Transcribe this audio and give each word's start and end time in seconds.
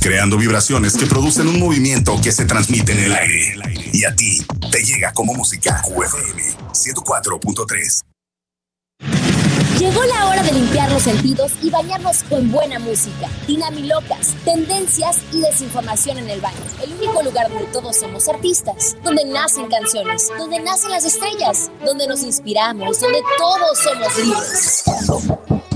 Creando 0.00 0.38
vibraciones 0.38 0.96
que 0.96 1.06
producen 1.06 1.48
un 1.48 1.58
movimiento 1.58 2.16
que 2.22 2.30
se 2.30 2.44
transmite 2.44 2.92
en 2.92 3.00
el 3.00 3.12
aire. 3.12 3.56
Y 3.92 4.04
a 4.04 4.14
ti 4.14 4.46
te 4.70 4.84
llega 4.84 5.12
como 5.12 5.34
música 5.34 5.82
QFM 5.82 6.40
104.3. 6.72 9.37
Llegó 9.78 10.04
la 10.04 10.28
hora 10.28 10.42
de 10.42 10.52
limpiar 10.52 10.90
los 10.90 11.02
sentidos 11.02 11.52
y 11.62 11.70
bañarnos 11.70 12.22
con 12.24 12.50
buena 12.50 12.78
música, 12.78 13.28
dinamilocas, 13.46 14.34
tendencias 14.44 15.18
y 15.32 15.40
desinformación 15.40 16.18
en 16.18 16.30
el 16.30 16.40
baño. 16.40 16.58
El 16.82 16.92
único 16.94 17.22
lugar 17.22 17.48
donde 17.48 17.66
todos 17.66 17.96
somos 17.96 18.28
artistas, 18.28 18.96
donde 19.02 19.24
nacen 19.24 19.68
canciones, 19.68 20.28
donde 20.38 20.60
nacen 20.60 20.90
las 20.90 21.04
estrellas, 21.04 21.70
donde 21.84 22.06
nos 22.06 22.22
inspiramos, 22.22 23.00
donde 23.00 23.22
todos 23.38 23.78
somos 23.78 24.18
libres. 24.18 24.84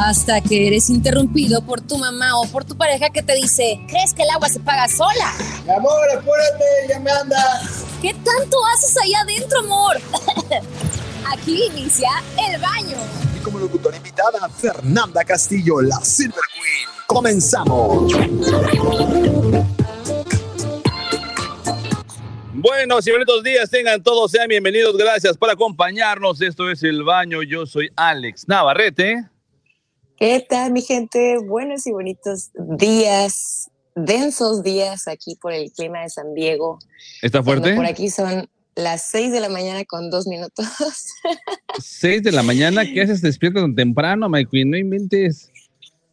Hasta 0.01 0.41
que 0.41 0.67
eres 0.67 0.91
interrumpido 0.91 1.63
por 1.63 1.81
tu 1.81 1.97
mamá 1.97 2.41
o 2.41 2.47
por 2.47 2.65
tu 2.65 2.77
pareja 2.77 3.11
que 3.11 3.23
te 3.23 3.35
dice, 3.35 3.81
¿crees 3.89 4.15
que 4.15 4.23
el 4.23 4.31
agua 4.31 4.49
se 4.49 4.59
paga 4.61 4.89
sola? 4.89 5.33
Mi 5.65 5.73
amor, 5.73 6.11
apúrate, 6.19 6.65
ya 6.89 6.99
me 6.99 7.11
anda. 7.11 7.63
¿Qué 8.01 8.13
tanto 8.15 8.59
haces 8.75 8.97
ahí 8.97 9.15
adentro, 9.15 9.61
amor? 9.61 10.01
Aquí 11.33 11.67
inicia 11.67 12.11
el 12.49 12.61
baño. 12.61 12.97
Como 13.43 13.59
locutora 13.59 13.97
invitada, 13.97 14.49
Fernanda 14.49 15.25
Castillo, 15.25 15.81
la 15.81 15.97
Silver 15.97 16.45
Queen. 16.55 16.89
Comenzamos. 17.07 18.13
Buenos 22.55 23.07
y 23.07 23.11
bonitos 23.11 23.43
días 23.43 23.69
tengan 23.69 24.01
todos, 24.03 24.31
sean 24.31 24.47
bienvenidos, 24.47 24.97
gracias 24.97 25.37
por 25.37 25.51
acompañarnos. 25.51 26.41
Esto 26.41 26.71
es 26.71 26.85
El 26.85 27.03
Baño, 27.03 27.43
yo 27.43 27.67
soy 27.67 27.91
Alex 27.97 28.47
Navarrete. 28.47 29.29
¿Qué 30.17 30.47
tal, 30.49 30.71
mi 30.71 30.83
gente? 30.83 31.39
Buenos 31.45 31.85
y 31.89 31.91
bonitos 31.91 32.51
días, 32.55 33.71
densos 33.97 34.63
días 34.63 35.09
aquí 35.09 35.35
por 35.35 35.53
el 35.53 35.73
clima 35.73 36.03
de 36.03 36.11
San 36.11 36.33
Diego. 36.35 36.79
¿Está 37.21 37.43
fuerte? 37.43 37.75
Por 37.75 37.87
aquí 37.87 38.09
son 38.09 38.49
las 38.75 39.03
6 39.11 39.33
de 39.33 39.41
la 39.41 39.49
mañana 39.49 39.85
con 39.85 40.11
dos 40.11 40.27
minutos. 40.27 40.67
6 41.81 42.23
de 42.23 42.33
la 42.33 42.43
mañana, 42.43 42.85
¿qué 42.85 43.03
haces 43.03 43.21
despierto 43.23 43.61
tan 43.61 43.75
temprano, 43.75 44.29
Mike? 44.29 44.65
No 44.65 44.77
inventes. 44.77 45.51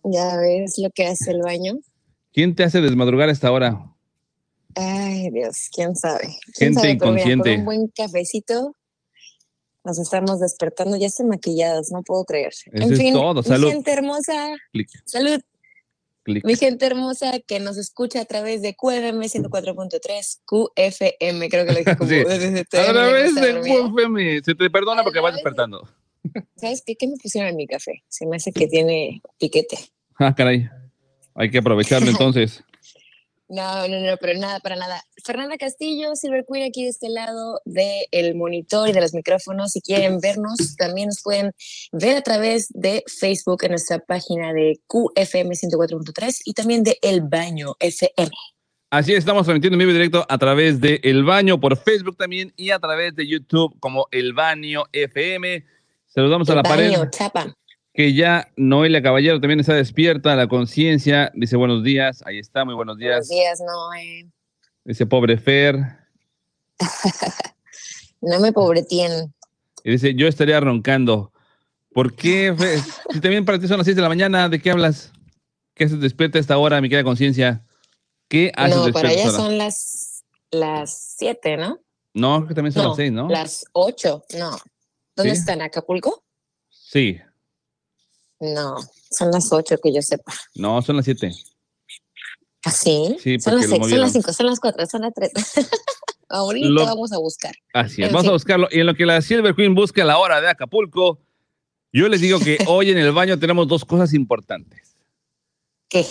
Ya 0.03 0.37
ves 0.37 0.77
lo 0.77 0.89
que 0.91 1.07
hace 1.07 1.31
el 1.31 1.41
baño. 1.41 1.79
¿Quién 2.33 2.55
te 2.55 2.63
hace 2.63 2.81
desmadrugar 2.81 3.29
a 3.29 3.31
esta 3.31 3.51
hora? 3.51 3.85
Ay, 4.75 5.29
Dios, 5.31 5.69
quién 5.73 5.95
sabe. 5.95 6.35
¿Quién 6.55 6.75
Gente 6.75 6.81
sabe? 6.81 6.93
Mira, 6.93 6.93
inconsciente. 6.93 7.49
con 7.51 7.59
un 7.59 7.65
buen 7.65 7.87
cafecito 7.87 8.75
nos 9.83 9.97
estamos 9.97 10.39
despertando, 10.39 10.97
ya 10.97 11.07
están 11.07 11.29
maquilladas, 11.29 11.91
no 11.91 12.03
puedo 12.03 12.25
creer. 12.25 12.49
Eso 12.53 12.69
en 12.71 12.93
es 12.93 12.99
fin, 12.99 13.13
todo, 13.13 13.41
mi 13.41 13.47
salud. 13.47 13.69
gente 13.69 13.91
hermosa, 13.91 14.55
Clic, 14.71 14.89
salud. 15.05 15.39
Mi 16.25 16.55
gente 16.55 16.85
hermosa 16.85 17.39
que 17.39 17.59
nos 17.59 17.77
escucha 17.77 18.21
a 18.21 18.25
través 18.25 18.61
de 18.61 18.75
QFM 18.75 19.25
104.3, 19.25 20.39
QFM, 20.45 21.49
creo 21.49 21.65
que 21.65 21.71
lo 21.71 21.79
dije 21.79 21.95
como 21.97 22.09
Sí. 22.09 22.15
desde 22.17 22.59
A 22.61 22.91
través 22.93 23.35
de. 23.35 23.59
QFM. 23.61 24.41
Se 24.43 24.55
te 24.55 24.69
perdona 24.69 25.03
porque 25.03 25.19
vas 25.19 25.33
despertando. 25.33 25.87
¿Sabes 26.55 26.83
qué? 26.85 26.95
¿Qué 26.95 27.07
me 27.07 27.15
pusieron 27.17 27.49
en 27.49 27.55
mi 27.55 27.67
café? 27.67 28.03
Se 28.09 28.25
me 28.27 28.35
hace 28.37 28.51
que 28.51 28.67
tiene 28.67 29.21
piquete. 29.39 29.77
Ah, 30.17 30.35
caray. 30.35 30.69
Hay 31.35 31.49
que 31.49 31.59
aprovecharlo 31.59 32.09
entonces. 32.11 32.63
No, 33.49 33.87
no, 33.87 33.99
no, 33.99 34.15
pero 34.17 34.39
nada, 34.39 34.59
para 34.59 34.75
nada. 34.75 35.03
Fernanda 35.25 35.57
Castillo, 35.57 36.15
Silver 36.15 36.45
Queen, 36.47 36.67
aquí 36.67 36.83
de 36.83 36.89
este 36.89 37.09
lado 37.09 37.59
del 37.65 38.35
monitor 38.35 38.87
y 38.87 38.91
de 38.91 39.01
los 39.01 39.15
micrófonos. 39.15 39.71
Si 39.71 39.81
quieren 39.81 40.19
vernos, 40.19 40.75
también 40.77 41.07
nos 41.07 41.23
pueden 41.23 41.51
ver 41.91 42.17
a 42.17 42.21
través 42.21 42.67
de 42.69 43.03
Facebook 43.07 43.63
en 43.63 43.71
nuestra 43.71 43.97
página 43.97 44.53
de 44.53 44.79
QFM 44.85 45.55
104.3 45.55 46.41
y 46.45 46.53
también 46.53 46.83
de 46.83 46.99
El 47.01 47.21
Baño 47.21 47.75
FM. 47.79 48.29
Así 48.91 49.13
es, 49.13 49.19
estamos 49.19 49.45
transmitiendo 49.45 49.75
en 49.75 49.79
vivo 49.79 49.93
directo 49.93 50.25
a 50.29 50.37
través 50.37 50.79
de 50.79 50.99
El 51.03 51.23
Baño 51.23 51.59
por 51.59 51.75
Facebook 51.75 52.17
también 52.17 52.53
y 52.55 52.69
a 52.69 52.77
través 52.77 53.15
de 53.15 53.27
YouTube 53.27 53.75
como 53.79 54.07
El 54.11 54.33
Baño 54.33 54.83
FM. 54.91 55.65
Saludamos 56.07 56.47
a 56.51 56.55
la 56.55 56.63
pared. 56.63 56.91
Baño, 56.91 57.09
chapa. 57.09 57.55
Que 57.93 58.13
ya 58.13 58.51
Noelia 58.55 59.01
Caballero 59.01 59.39
también 59.41 59.59
está 59.59 59.73
despierta, 59.73 60.35
la 60.35 60.47
conciencia, 60.47 61.31
dice 61.33 61.55
buenos 61.57 61.83
días, 61.83 62.23
ahí 62.25 62.39
está, 62.39 62.63
muy 62.65 62.73
buenos 62.75 62.97
días. 62.97 63.27
Buenos 63.27 63.29
días, 63.29 63.61
no, 63.61 63.93
eh, 63.93 64.29
Dice 64.85 65.05
pobre 65.05 65.37
Fer, 65.37 65.75
no 68.21 68.39
me 68.39 68.51
pobretien. 68.51 69.33
y 69.83 69.91
dice 69.91 70.13
yo 70.15 70.27
estaría 70.27 70.59
roncando. 70.59 71.31
¿Por 71.93 72.15
qué, 72.15 72.53
Fer? 72.57 72.79
Si 73.11 73.19
también 73.19 73.45
para 73.45 73.59
ti 73.59 73.67
son 73.67 73.77
las 73.77 73.85
6 73.85 73.95
de 73.95 74.01
la 74.03 74.09
mañana, 74.09 74.47
¿de 74.47 74.59
qué 74.61 74.71
hablas? 74.71 75.11
¿Qué 75.73 75.85
haces 75.85 75.99
despierta 75.99 76.37
a 76.37 76.41
esta 76.41 76.57
hora, 76.57 76.79
mi 76.81 76.87
querida 76.89 77.03
conciencia? 77.03 77.65
¿Qué 78.27 78.51
haces 78.55 78.75
No, 78.75 78.85
despierta 78.85 78.99
para 78.99 79.09
a 79.09 79.11
allá 79.11 79.23
esta 79.23 79.37
hora? 79.41 79.49
son 79.49 79.57
las, 79.57 80.23
las 80.51 81.15
7, 81.17 81.57
¿no? 81.57 81.79
No, 82.13 82.37
creo 82.37 82.47
que 82.49 82.53
también 82.55 82.73
son 82.73 82.83
no, 82.83 82.89
las 82.89 82.97
6, 82.97 83.11
¿no? 83.11 83.29
Las 83.29 83.65
8, 83.73 84.23
no. 84.37 84.51
¿Dónde 85.15 85.33
¿Sí? 85.35 85.39
están? 85.39 85.61
¿Acapulco? 85.61 86.23
Sí, 86.69 87.19
No, 88.39 88.77
son 89.11 89.31
las 89.31 89.51
8 89.51 89.77
que 89.83 89.93
yo 89.93 90.01
sepa. 90.01 90.33
no, 90.55 90.81
son 90.81 90.95
las 90.95 91.05
7. 91.05 91.31
¿Ah, 92.65 92.71
sí? 92.71 93.17
Sí, 93.21 93.39
son 93.39 93.55
las 93.55 93.67
lo 93.67 93.77
6, 93.77 93.89
son 93.89 94.01
las 94.01 94.11
5, 94.13 94.33
son 94.33 94.45
las 94.45 94.59
4, 94.59 94.85
son 94.85 95.01
las 95.01 95.13
3. 95.13 95.31
Ahorita 96.29 96.69
Lo- 96.69 96.85
vamos 96.85 97.11
a 97.11 97.17
buscar. 97.17 97.53
Así 97.73 98.01
es, 98.01 98.09
En 98.09 98.13
vamos 98.13 98.27
a 98.29 98.33
buscarlo. 98.33 98.67
Y 98.71 98.81
en 98.81 98.85
lo 98.85 98.95
que 98.95 99.05
la 99.05 99.21
Silver 99.21 99.55
Queen 99.55 99.73
busca 99.73 100.03
la 100.05 100.17
hora 100.17 100.39
de 100.41 100.49
Acapulco, 100.49 101.19
yo 101.91 102.07
les 102.07 102.21
digo 102.21 102.39
que 102.39 102.57
hoy 102.67 102.91
en 102.91 102.97
el 102.97 103.11
baño 103.11 103.39
tenemos 103.39 103.67
dos 103.67 103.83
cosas 103.83 104.13
importantes. 104.13 104.95
¿Qué? 105.87 106.05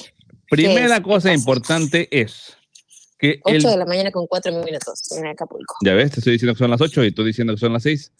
Primera 0.50 1.02
cosa 1.02 1.32
importante 1.32 2.08
es 2.10 2.56
que 3.18 3.40
8 3.44 3.56
el... 3.56 3.62
de 3.62 3.76
la 3.76 3.86
mañana 3.86 4.10
con 4.10 4.26
4 4.26 4.52
minutos 4.64 5.12
en 5.12 5.26
Acapulco. 5.26 5.76
Ya 5.84 5.94
ves, 5.94 6.10
te 6.10 6.20
estoy 6.20 6.32
diciendo 6.32 6.54
que 6.54 6.58
son 6.58 6.70
las 6.70 6.80
8 6.80 7.04
y 7.04 7.12
tú 7.12 7.22
diciendo 7.22 7.54
que 7.54 7.60
son 7.60 7.72
las 7.72 7.82
6. 7.82 8.12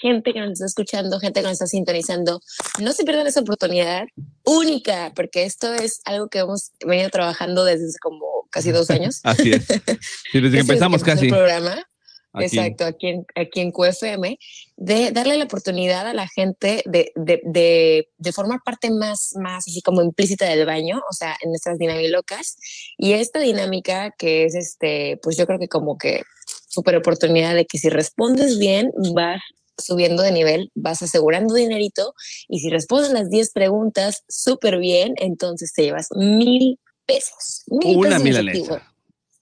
gente 0.00 0.32
que 0.32 0.40
nos 0.40 0.52
está 0.52 0.66
escuchando, 0.66 1.18
gente 1.20 1.40
que 1.40 1.44
nos 1.44 1.54
está 1.54 1.66
sintonizando, 1.66 2.40
no 2.80 2.92
se 2.92 3.04
pierdan 3.04 3.26
esa 3.26 3.40
oportunidad 3.40 4.04
única, 4.44 5.12
porque 5.14 5.44
esto 5.44 5.72
es 5.74 6.00
algo 6.04 6.28
que 6.28 6.38
hemos 6.38 6.72
venido 6.84 7.10
trabajando 7.10 7.64
desde 7.64 7.86
hace 7.86 7.98
como 8.00 8.48
casi 8.50 8.70
dos 8.72 8.90
años. 8.90 9.20
Así 9.24 9.52
es. 9.52 9.66
Sí, 9.66 10.40
desde 10.40 10.56
que 10.56 10.60
empezamos 10.60 11.00
empezó 11.00 11.16
casi. 11.16 11.26
El 11.26 11.32
programa, 11.32 11.86
Aquí. 12.32 12.44
exacto, 12.44 12.84
aquí 12.84 13.08
en, 13.08 13.26
aquí 13.34 13.60
en 13.60 13.72
QFM, 13.72 14.38
de 14.76 15.10
darle 15.10 15.38
la 15.38 15.44
oportunidad 15.44 16.06
a 16.06 16.12
la 16.12 16.28
gente 16.28 16.82
de, 16.84 17.10
de, 17.14 17.40
de, 17.44 18.08
de 18.18 18.32
formar 18.32 18.60
parte 18.62 18.90
más, 18.90 19.32
más 19.36 19.66
así 19.66 19.80
como 19.80 20.02
implícita 20.02 20.46
del 20.46 20.66
baño, 20.66 21.00
o 21.10 21.14
sea, 21.14 21.36
en 21.42 21.50
nuestras 21.50 21.78
dinamilocas. 21.78 22.56
Y 22.98 23.12
esta 23.12 23.38
dinámica 23.40 24.14
que 24.18 24.44
es 24.44 24.54
este, 24.54 25.18
pues 25.22 25.38
yo 25.38 25.46
creo 25.46 25.58
que 25.58 25.68
como 25.68 25.96
que 25.96 26.22
súper 26.68 26.96
oportunidad 26.96 27.54
de 27.54 27.64
que 27.64 27.78
si 27.78 27.88
respondes 27.88 28.58
bien, 28.58 28.92
vas 29.14 29.40
subiendo 29.78 30.22
de 30.22 30.32
nivel, 30.32 30.70
vas 30.74 31.02
asegurando 31.02 31.54
dinerito 31.54 32.14
y 32.48 32.60
si 32.60 32.70
respondes 32.70 33.12
las 33.12 33.30
10 33.30 33.52
preguntas 33.52 34.24
súper 34.28 34.78
bien, 34.78 35.14
entonces 35.16 35.72
te 35.72 35.82
llevas 35.82 36.08
mil 36.14 36.78
pesos. 37.06 37.64
Mil 37.68 37.96
Una 37.96 38.10
pesos 38.10 38.22
milanesa. 38.24 38.92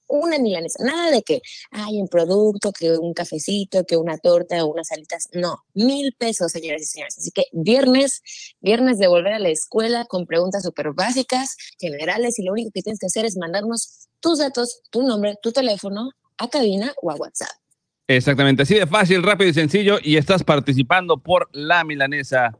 una 0.06 0.38
milanesa, 0.38 0.84
nada 0.84 1.10
de 1.10 1.22
que 1.22 1.40
hay 1.70 2.00
un 2.00 2.08
producto, 2.08 2.72
que 2.72 2.96
un 2.96 3.14
cafecito, 3.14 3.84
que 3.84 3.96
una 3.96 4.19
torta 4.19 4.62
o 4.64 4.69
unas 4.69 4.88
salitas, 4.88 5.28
no, 5.32 5.64
mil 5.72 6.14
pesos, 6.19 6.52
señoras 6.52 6.82
y 6.82 6.86
señores. 6.86 7.19
Así 7.19 7.31
que 7.31 7.44
viernes, 7.52 8.22
viernes 8.60 8.98
de 8.98 9.06
volver 9.06 9.32
a 9.32 9.38
la 9.38 9.48
escuela 9.48 10.04
con 10.04 10.26
preguntas 10.26 10.62
súper 10.62 10.92
básicas, 10.92 11.56
generales, 11.78 12.38
y 12.38 12.44
lo 12.44 12.52
único 12.52 12.70
que 12.72 12.82
tienes 12.82 13.00
que 13.00 13.06
hacer 13.06 13.25
es 13.25 13.36
mandarnos 13.36 14.08
tus 14.20 14.38
datos, 14.38 14.82
tu 14.90 15.02
nombre, 15.02 15.36
tu 15.42 15.52
teléfono 15.52 16.10
a 16.38 16.48
cabina 16.48 16.92
o 17.00 17.10
a 17.10 17.14
WhatsApp. 17.14 17.63
Exactamente, 18.06 18.62
así 18.62 18.75
de 18.75 18.87
fácil, 18.87 19.23
rápido 19.23 19.51
y 19.51 19.55
sencillo. 19.55 19.99
Y 20.03 20.17
estás 20.17 20.45
participando 20.45 21.17
por 21.19 21.49
la 21.53 21.85
milanesa. 21.85 22.56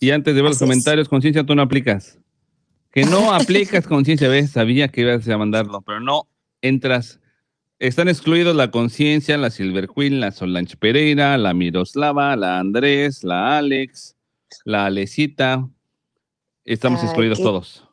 Y 0.00 0.10
antes 0.10 0.34
de 0.34 0.42
ver 0.42 0.50
los 0.50 0.58
comentarios, 0.58 1.08
conciencia, 1.08 1.44
tú 1.44 1.54
no 1.54 1.62
aplicas. 1.62 2.18
Que 2.92 3.04
no 3.04 3.32
aplicas 3.34 3.86
conciencia, 3.86 4.28
ves, 4.28 4.50
sabía 4.52 4.88
que 4.88 5.02
ibas 5.02 5.28
a 5.28 5.38
mandarlo, 5.38 5.82
pero 5.82 6.00
no 6.00 6.28
entras. 6.62 7.20
Están 7.78 8.08
excluidos 8.08 8.56
la 8.56 8.70
conciencia, 8.70 9.36
la 9.36 9.50
Silver 9.50 9.88
Queen, 9.94 10.18
la 10.18 10.30
Solange 10.32 10.76
Pereira, 10.78 11.36
la 11.36 11.52
Miroslava, 11.52 12.34
la 12.36 12.58
Andrés, 12.58 13.22
la 13.22 13.58
Alex, 13.58 14.16
la 14.64 14.86
Alecita. 14.86 15.68
Estamos 16.64 17.00
Ay, 17.00 17.06
excluidos 17.06 17.36
qué- 17.38 17.44
todos. 17.44 17.85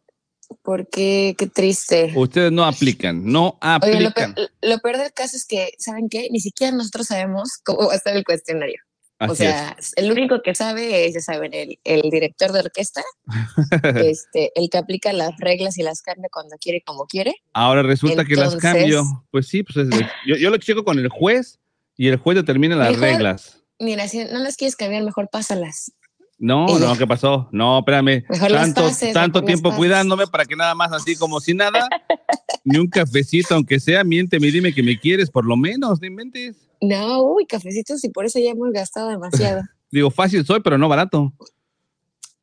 Porque 0.62 1.36
qué 1.38 1.48
triste. 1.48 2.12
Ustedes 2.16 2.52
no 2.52 2.66
aplican, 2.66 3.26
no 3.26 3.58
Oye, 3.82 4.00
lo 4.02 4.10
aplican. 4.10 4.36
lo 4.62 4.80
peor 4.80 4.98
del 4.98 5.14
caso 5.14 5.36
es 5.38 5.46
que, 5.46 5.72
¿saben 5.80 6.10
qué? 6.10 6.28
Ni 6.32 6.40
siquiera 6.40 6.76
nosotros 6.76 7.08
sabemos 7.08 7.50
cómo 7.64 7.88
va 7.88 7.94
a 7.94 7.98
estar 7.98 8.16
el 8.16 8.24
cuestionario. 8.24 8.78
Así 9.20 9.32
o 9.32 9.36
sea, 9.36 9.78
el 9.96 10.12
único 10.12 10.42
que 10.42 10.54
sabe 10.54 11.06
es, 11.06 11.14
ya 11.14 11.22
saben, 11.22 11.54
el, 11.54 11.80
el 11.86 12.02
director 12.10 12.52
de 12.52 12.60
orquesta, 12.60 13.02
este, 13.96 14.52
el 14.56 14.70
que 14.70 14.78
aplica 14.78 15.14
las 15.14 15.38
reglas 15.38 15.78
y 15.78 15.84
las 15.84 16.02
cambia 16.02 16.30
cuando 16.32 16.58
quiere 16.58 16.80
y 16.80 16.82
como 16.82 17.06
quiere. 17.06 17.36
Ahora 17.54 17.84
resulta 17.84 18.26
que 18.26 18.36
las 18.36 18.56
cambio. 18.58 19.04
Pues 19.32 19.48
sí, 19.48 19.64
pues 19.64 19.88
es- 19.88 20.00
yo, 20.26 20.36
yo 20.36 20.50
lo 20.50 20.58
checo 20.58 20.84
con 20.84 21.00
el 21.00 21.08
juez 21.10 21.60
y 21.96 22.08
el 22.10 22.18
juez 22.18 22.36
determina 22.36 22.76
las 22.76 22.90
Mejor- 22.92 23.02
reglas. 23.04 23.60
Mira, 23.80 24.08
si 24.08 24.24
no 24.26 24.40
las 24.40 24.56
quieres 24.56 24.76
cambiar, 24.76 25.04
mejor 25.04 25.30
pásalas. 25.32 25.92
No, 26.44 26.68
no. 26.78 26.98
¿qué 26.98 27.08
pasó? 27.08 27.48
No, 27.54 27.80
espérame. 27.80 28.26
Mejor 28.28 28.52
Tanto, 28.52 28.82
pases, 28.82 29.14
tanto 29.14 29.46
tiempo 29.46 29.74
cuidándome 29.74 30.28
para 30.28 30.44
que 30.44 30.58
nada 30.58 30.76
más 30.76 30.92
así 30.92 31.16
como 31.16 31.40
si 31.40 31.54
nada, 31.54 31.88
ni 32.66 32.80
un 32.80 32.88
cafecito, 32.88 33.56
aunque 33.56 33.80
sea, 33.80 34.04
miénteme 34.04 34.48
y 34.48 34.52
dime 34.52 34.74
que 34.74 34.84
me 34.84 35.00
quieres, 35.00 35.32
por 35.32 35.46
lo 35.46 35.56
menos, 35.56 36.02
no 36.02 36.06
inventes. 36.06 36.68
No, 36.82 37.22
uy, 37.22 37.46
cafecitos 37.46 38.04
y 38.04 38.10
por 38.10 38.26
eso 38.26 38.40
ya 38.40 38.52
hemos 38.52 38.74
gastado 38.74 39.08
demasiado. 39.08 39.62
Digo, 39.90 40.12
fácil 40.12 40.46
soy, 40.46 40.60
pero 40.60 40.78
no 40.78 40.90
barato. 40.90 41.34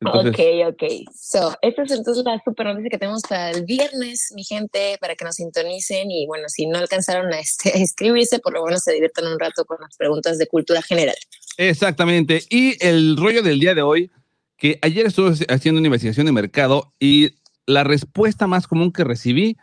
Entonces, 0.01 0.33
ok, 0.33 0.73
ok. 0.73 0.83
So, 1.15 1.55
esta 1.61 1.83
es 1.83 1.91
entonces 1.91 2.23
la 2.25 2.41
super 2.43 2.65
noticia 2.65 2.89
que 2.89 2.97
tenemos 2.97 3.21
para 3.21 3.51
el 3.51 3.65
viernes, 3.65 4.33
mi 4.35 4.43
gente, 4.43 4.97
para 4.99 5.15
que 5.15 5.23
nos 5.23 5.35
sintonicen 5.35 6.09
y 6.09 6.25
bueno, 6.25 6.49
si 6.49 6.65
no 6.65 6.79
alcanzaron 6.79 7.31
a, 7.31 7.39
este, 7.39 7.71
a 7.73 7.77
inscribirse, 7.77 8.39
por 8.39 8.53
lo 8.53 8.65
menos 8.65 8.81
se 8.81 8.93
diviertan 8.93 9.27
un 9.27 9.39
rato 9.39 9.63
con 9.65 9.77
las 9.79 9.95
preguntas 9.97 10.39
de 10.39 10.47
cultura 10.47 10.81
general. 10.81 11.15
Exactamente. 11.57 12.43
Y 12.49 12.83
el 12.83 13.15
rollo 13.15 13.43
del 13.43 13.59
día 13.59 13.75
de 13.75 13.83
hoy, 13.83 14.11
que 14.57 14.79
ayer 14.81 15.05
estuve 15.05 15.33
haciendo 15.49 15.79
una 15.79 15.87
investigación 15.87 16.25
de 16.25 16.31
mercado 16.31 16.93
y 16.99 17.35
la 17.67 17.83
respuesta 17.83 18.47
más 18.47 18.67
común 18.67 18.91
que 18.91 19.03
recibí 19.03 19.57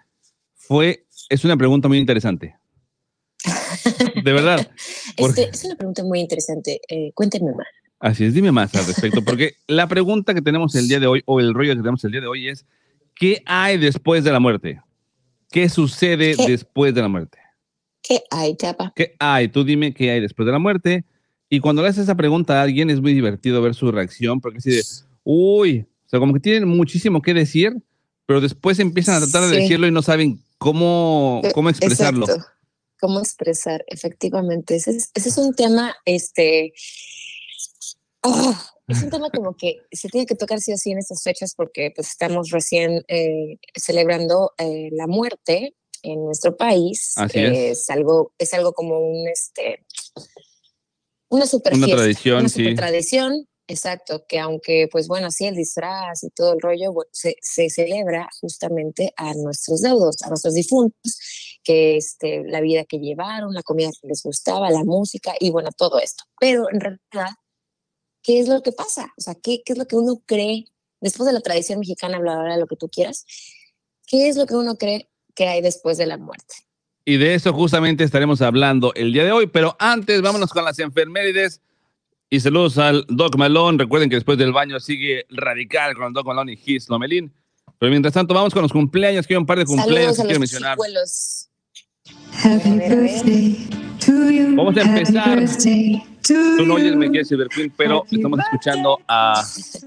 fue, 0.54 1.06
es 1.30 1.44
una 1.44 1.56
pregunta 1.56 1.88
muy 1.88 1.98
interesante. 1.98 2.56
De 4.24 4.32
verdad. 4.32 4.70
Este, 5.16 5.48
es 5.50 5.64
una 5.64 5.74
pregunta 5.74 6.04
muy 6.04 6.20
interesante. 6.20 6.80
Eh, 6.88 7.12
cuéntenme 7.14 7.52
más. 7.54 7.66
Así 8.00 8.24
es, 8.24 8.34
dime 8.34 8.52
más 8.52 8.74
al 8.74 8.86
respecto, 8.86 9.22
porque 9.24 9.54
la 9.66 9.88
pregunta 9.88 10.34
que 10.34 10.42
tenemos 10.42 10.74
el 10.74 10.88
día 10.88 11.00
de 11.00 11.06
hoy, 11.06 11.22
o 11.26 11.40
el 11.40 11.52
rollo 11.54 11.72
que 11.72 11.80
tenemos 11.80 12.04
el 12.04 12.12
día 12.12 12.20
de 12.20 12.26
hoy 12.28 12.48
es, 12.48 12.64
¿qué 13.14 13.42
hay 13.46 13.76
después 13.78 14.22
de 14.24 14.32
la 14.32 14.40
muerte? 14.40 14.80
¿Qué 15.50 15.68
sucede 15.68 16.36
¿Qué? 16.36 16.46
después 16.46 16.94
de 16.94 17.02
la 17.02 17.08
muerte? 17.08 17.38
¿Qué 18.02 18.22
hay, 18.30 18.56
chapa? 18.56 18.92
¿Qué 18.94 19.14
hay? 19.18 19.48
Tú 19.48 19.64
dime 19.64 19.92
qué 19.92 20.10
hay 20.10 20.20
después 20.20 20.46
de 20.46 20.52
la 20.52 20.58
muerte. 20.58 21.04
Y 21.50 21.60
cuando 21.60 21.82
le 21.82 21.88
haces 21.88 22.04
esa 22.04 22.14
pregunta 22.14 22.60
a 22.60 22.62
alguien 22.62 22.90
es 22.90 23.00
muy 23.00 23.14
divertido 23.14 23.60
ver 23.62 23.74
su 23.74 23.90
reacción, 23.90 24.40
porque 24.40 24.58
así 24.58 24.70
de, 24.70 24.82
uy, 25.24 25.86
o 26.06 26.08
sea, 26.08 26.20
como 26.20 26.32
que 26.34 26.40
tienen 26.40 26.68
muchísimo 26.68 27.20
que 27.22 27.34
decir, 27.34 27.76
pero 28.26 28.40
después 28.40 28.78
empiezan 28.78 29.16
a 29.16 29.20
tratar 29.20 29.48
de 29.48 29.56
Sí. 29.56 29.62
decirlo 29.62 29.86
y 29.86 29.90
no 29.90 30.02
saben 30.02 30.38
cómo, 30.58 31.42
cómo 31.54 31.70
expresarlo. 31.70 32.26
Exacto. 32.26 32.46
¿Cómo 33.00 33.20
expresar? 33.20 33.84
Efectivamente, 33.88 34.76
ese 34.76 34.90
es, 34.90 35.10
ese 35.14 35.28
es 35.30 35.38
un 35.38 35.54
tema, 35.54 35.94
este, 36.04 36.72
ah, 38.22 38.70
es 38.88 39.02
un 39.02 39.10
tema 39.10 39.30
como 39.30 39.54
que 39.56 39.76
se 39.92 40.08
tiene 40.08 40.26
que 40.26 40.34
tocar 40.34 40.60
sí 40.60 40.72
o 40.72 40.76
sí 40.76 40.90
en 40.92 40.98
estas 40.98 41.22
fechas 41.22 41.54
porque 41.54 41.92
pues 41.94 42.08
estamos 42.08 42.50
recién 42.50 43.04
eh, 43.08 43.58
celebrando 43.76 44.52
eh, 44.58 44.88
la 44.92 45.06
muerte 45.06 45.74
en 46.02 46.24
nuestro 46.24 46.56
país. 46.56 47.12
Así 47.16 47.38
Eh, 47.38 47.70
es. 47.70 47.90
algo, 47.90 48.32
es 48.38 48.54
algo 48.54 48.72
como 48.72 48.98
un, 48.98 49.28
este, 49.28 49.84
una 51.30 51.46
super 51.46 51.74
Una 51.74 51.84
fiesta, 51.86 52.02
tradición, 52.02 52.38
una 52.40 52.48
sí. 52.48 52.62
super 52.62 52.74
tradición. 52.76 53.48
Exacto, 53.70 54.24
que 54.26 54.38
aunque, 54.38 54.88
pues 54.90 55.08
bueno, 55.08 55.30
sí, 55.30 55.44
el 55.44 55.54
disfraz 55.54 56.22
y 56.24 56.30
todo 56.30 56.54
el 56.54 56.60
rollo, 56.62 56.90
bu- 56.90 57.06
se, 57.12 57.36
se 57.42 57.68
celebra 57.68 58.26
justamente 58.40 59.12
a 59.14 59.34
nuestros 59.34 59.82
deudos, 59.82 60.16
a 60.22 60.28
nuestros 60.30 60.54
difuntos, 60.54 61.58
que 61.62 61.98
este, 61.98 62.44
la 62.46 62.62
vida 62.62 62.84
que 62.86 62.96
llevaron, 62.98 63.52
la 63.52 63.62
comida 63.62 63.90
que 64.00 64.08
les 64.08 64.22
gustaba, 64.22 64.70
la 64.70 64.84
música 64.84 65.34
y 65.38 65.50
bueno, 65.50 65.68
todo 65.76 65.98
esto. 65.98 66.24
Pero 66.40 66.64
en 66.72 66.80
realidad, 66.80 67.34
¿qué 68.28 68.40
es 68.40 68.46
lo 68.46 68.62
que 68.62 68.72
pasa? 68.72 69.14
O 69.16 69.22
sea, 69.22 69.34
¿qué, 69.34 69.62
qué 69.64 69.72
es 69.72 69.78
lo 69.78 69.86
que 69.86 69.96
uno 69.96 70.20
cree, 70.26 70.66
después 71.00 71.26
de 71.26 71.32
la 71.32 71.40
tradición 71.40 71.78
mexicana, 71.78 72.18
bla, 72.18 72.34
bla, 72.34 72.44
bla, 72.44 72.56
lo 72.58 72.66
que 72.66 72.76
tú 72.76 72.90
quieras, 72.90 73.24
qué 74.06 74.28
es 74.28 74.36
lo 74.36 74.44
que 74.44 74.54
uno 74.54 74.76
cree 74.76 75.08
que 75.34 75.48
hay 75.48 75.62
después 75.62 75.96
de 75.96 76.04
la 76.04 76.18
muerte? 76.18 76.56
Y 77.06 77.16
de 77.16 77.32
eso 77.34 77.54
justamente 77.54 78.04
estaremos 78.04 78.42
hablando 78.42 78.92
el 78.92 79.14
día 79.14 79.24
de 79.24 79.32
hoy. 79.32 79.46
Pero 79.46 79.76
antes, 79.78 80.20
vámonos 80.20 80.50
con 80.50 80.62
las 80.62 80.78
enfermerides. 80.78 81.62
Y 82.28 82.40
saludos 82.40 82.76
al 82.76 83.06
Doc 83.08 83.34
Malone. 83.36 83.78
Recuerden 83.78 84.10
que 84.10 84.16
después 84.16 84.36
del 84.36 84.52
baño 84.52 84.78
sigue 84.78 85.24
radical 85.30 85.94
con 85.94 86.08
el 86.08 86.12
Doc 86.12 86.26
Malone 86.26 86.52
y 86.52 86.56
Gis 86.58 86.90
Lomelín. 86.90 87.32
Pero 87.78 87.88
mientras 87.88 88.12
tanto, 88.12 88.34
vamos 88.34 88.52
con 88.52 88.60
los 88.60 88.72
cumpleaños. 88.72 89.26
Quiero 89.26 89.40
un 89.40 89.46
par 89.46 89.58
de 89.58 89.64
cumpleaños 89.64 90.16
Saludos 90.16 90.16
que 90.16 90.22
a 90.22 90.24
quiero 90.26 90.34
los 90.34 90.40
mencionar. 90.40 90.72
chicuelos. 90.76 91.48
Happy 92.44 92.70
birthday 92.72 93.68
to 94.04 94.30
you. 94.30 94.54
Vamos 94.54 94.76
a 94.76 94.80
Happy 94.82 94.98
empezar. 94.98 95.40
birthday 95.40 96.02
to 96.02 96.17
Tú 96.28 96.66
no 96.66 96.74
oyes 96.74 96.92
you. 96.92 96.98
Me 96.98 97.10
Quieres 97.10 97.28
Silver 97.28 97.48
Queen, 97.48 97.72
pero 97.76 98.02
Happy 98.02 98.16
estamos 98.16 98.40
escuchando 98.40 98.98
a 99.08 99.42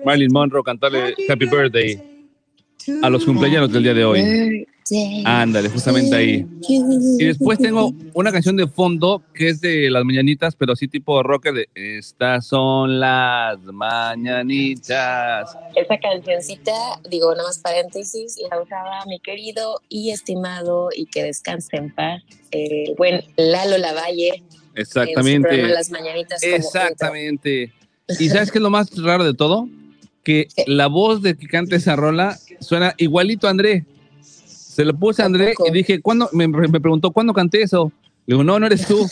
Marilyn 0.05 0.31
Monroe 0.31 0.63
cantarle 0.63 1.15
Happy 1.29 1.45
Birthday 1.45 1.95
to 2.85 3.05
a 3.05 3.09
los 3.09 3.25
cumpleaños 3.25 3.71
del 3.71 3.83
día 3.83 3.93
de 3.93 4.05
hoy. 4.05 4.67
Ándale, 5.23 5.69
justamente 5.69 6.15
ahí. 6.15 6.45
Y 6.67 7.25
después 7.25 7.59
tengo 7.59 7.93
una 8.13 8.31
canción 8.31 8.57
de 8.57 8.67
fondo 8.67 9.23
que 9.33 9.49
es 9.49 9.61
de 9.61 9.89
las 9.89 10.03
mañanitas, 10.03 10.55
pero 10.55 10.73
así 10.73 10.87
tipo 10.87 11.23
rocker 11.23 11.53
de 11.53 11.69
Estas 11.75 12.47
son 12.47 12.99
las 12.99 13.57
mañanitas. 13.61 15.55
Esa 15.75 15.97
cancioncita, 15.97 16.73
digo, 17.09 17.31
nada 17.31 17.47
más 17.47 17.59
paréntesis, 17.59 18.37
la 18.49 18.61
usaba 18.61 19.05
mi 19.05 19.19
querido 19.19 19.79
y 19.87 20.11
estimado 20.11 20.89
y 20.93 21.05
que 21.05 21.23
descanse 21.23 21.77
en 21.77 21.93
paz, 21.93 22.21
el 22.51 22.93
buen 22.97 23.23
Lalo 23.37 23.77
Lavalle. 23.77 24.43
Exactamente. 24.75 25.67
Las 25.67 25.89
Mañanitas. 25.89 26.41
como 26.41 26.55
Exactamente. 26.55 27.73
¿Y 28.19 28.29
sabes 28.29 28.51
qué 28.51 28.57
es 28.57 28.61
lo 28.61 28.69
más 28.69 28.89
raro 29.01 29.23
de 29.23 29.33
todo? 29.33 29.67
Que 30.23 30.47
¿Qué? 30.55 30.65
la 30.67 30.87
voz 30.87 31.21
de 31.21 31.35
que 31.35 31.47
canta 31.47 31.75
esa 31.75 31.95
rola 31.95 32.37
suena 32.59 32.93
igualito 32.97 33.47
a 33.47 33.51
André. 33.51 33.85
Se 34.21 34.85
lo 34.85 34.93
puse 34.93 35.21
a 35.21 35.25
André 35.25 35.53
y 35.65 35.71
dije, 35.71 36.01
¿cuándo? 36.01 36.29
Me, 36.31 36.47
me 36.47 36.79
preguntó, 36.79 37.11
¿cuándo 37.11 37.33
canté 37.33 37.61
eso? 37.61 37.91
Le 38.25 38.35
digo, 38.35 38.43
no, 38.43 38.59
no 38.59 38.65
eres 38.67 38.87
tú. 38.87 39.07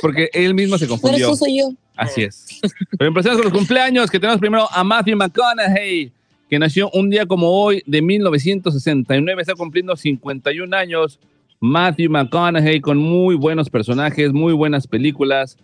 Porque 0.00 0.30
él 0.32 0.54
mismo 0.54 0.78
se. 0.78 0.84
No 0.84 0.90
confundió. 0.90 1.26
eres 1.26 1.38
tú, 1.38 1.44
soy 1.44 1.58
yo. 1.58 1.70
Así 1.96 2.22
es. 2.22 2.60
Pero 2.98 3.08
empezamos 3.08 3.38
con 3.38 3.46
los 3.46 3.58
cumpleaños, 3.58 4.10
que 4.10 4.20
tenemos 4.20 4.40
primero 4.40 4.68
a 4.70 4.84
Matthew 4.84 5.16
McConaughey, 5.16 6.12
que 6.48 6.58
nació 6.58 6.90
un 6.92 7.10
día 7.10 7.26
como 7.26 7.48
hoy 7.48 7.82
de 7.86 8.02
1969, 8.02 9.42
está 9.42 9.54
cumpliendo 9.54 9.96
51 9.96 10.76
años. 10.76 11.18
Matthew 11.60 12.10
McConaughey 12.10 12.80
con 12.80 12.98
muy 12.98 13.34
buenos 13.34 13.68
personajes, 13.70 14.32
muy 14.32 14.52
buenas 14.52 14.86
películas. 14.86 15.56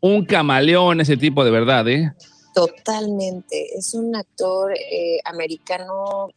Un 0.00 0.24
camaleón 0.24 1.00
ese 1.00 1.16
tipo 1.16 1.44
de 1.44 1.50
verdad, 1.50 1.86
¿eh? 1.88 2.12
Totalmente. 2.54 3.76
Es 3.76 3.94
un 3.94 4.14
actor 4.16 4.72
eh, 4.72 5.18
americano, 5.24 6.28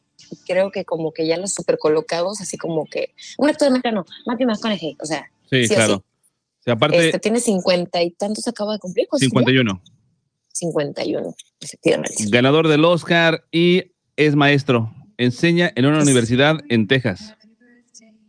creo 0.47 0.71
que 0.71 0.83
como 0.85 1.11
que 1.13 1.25
ya 1.27 1.37
los 1.37 1.53
super 1.53 1.77
colocados, 1.77 2.41
así 2.41 2.57
como 2.57 2.85
que. 2.85 3.13
Un 3.37 3.49
actor 3.49 3.67
americano, 3.67 4.05
Matthew 4.25 4.47
McConaughey, 4.47 4.97
o 5.01 5.05
sea. 5.05 5.25
Sí, 5.49 5.67
Sí 5.67 5.73
o 5.73 5.75
claro. 5.75 5.93
sí. 5.95 5.99
O 6.59 6.63
sea, 6.63 6.73
aparte, 6.73 7.05
Este, 7.07 7.19
tiene 7.19 7.39
cincuenta 7.39 8.01
y 8.01 8.11
tantos, 8.11 8.47
acaba 8.47 8.73
de 8.73 8.79
cumplir. 8.79 9.07
¿cuántos 9.09 9.29
tiene? 9.29 9.45
51. 9.45 9.81
51, 10.53 11.35
efectivamente. 11.59 12.25
Ganador 12.29 12.67
del 12.67 12.85
Oscar 12.85 13.43
y 13.51 13.91
es 14.15 14.35
maestro. 14.35 14.93
Enseña 15.17 15.71
en 15.75 15.85
una 15.85 15.97
Es- 15.99 16.03
universidad 16.03 16.59
en 16.69 16.87
Texas. 16.87 17.35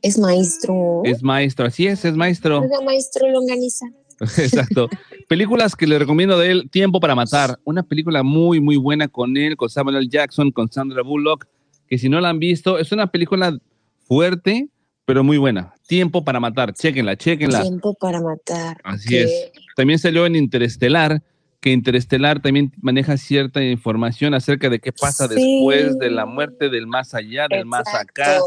Es 0.05 0.19
maestro. 0.19 1.01
Es 1.05 1.23
maestro, 1.23 1.67
así 1.67 1.87
es, 1.87 2.05
es 2.05 2.15
maestro. 2.15 2.61
Oiga, 2.61 2.81
maestro 2.85 3.27
Longaniza. 3.31 3.87
Exacto. 4.21 4.91
Películas 5.29 5.75
que 5.75 5.87
le 5.87 5.99
recomiendo 5.99 6.39
de 6.39 6.51
él, 6.51 6.69
Tiempo 6.71 7.01
para 7.01 7.15
Matar. 7.15 7.59
Una 7.65 7.83
película 7.83 8.23
muy, 8.23 8.61
muy 8.61 8.77
buena 8.77 9.09
con 9.09 9.37
él, 9.39 9.57
con 9.57 9.71
Samuel 9.71 9.97
L. 9.97 10.09
Jackson, 10.11 10.51
con 10.53 10.71
Sandra 10.71 11.03
Bullock, 11.03 11.47
que 11.89 11.97
si 11.97 12.11
no 12.11 12.21
la 12.21 12.29
han 12.29 12.39
visto, 12.39 12.79
es 12.79 12.93
una 12.93 13.07
película 13.07 13.59
fuerte, 14.07 14.69
pero 15.07 15.25
muy 15.25 15.39
buena. 15.39 15.73
Tiempo 15.89 16.23
para 16.23 16.39
Matar. 16.39 16.75
Chéquenla, 16.75 17.17
chéquenla. 17.17 17.63
Tiempo 17.63 17.95
para 17.95 18.21
matar. 18.21 18.77
Así 18.85 19.17
es. 19.17 19.51
También 19.75 19.99
salió 19.99 20.27
en 20.27 20.37
Interestelar, 20.37 21.23
que 21.61 21.73
Interestelar 21.73 22.43
también 22.43 22.73
maneja 22.83 23.17
cierta 23.17 23.63
información 23.65 24.35
acerca 24.35 24.69
de 24.69 24.81
qué 24.81 24.93
pasa 24.93 25.29
Sí. 25.29 25.35
después 25.35 25.99
de 25.99 26.11
la 26.11 26.27
muerte, 26.27 26.69
del 26.69 26.87
más 26.87 27.15
allá, 27.15 27.47
del 27.49 27.65
más 27.65 27.87
acá. 27.95 28.39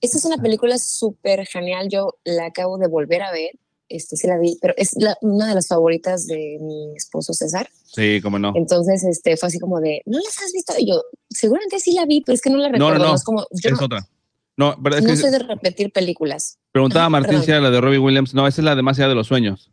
Esta 0.00 0.18
es 0.18 0.24
una 0.24 0.36
película 0.38 0.78
súper 0.78 1.46
genial. 1.46 1.88
Yo 1.90 2.14
la 2.24 2.46
acabo 2.46 2.78
de 2.78 2.88
volver 2.88 3.22
a 3.22 3.32
ver. 3.32 3.50
Este 3.90 4.16
sí 4.16 4.26
la 4.26 4.38
vi, 4.38 4.58
pero 4.60 4.74
es 4.76 4.92
la- 4.96 5.16
una 5.22 5.48
de 5.48 5.54
las 5.54 5.66
favoritas 5.68 6.26
de 6.26 6.58
mi 6.60 6.94
esposo 6.94 7.32
César. 7.32 7.68
Sí, 7.84 8.20
cómo 8.22 8.38
no. 8.38 8.52
Entonces, 8.54 9.02
este 9.02 9.36
fue 9.38 9.46
así 9.48 9.58
como 9.58 9.80
de, 9.80 10.02
¿no 10.04 10.18
las 10.18 10.38
has 10.42 10.52
visto? 10.52 10.74
Y 10.78 10.88
yo, 10.90 11.02
seguramente 11.30 11.80
sí 11.80 11.92
la 11.94 12.04
vi, 12.04 12.20
pero 12.20 12.34
es 12.34 12.42
que 12.42 12.50
no 12.50 12.58
la 12.58 12.68
No, 12.68 12.72
recuerdo. 12.74 12.98
no, 13.04 13.10
no. 13.10 13.14
es 13.16 13.24
como, 13.24 13.46
yo 13.50 13.70
Es 13.70 13.80
no, 13.80 13.86
otra. 13.86 14.06
No, 14.58 14.76
pero 14.82 14.96
es 14.96 15.02
no 15.04 15.08
que 15.10 15.16
sé 15.16 15.30
de 15.30 15.38
repetir 15.38 15.90
películas. 15.90 16.58
preguntaba 16.70 17.04
Ajá, 17.04 17.10
Martín 17.10 17.28
perdón. 17.30 17.44
si 17.44 17.50
era 17.50 17.60
la 17.62 17.70
de 17.70 17.80
Robbie 17.80 17.98
Williams. 17.98 18.34
No, 18.34 18.46
esa 18.46 18.60
es 18.60 18.64
la 18.64 18.76
de 18.76 18.82
Más 18.82 18.98
allá 18.98 19.08
de 19.08 19.14
los 19.14 19.26
sueños. 19.26 19.70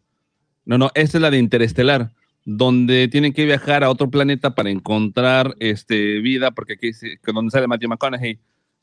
No, 0.64 0.78
no, 0.78 0.92
esta 0.96 1.18
es 1.18 1.22
la 1.22 1.30
de 1.30 1.38
Interestelar, 1.38 2.14
donde 2.46 3.10
tienen 3.10 3.34
que 3.34 3.44
viajar 3.46 3.84
a 3.84 3.90
otro 3.90 4.10
planeta 4.10 4.56
para 4.56 4.70
encontrar 4.70 5.56
este, 5.60 6.20
vida, 6.20 6.52
porque 6.52 6.74
aquí 6.74 6.88
es 6.90 7.02
donde 7.34 7.52
sale 7.52 7.68
Matthew 7.68 7.90
McConaughey. 7.90 8.40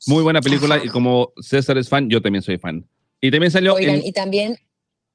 Muy 0.07 0.23
buena 0.23 0.41
película 0.41 0.75
Ajá. 0.75 0.85
y 0.85 0.89
como 0.89 1.33
César 1.41 1.77
es 1.77 1.89
fan, 1.89 2.09
yo 2.09 2.21
también 2.21 2.41
soy 2.41 2.57
fan. 2.57 2.87
Y 3.21 3.31
también 3.31 3.51
salió 3.51 3.75
Oigan, 3.75 3.95
en- 3.95 4.05
y 4.05 4.11
también, 4.11 4.57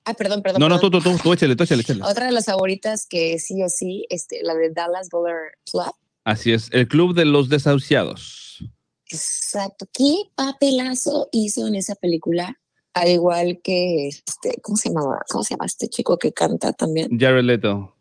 ah, 0.05 0.15
perdón, 0.15 0.43
perdón. 0.43 0.61
No, 0.61 0.69
no, 0.69 0.81
tú, 0.81 0.91
perdón. 0.91 1.03
tú, 1.03 1.17
tú, 1.19 1.23
tú, 1.23 1.33
échale, 1.35 1.57
tú, 1.57 1.65
échale, 1.65 1.83
échale. 1.83 2.03
Otra 2.03 2.27
de 2.27 2.33
las 2.33 2.47
favoritas 2.47 3.07
que 3.07 3.39
sí 3.39 3.63
o 3.63 3.69
sí, 3.69 4.07
este, 4.09 4.43
la 4.43 4.55
de 4.55 4.71
Dallas 4.71 5.09
Bowler 5.11 5.37
Club. 5.71 5.93
Así 6.25 6.53
es, 6.53 6.69
el 6.73 6.89
Club 6.89 7.15
de 7.15 7.25
los 7.25 7.49
Desahuciados. 7.49 8.65
Exacto. 9.11 9.87
¿Qué 9.93 10.15
papelazo 10.35 11.29
hizo 11.33 11.67
en 11.67 11.75
esa 11.75 11.95
película? 11.95 12.59
Al 12.95 13.09
igual 13.09 13.61
que 13.63 14.09
este, 14.09 14.61
¿cómo 14.63 14.77
se 14.77 14.89
llamaba? 14.89 15.21
¿Cómo 15.31 15.45
se 15.45 15.55
llama 15.55 15.67
este 15.67 15.89
chico 15.89 16.19
que 16.19 16.33
canta 16.33 16.73
también? 16.73 17.09
Jared 17.19 17.45
Leto. 17.45 17.95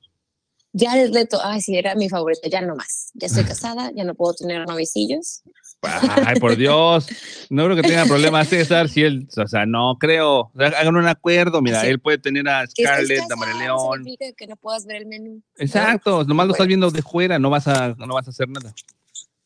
Jared 0.73 1.11
Leto, 1.11 1.39
ay, 1.43 1.61
sí, 1.61 1.75
era 1.77 1.95
mi 1.95 2.09
favorita, 2.09 2.47
ya 2.49 2.61
no 2.61 2.75
más. 2.75 3.11
Ya 3.13 3.27
estoy 3.27 3.43
casada, 3.45 3.91
ya 3.95 4.03
no 4.03 4.15
puedo 4.15 4.33
tener 4.33 4.67
novicillos. 4.67 5.41
Ay, 5.81 6.39
por 6.39 6.55
Dios. 6.55 7.07
No 7.49 7.65
creo 7.65 7.75
que 7.75 7.83
tenga 7.83 8.05
problemas 8.05 8.47
César 8.49 8.89
si 8.89 9.03
él, 9.03 9.27
o 9.37 9.47
sea, 9.47 9.65
no 9.65 9.97
creo. 9.99 10.39
O 10.39 10.51
sea, 10.57 10.67
hagan 10.67 10.95
un 10.95 11.07
acuerdo, 11.07 11.61
mira, 11.61 11.85
él 11.85 11.99
puede 11.99 12.17
tener 12.17 12.47
a 12.49 12.65
Scarlett, 12.67 13.19
a 13.19 13.27
casada, 13.27 13.35
María 13.35 13.53
no 13.53 13.59
León. 13.77 14.03
significa 14.03 14.25
que 14.35 14.47
no 14.47 14.55
puedas 14.57 14.85
ver 14.85 14.97
el 14.97 15.05
menú. 15.05 15.41
Exacto, 15.57 16.23
nomás 16.23 16.47
lo 16.47 16.53
estás 16.53 16.67
viendo 16.67 16.89
de 16.91 17.01
fuera, 17.01 17.39
no 17.39 17.49
vas 17.49 17.67
a, 17.67 17.89
no 17.97 18.13
vas 18.13 18.27
a 18.27 18.31
hacer 18.31 18.49
nada. 18.49 18.73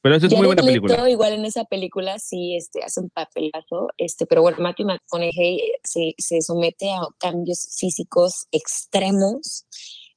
Pero 0.03 0.15
eso 0.15 0.25
es 0.25 0.33
muy 0.33 0.47
buena 0.47 0.63
Leto, 0.63 0.81
película. 0.81 1.09
igual 1.11 1.33
en 1.33 1.45
esa 1.45 1.63
película 1.65 2.17
sí 2.17 2.55
este, 2.55 2.83
hace 2.83 3.01
un 3.01 3.09
papelazo, 3.11 3.89
este, 3.97 4.25
pero 4.25 4.41
bueno, 4.41 4.57
Matthew 4.59 4.87
McConaughey 4.87 5.59
eh, 5.59 5.71
se, 5.83 6.15
se 6.17 6.41
somete 6.41 6.89
a 6.91 7.01
cambios 7.19 7.75
físicos 7.79 8.47
extremos. 8.51 9.65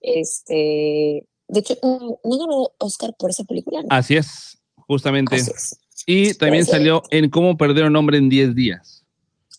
Este, 0.00 1.26
de 1.48 1.60
hecho, 1.60 1.76
no, 1.82 2.18
no 2.24 2.38
ganó 2.38 2.70
Oscar 2.78 3.14
por 3.18 3.28
esa 3.28 3.44
película. 3.44 3.82
¿no? 3.82 3.88
Así 3.90 4.16
es, 4.16 4.58
justamente. 4.86 5.36
Así 5.36 5.50
es. 5.54 5.78
Y 6.06 6.34
también 6.34 6.66
salió 6.66 7.02
en 7.10 7.30
Cómo 7.30 7.56
perder 7.56 7.84
un 7.84 7.96
hombre 7.96 8.18
en 8.18 8.28
10 8.28 8.54
días. 8.54 9.04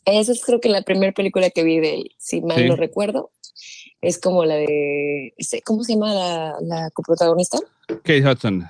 Esa 0.05 0.31
es 0.31 0.43
creo 0.45 0.59
que 0.61 0.69
la 0.69 0.83
primera 0.83 1.11
película 1.13 1.49
que 1.49 1.63
vi 1.63 1.79
de 1.79 1.95
él, 1.95 2.11
si 2.19 2.41
mal 2.41 2.57
Sí. 2.57 2.65
no 2.69 2.75
recuerdo. 2.75 3.31
Es 4.01 4.19
como 4.19 4.45
la 4.45 4.55
de, 4.55 5.33
este, 5.37 5.61
¿cómo 5.61 5.83
se 5.83 5.93
llama 5.93 6.13
la, 6.13 6.55
la 6.61 6.91
coprotagonista? 6.91 7.57
Kate 7.87 8.21
Hudson. 8.27 8.67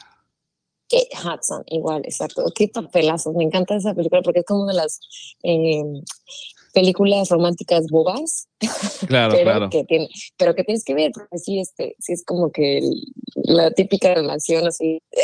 Kate 0.87 1.09
Hudson, 1.25 1.63
igual, 1.67 2.03
exacto. 2.05 2.45
Qué 2.55 2.67
papelazos, 2.69 3.33
me 3.35 3.43
encanta 3.43 3.75
esa 3.75 3.93
película 3.93 4.21
porque 4.21 4.39
es 4.41 4.45
como 4.45 4.63
una 4.63 4.71
de 4.71 4.77
las 4.77 4.99
eh, 5.43 5.83
películas 6.73 7.27
románticas 7.29 7.87
bobas, 7.89 8.47
Claro, 9.07 9.33
pero, 9.33 9.43
claro. 9.43 9.69
Que 9.69 9.83
tiene, 9.83 10.07
pero 10.37 10.55
que 10.55 10.63
tienes 10.63 10.83
que 10.85 10.93
ver, 10.93 11.11
porque 11.13 11.37
sí, 11.39 11.59
este, 11.59 11.95
sí 11.99 12.13
es 12.13 12.23
como 12.23 12.51
que 12.51 12.77
el- 12.77 13.01
la 13.43 13.71
típica 13.71 14.13
relación 14.13 14.67
así, 14.67 15.01
eh, 15.11 15.19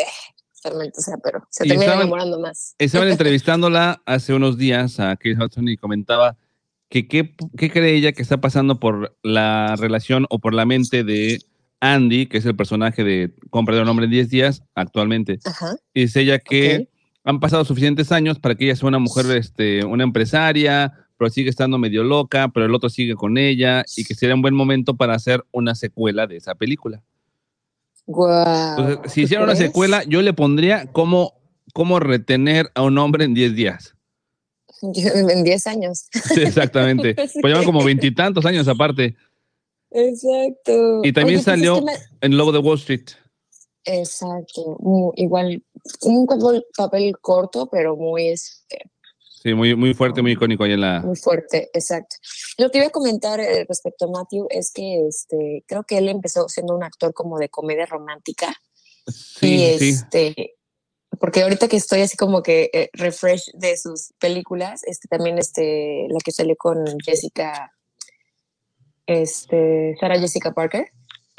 o 0.64 1.02
sea, 1.02 1.18
pero 1.24 1.46
se 1.50 1.64
termina 1.64 1.84
estaban- 1.84 2.02
enamorando 2.02 2.40
más. 2.40 2.76
Estaban 2.78 3.10
entrevistándola 3.12 4.02
hace 4.06 4.34
unos 4.34 4.58
días 4.58 5.00
a 5.00 5.16
Kate 5.16 5.36
Hudson 5.40 5.68
y 5.68 5.78
comentaba 5.78 6.38
que 6.90 7.08
qué, 7.08 7.34
cree 7.56 7.96
ella 7.96 8.12
que 8.12 8.22
está 8.22 8.42
pasando 8.42 8.80
por 8.80 9.16
la 9.24 9.76
relación 9.78 10.26
o 10.30 10.40
por 10.40 10.54
la 10.54 10.66
mente 10.66 11.04
de 11.04 11.42
Andy, 11.80 12.28
que 12.28 12.38
es 12.38 12.46
el 12.46 12.56
personaje 12.56 13.04
de 13.04 13.34
Cómo 13.50 13.66
perder 13.66 13.82
a 13.82 13.84
un 13.84 13.90
hombre 13.90 14.06
en 14.06 14.12
10 14.12 14.30
días 14.30 14.64
actualmente. 14.76 15.40
Ajá. 15.46 15.76
Y 15.94 16.02
dice 16.02 16.22
ella 16.22 16.40
que 16.40 16.90
han 17.24 17.40
pasado 17.40 17.64
suficientes 17.66 18.12
años 18.12 18.40
para 18.40 18.56
que 18.56 18.66
ella 18.66 18.76
sea 18.76 18.90
una 18.90 19.00
mujer, 19.00 19.26
este, 19.38 19.86
una 19.86 20.04
empresaria, 20.04 20.92
pero 21.18 21.30
sigue 21.30 21.50
estando 21.50 21.78
medio 21.78 22.04
loca, 22.04 22.50
pero 22.50 22.66
el 22.66 22.76
otro 22.76 22.90
sigue 22.90 23.16
con 23.16 23.38
ella 23.38 23.84
y 23.96 24.04
que 24.04 24.14
sería 24.16 24.36
un 24.36 24.42
buen 24.42 24.56
momento 24.56 24.96
para 24.96 25.14
hacer 25.14 25.46
una 25.52 25.76
secuela 25.76 26.28
de 26.28 26.38
esa 26.38 26.56
película. 26.56 27.02
Entonces, 28.12 29.12
si 29.12 29.22
¿tú 29.22 29.26
hiciera 29.26 29.44
una 29.44 29.56
secuela, 29.56 30.04
yo 30.04 30.22
le 30.22 30.34
pondría 30.34 30.88
cómo, 30.92 31.34
cómo 31.74 32.00
retener 32.00 32.70
a 32.76 32.84
un 32.84 32.98
hombre 32.98 33.26
en 33.26 33.34
10 33.34 33.56
días. 33.56 33.96
En 34.82 35.44
10 35.44 35.68
años. 35.68 36.08
Sí, 36.12 36.42
exactamente. 36.42 37.16
Pues 37.16 37.44
llevan 37.44 37.66
como 37.66 37.84
veintitantos 37.84 38.46
años 38.46 38.68
aparte. 38.68 39.16
Exacto. 39.92 41.02
Y 41.04 41.12
también 41.14 41.38
Oye, 41.40 41.46
pues 41.46 41.48
es 41.48 41.60
salió 41.66 41.76
que 41.76 41.82
me- 41.86 41.98
en 42.22 42.38
Lobo 42.38 42.52
de 42.52 42.60
Wall 42.60 42.78
Street. 42.78 43.06
Exacto. 43.84 44.78
Igual, 45.16 45.64
un 46.04 46.26
papel, 46.28 46.64
papel 46.78 47.18
corto, 47.20 47.68
pero 47.70 47.96
muy, 47.96 48.28
este, 48.30 48.91
Sí, 49.42 49.56
muy, 49.56 49.76
muy 49.76 49.96
fuerte, 49.96 50.22
muy 50.22 50.34
icónico 50.34 50.64
ahí 50.64 50.74
en 50.74 50.82
la. 50.82 51.02
muy 51.02 51.16
fuerte. 51.16 51.72
Exacto. 51.74 52.18
Lo 52.60 52.70
que 52.70 52.78
iba 52.78 52.88
a 52.88 52.92
comentar 52.92 53.40
eh, 53.40 53.66
respecto 53.68 54.06
a 54.06 54.12
Matthew 54.12 54.46
es 54.52 54.72
que 54.72 55.08
este, 55.08 55.64
creo 55.68 55.84
que 55.84 55.98
él 55.98 56.10
empezó 56.10 56.48
siendo 56.48 56.76
un 56.76 56.84
actor 56.84 57.12
como 57.14 57.40
de 57.40 57.50
comedia 57.50 57.88
romántica. 57.88 58.54
Sí, 59.08 59.64
y 59.64 59.80
sí. 59.80 59.90
este, 59.90 60.56
porque 61.20 61.42
ahorita 61.42 61.68
que 61.68 61.78
estoy 61.78 62.02
así 62.02 62.16
como 62.18 62.44
que 62.44 62.70
eh, 62.72 62.90
refresh 62.94 63.52
de 63.54 63.78
sus 63.78 64.14
películas, 64.20 64.82
este 64.86 65.08
también 65.08 65.40
este, 65.40 66.06
la 66.10 66.20
que 66.24 66.32
salió 66.32 66.56
con 66.56 66.86
Jessica, 67.04 67.74
este, 69.08 69.96
Sarah 70.00 70.20
Jessica 70.20 70.54
Parker. 70.54 70.92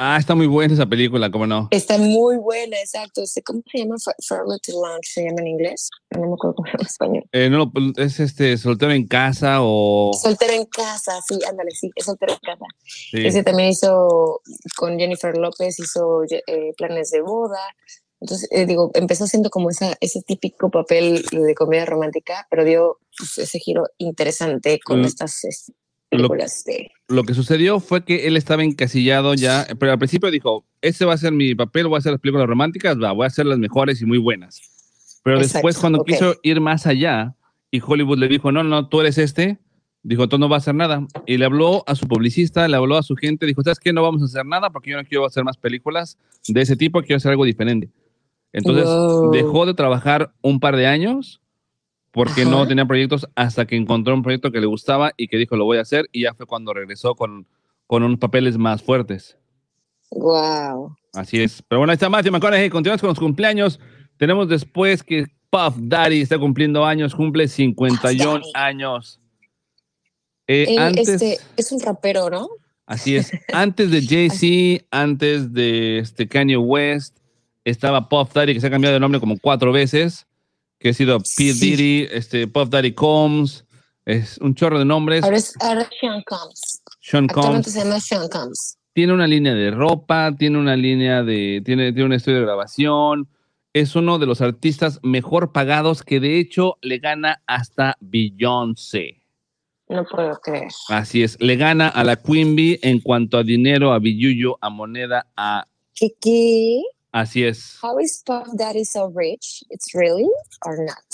Ah, 0.05 0.17
está 0.19 0.35
muy 0.35 0.49
buena 0.49 0.75
esa 0.75 0.85
película, 0.87 1.31
¿cómo 1.31 1.47
no? 1.47 1.69
Está 1.71 1.97
muy 1.97 2.37
buena, 2.37 2.77
exacto. 2.77 3.23
Este, 3.23 3.41
¿Cómo 3.41 3.63
se 3.71 3.79
llama? 3.79 3.95
To 4.27 4.73
Lounge 4.73 5.05
se 5.05 5.23
llama 5.23 5.43
en 5.43 5.47
inglés. 5.47 5.91
No 6.11 6.27
me 6.27 6.35
acuerdo 6.35 6.57
cómo 6.57 6.67
se 6.67 6.73
llama 6.73 6.81
en 6.83 6.87
español. 6.87 7.25
Eh, 7.31 7.49
no, 7.49 7.73
es 7.97 8.19
este 8.19 8.59
soltero 8.59 8.91
en 8.91 9.07
casa 9.07 9.59
o. 9.61 10.11
Soltera 10.21 10.55
en 10.55 10.65
casa, 10.65 11.21
sí, 11.29 11.39
ándale, 11.49 11.71
sí, 11.71 11.89
es 11.95 12.05
soltera 12.05 12.33
en 12.33 12.41
casa. 12.41 12.65
Sí. 12.85 13.25
Ese 13.25 13.45
también 13.45 13.69
hizo 13.69 14.41
con 14.77 14.99
Jennifer 14.99 15.37
López, 15.37 15.79
hizo 15.79 16.25
eh, 16.25 16.73
planes 16.77 17.13
de 17.13 17.21
boda. 17.23 17.61
Entonces, 18.21 18.49
eh, 18.51 18.67
digo, 18.67 18.91
empezó 18.95 19.25
haciendo 19.25 19.51
como 19.51 19.71
esa, 19.71 19.95
ese 20.01 20.21
típico 20.23 20.69
papel 20.69 21.25
de 21.31 21.55
comedia 21.55 21.87
romántica, 21.87 22.47
pero 22.51 22.65
dio 22.65 22.99
pues, 23.17 23.39
ese 23.39 23.61
giro 23.61 23.85
interesante 23.99 24.81
con 24.85 25.03
Mm. 25.03 25.05
estas 25.05 25.45
Lo- 26.13 26.29
películas 26.29 26.65
de... 26.65 26.91
Lo 27.09 27.25
que 27.25 27.35
sucedió 27.35 27.81
fue 27.81 28.05
que 28.05 28.27
él 28.27 28.37
estaba 28.37 28.65
encasillado 28.65 29.35
ya, 29.35 29.67
pero 29.79 29.93
al 29.93 29.99
principio 29.99 30.31
dijo, 30.31 30.65
ese 30.81 31.05
va 31.05 31.15
a 31.15 31.19
ser 31.19 31.33
mi 31.33 31.55
papel, 31.55 31.87
voy 31.89 31.97
a 31.97 31.99
hacer 31.99 32.13
las 32.13 32.21
películas 32.21 32.47
románticas, 32.47 32.97
va, 32.99 33.13
voy 33.13 33.25
a 33.25 33.27
hacer 33.27 33.45
las 33.47 33.59
mejores 33.59 34.01
y 34.01 34.07
muy 34.07 34.19
buenas. 34.19 35.21
Pero 35.25 35.37
Exacto, 35.37 35.59
después 35.59 35.79
cuando 35.79 36.03
quiso 36.05 36.35
ir 36.43 36.61
más 36.61 36.87
allá 36.87 37.35
y 37.71 37.81
Hollywood 37.85 38.19
le 38.19 38.29
dijo, 38.29 38.51
no, 38.51 38.63
no, 38.65 38.89
tú 38.89 39.01
eres 39.01 39.19
este, 39.19 39.59
dijo, 40.03 40.29
tú 40.29 40.39
no 40.39 40.49
vas 40.49 40.63
a 40.63 40.65
hacer 40.65 40.75
nada. 40.75 41.07
Y 41.27 41.37
le 41.37 41.45
habló 41.45 41.85
a 41.87 41.95
su 41.95 42.09
publicista, 42.09 42.67
le 42.67 42.77
habló 42.77 42.97
a 42.97 43.03
su 43.03 43.15
gente, 43.15 43.45
dijo, 43.47 43.63
¿sabes 43.63 43.79
qué? 43.79 43.93
No 43.93 44.03
vamos 44.03 44.23
a 44.23 44.25
hacer 44.25 44.47
nada 44.47 44.71
porque 44.71 44.91
yo 44.93 44.97
no 44.97 45.05
quiero 45.05 45.27
hacer 45.27 45.45
más 45.45 45.57
películas 45.59 46.19
de 46.49 46.61
ese 46.63 46.77
tipo, 46.77 47.01
quiero 47.03 47.19
hacer 47.19 47.31
algo 47.33 47.45
diferente. 47.45 47.91
Entonces 48.55 48.87
Wow. 48.87 49.31
dejó 49.33 49.67
de 49.67 49.75
trabajar 49.75 50.33
un 50.41 50.61
par 50.61 50.77
de 50.77 50.87
años 50.87 51.42
porque 52.13 52.45
no 52.45 52.67
tenía 52.69 52.87
proyectos 52.87 53.27
hasta 53.35 53.67
que 53.67 53.77
encontró 53.77 54.15
un 54.15 54.23
proyecto 54.23 54.53
que 54.53 54.61
le 54.61 54.67
gustaba 54.67 55.13
y 55.17 55.29
que 55.29 55.39
dijo 55.39 55.57
lo 55.57 55.65
voy 55.65 55.79
a 55.79 55.83
hacer 55.83 56.09
y 56.13 56.23
ya 56.23 56.35
fue 56.35 56.47
cuando 56.47 56.73
regresó 56.73 57.15
con, 57.15 57.47
con 57.87 58.03
unos 58.03 58.19
papeles 58.19 58.59
más 58.59 58.83
fuertes. 58.83 59.37
Wow. 60.11 60.95
Así 61.15 61.43
es. 61.43 61.63
Pero 61.67 61.81
bueno, 61.81 61.91
ahí 61.91 61.95
está 61.95 62.11
Matthew 62.11 62.33
McConaughey. 62.33 62.71
Continuamos 62.71 63.01
con 63.01 63.09
los 63.09 63.19
cumpleaños. 63.19 63.81
Tenemos 64.19 64.49
después 64.49 65.03
que 65.03 65.27
Puff 65.51 65.75
Daddy 65.79 66.21
está 66.21 66.39
cumpliendo 66.39 66.85
años, 66.85 67.15
cumple 67.15 67.49
51 67.49 68.33
Daddy. 68.33 68.51
años. 68.55 69.21
Eh, 70.47 70.77
antes, 70.79 71.09
este, 71.09 71.39
es 71.57 71.73
un 71.73 71.81
rapero, 71.81 72.29
¿no? 72.29 72.49
así 72.87 73.17
es. 73.17 73.31
Antes 73.53 73.91
de 73.91 74.03
Jay-Z, 74.03 74.85
antes 74.91 75.53
de 75.53 75.99
este 75.99 76.29
Kanye 76.29 76.57
West, 76.57 77.19
estaba 77.65 78.09
Puff 78.09 78.33
Daddy, 78.35 78.55
que 78.55 78.61
se 78.61 78.67
ha 78.67 78.71
cambiado 78.71 78.95
de 78.95 79.01
nombre 79.01 79.21
como 79.21 79.39
cuatro 79.39 79.73
veces, 79.73 80.27
que 80.83 80.89
ha 80.89 80.95
sido 80.95 81.19
P. 81.21 81.25
Sí. 81.25 81.53
Diddy, 81.53 82.09
este, 82.11 82.49
Puff 82.49 82.69
Daddy 82.69 82.93
Combs, 82.93 83.65
es 84.05 84.37
un 84.39 84.55
chorro 84.57 84.81
de 84.81 84.85
nombres. 84.85 85.23
Ahora 85.23 85.37
es 85.37 85.55
ahora 85.61 85.89
Sean 86.01 86.23
Combs. 86.23 86.83
Sean 87.01 87.25
Actualmente 87.25 87.67
Combs 87.67 87.73
se 87.73 87.85
llama 87.85 88.01
Sean 88.01 88.29
Combs. 88.29 88.79
tiene 88.93 89.13
una 89.13 89.29
línea 89.29 89.55
de 89.55 89.71
ropa, 89.71 90.35
tiene 90.37 90.59
una 90.59 90.75
línea 90.75 91.23
de, 91.23 91.63
tiene, 91.65 91.93
tiene 91.93 92.07
un 92.07 92.13
estudio 92.13 92.39
de 92.39 92.47
grabación, 92.47 93.29
es 93.73 93.95
uno 93.95 94.19
de 94.19 94.27
los 94.27 94.41
artistas 94.41 94.99
mejor 95.03 95.53
pagados 95.53 96.03
que 96.03 96.19
de 96.19 96.41
hecho 96.41 96.79
le 96.83 96.99
gana 96.99 97.43
hasta 97.47 97.97
Beyoncé. 98.01 99.23
No 99.89 100.05
puedo 100.05 100.37
creer. 100.43 100.69
Así 100.89 101.23
es, 101.23 101.41
le 101.41 101.57
gana 101.57 101.87
a 101.89 102.03
la 102.03 102.17
Queen 102.17 102.57
Bee 102.57 102.81
en 102.83 103.01
cuanto 103.01 103.39
a 103.39 103.45
dinero, 103.45 103.93
a 103.93 104.01
billuyo, 104.01 104.59
a 104.61 104.69
moneda, 104.69 105.29
a... 105.37 105.67
¿Qué 105.95 106.13
qué? 106.21 106.83
Así 107.13 107.45
es. 107.45 107.77
How 107.83 108.01
is 108.01 108.23
Puff 108.25 108.49
Daddy 108.55 108.85
so 108.85 109.11
rich? 109.15 109.65
It's 109.69 109.93
really 109.95 110.29
or 110.67 110.79
not? 110.79 111.05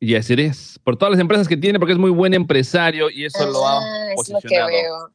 Y 0.00 0.14
así 0.14 0.34
es. 0.38 0.78
Por 0.84 0.96
todas 0.96 1.10
las 1.12 1.20
empresas 1.20 1.48
que 1.48 1.56
tiene, 1.56 1.78
porque 1.80 1.92
es 1.92 1.98
muy 1.98 2.10
buen 2.12 2.32
empresario 2.32 3.10
y 3.10 3.24
eso 3.24 3.44
lo 3.46 3.66
ha 3.66 3.78
Ah, 3.80 4.12
es 4.12 4.28
lo 4.28 4.38
que 4.38 4.42
posicionado. 4.48 4.68
veo. 4.68 5.10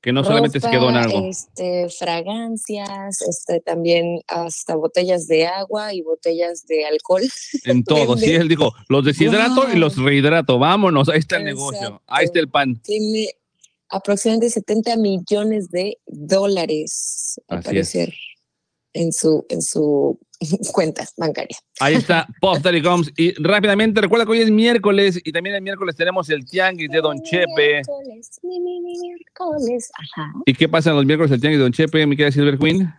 Que 0.00 0.12
no 0.12 0.22
solamente 0.22 0.60
se 0.60 0.68
quedó 0.70 0.90
en 0.90 0.96
Ropa, 0.96 1.16
algo. 1.16 1.28
Este, 1.30 1.88
fragancias, 1.90 3.22
este, 3.22 3.60
también 3.60 4.20
hasta 4.28 4.74
botellas 4.76 5.26
de 5.26 5.46
agua 5.46 5.94
y 5.94 6.02
botellas 6.02 6.66
de 6.66 6.86
alcohol. 6.86 7.22
En 7.64 7.84
todo. 7.84 8.16
Sí, 8.18 8.30
él 8.34 8.48
dijo, 8.48 8.72
los 8.88 9.04
deshidrato 9.04 9.64
y 9.68 9.72
Wow. 9.72 9.78
los 9.80 9.96
rehidrato. 9.96 10.58
Vámonos, 10.58 11.08
ahí 11.08 11.18
está 11.20 11.36
el 11.36 11.48
Exacto. 11.48 11.70
negocio. 11.72 12.02
Ahí 12.06 12.24
está 12.26 12.38
el 12.40 12.48
pan. 12.50 12.80
Tiene 12.82 13.28
aproximadamente 13.88 14.50
70 14.50 14.96
millones 14.96 15.70
de 15.70 15.96
dólares, 16.06 17.40
al 17.48 17.58
Así 17.58 17.78
es. 17.78 17.94
En 18.94 19.12
su, 19.12 19.44
en 19.48 19.60
su 19.60 20.18
cuenta 20.72 21.06
bancaria. 21.16 21.56
Ahí 21.80 21.94
está 21.94 22.26
Daddy 22.62 22.82
Combs. 22.82 23.12
Y 23.16 23.32
rápidamente, 23.42 24.00
recuerda 24.00 24.24
que 24.24 24.32
hoy 24.32 24.40
es 24.40 24.50
miércoles 24.50 25.20
y 25.22 25.32
también 25.32 25.56
el 25.56 25.62
miércoles 25.62 25.96
tenemos 25.96 26.30
el 26.30 26.44
Tianguis 26.46 26.90
de 26.90 27.00
Don 27.00 27.20
Chepe. 27.22 27.46
Miércoles, 27.56 28.40
mi, 28.42 28.60
mi, 28.60 28.80
mi, 28.80 28.98
miércoles. 28.98 29.90
Ajá. 29.94 30.32
¿Y 30.46 30.54
qué 30.54 30.68
pasa 30.68 30.90
en 30.90 30.96
los 30.96 31.04
miércoles 31.04 31.30
del 31.30 31.40
Tianguis 31.40 31.58
de 31.58 31.64
Don 31.64 31.72
Chepe, 31.72 32.06
mi 32.06 32.16
querida 32.16 32.32
Silver 32.32 32.58
Queen? 32.58 32.92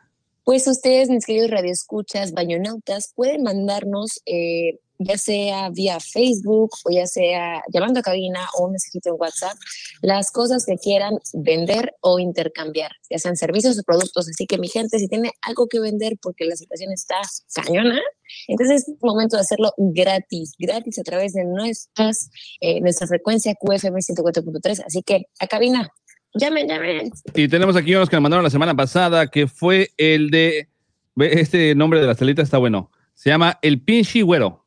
Pues 0.44 0.68
ustedes, 0.68 1.10
mis 1.10 1.26
queridos 1.26 1.50
radioescuchas, 1.50 2.34
bañonautas, 2.34 3.14
pueden 3.16 3.42
mandarnos, 3.42 4.22
eh, 4.28 4.80
ya 5.00 5.18
sea 5.18 5.70
vía 5.70 6.00
Facebook 6.00 6.72
o 6.86 6.92
ya 6.92 7.06
sea 7.06 7.62
llamando 7.72 8.00
a 8.00 8.04
cabina 8.04 8.48
o 8.58 8.66
un 8.66 8.72
mensajito 8.72 9.10
en 9.10 9.16
WhatsApp, 9.18 9.58
las 10.02 10.32
cosas 10.32 10.66
que 10.66 10.78
quieran 10.78 11.18
vender 11.34 11.94
o 12.02 12.20
intercambiar, 12.20 12.92
ya 13.10 13.18
sean 13.18 13.36
servicios 13.36 13.78
o 13.80 13.84
productos. 13.84 14.30
Así 14.30 14.46
que 14.46 14.58
mi 14.58 14.68
gente, 14.68 15.00
si 15.00 15.08
tiene 15.08 15.32
algo 15.42 15.68
que 15.68 15.80
vender 15.80 16.18
porque 16.22 16.46
la 16.46 16.56
situación 16.56 16.92
está 16.92 17.16
cañona, 17.54 18.02
entonces 18.48 18.88
es 18.88 18.96
momento 19.02 19.38
de 19.38 19.42
hacerlo 19.42 19.74
gratis, 19.78 20.54
gratis 20.58 21.00
a 21.00 21.04
través 21.04 21.34
de 21.34 21.44
nuestras, 21.46 22.30
eh, 22.62 22.82
nuestra 22.82 23.08
frecuencia 23.08 23.56
QFM 23.56 24.00
104.3. 24.00 24.84
Así 24.86 25.02
que 25.04 25.26
a 25.40 25.48
cabina, 25.48 25.90
llamen, 26.34 26.68
llamen. 26.68 27.12
Y 27.34 27.48
tenemos 27.48 27.76
aquí 27.76 27.96
unos 27.96 28.10
que 28.10 28.16
nos 28.16 28.24
mandaron 28.24 28.44
la 28.44 28.50
semana 28.50 28.76
pasada, 28.76 29.28
que 29.28 29.48
fue 29.48 29.90
el 29.98 30.30
de. 30.30 30.70
Este 31.18 31.76
nombre 31.76 32.02
de 32.02 32.08
la 32.08 32.16
salita 32.16 32.42
está 32.42 32.58
bueno. 32.58 32.92
Se 33.14 33.30
llama 33.30 33.58
El 33.62 33.82
Pinchi 33.82 34.22
Güero. 34.22 34.65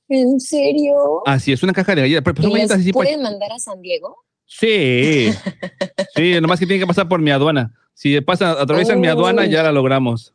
¿En 0.08 0.38
serio? 0.38 0.94
Así 1.26 1.50
es, 1.50 1.62
una 1.64 1.72
caja 1.72 1.94
de 1.96 2.02
galletas. 2.02 2.22
Pero 2.22 2.34
pues 2.34 2.44
son 2.44 2.50
¿Y 2.52 2.54
las 2.60 2.68
galletas 2.68 2.80
así, 2.80 2.92
pues- 2.92 3.08
pueden 3.08 3.22
mandar 3.22 3.50
a 3.50 3.58
San 3.58 3.80
Diego? 3.80 4.16
Sí, 4.46 5.30
sí, 6.14 6.40
nomás 6.40 6.60
que 6.60 6.66
tiene 6.66 6.80
que 6.80 6.86
pasar 6.86 7.08
por 7.08 7.20
mi 7.20 7.30
aduana. 7.32 7.72
Si 7.94 8.20
pasa, 8.20 8.52
atraviesan 8.52 9.00
mi 9.00 9.08
aduana, 9.08 9.42
Uy. 9.42 9.50
ya 9.50 9.62
la 9.64 9.72
logramos. 9.72 10.32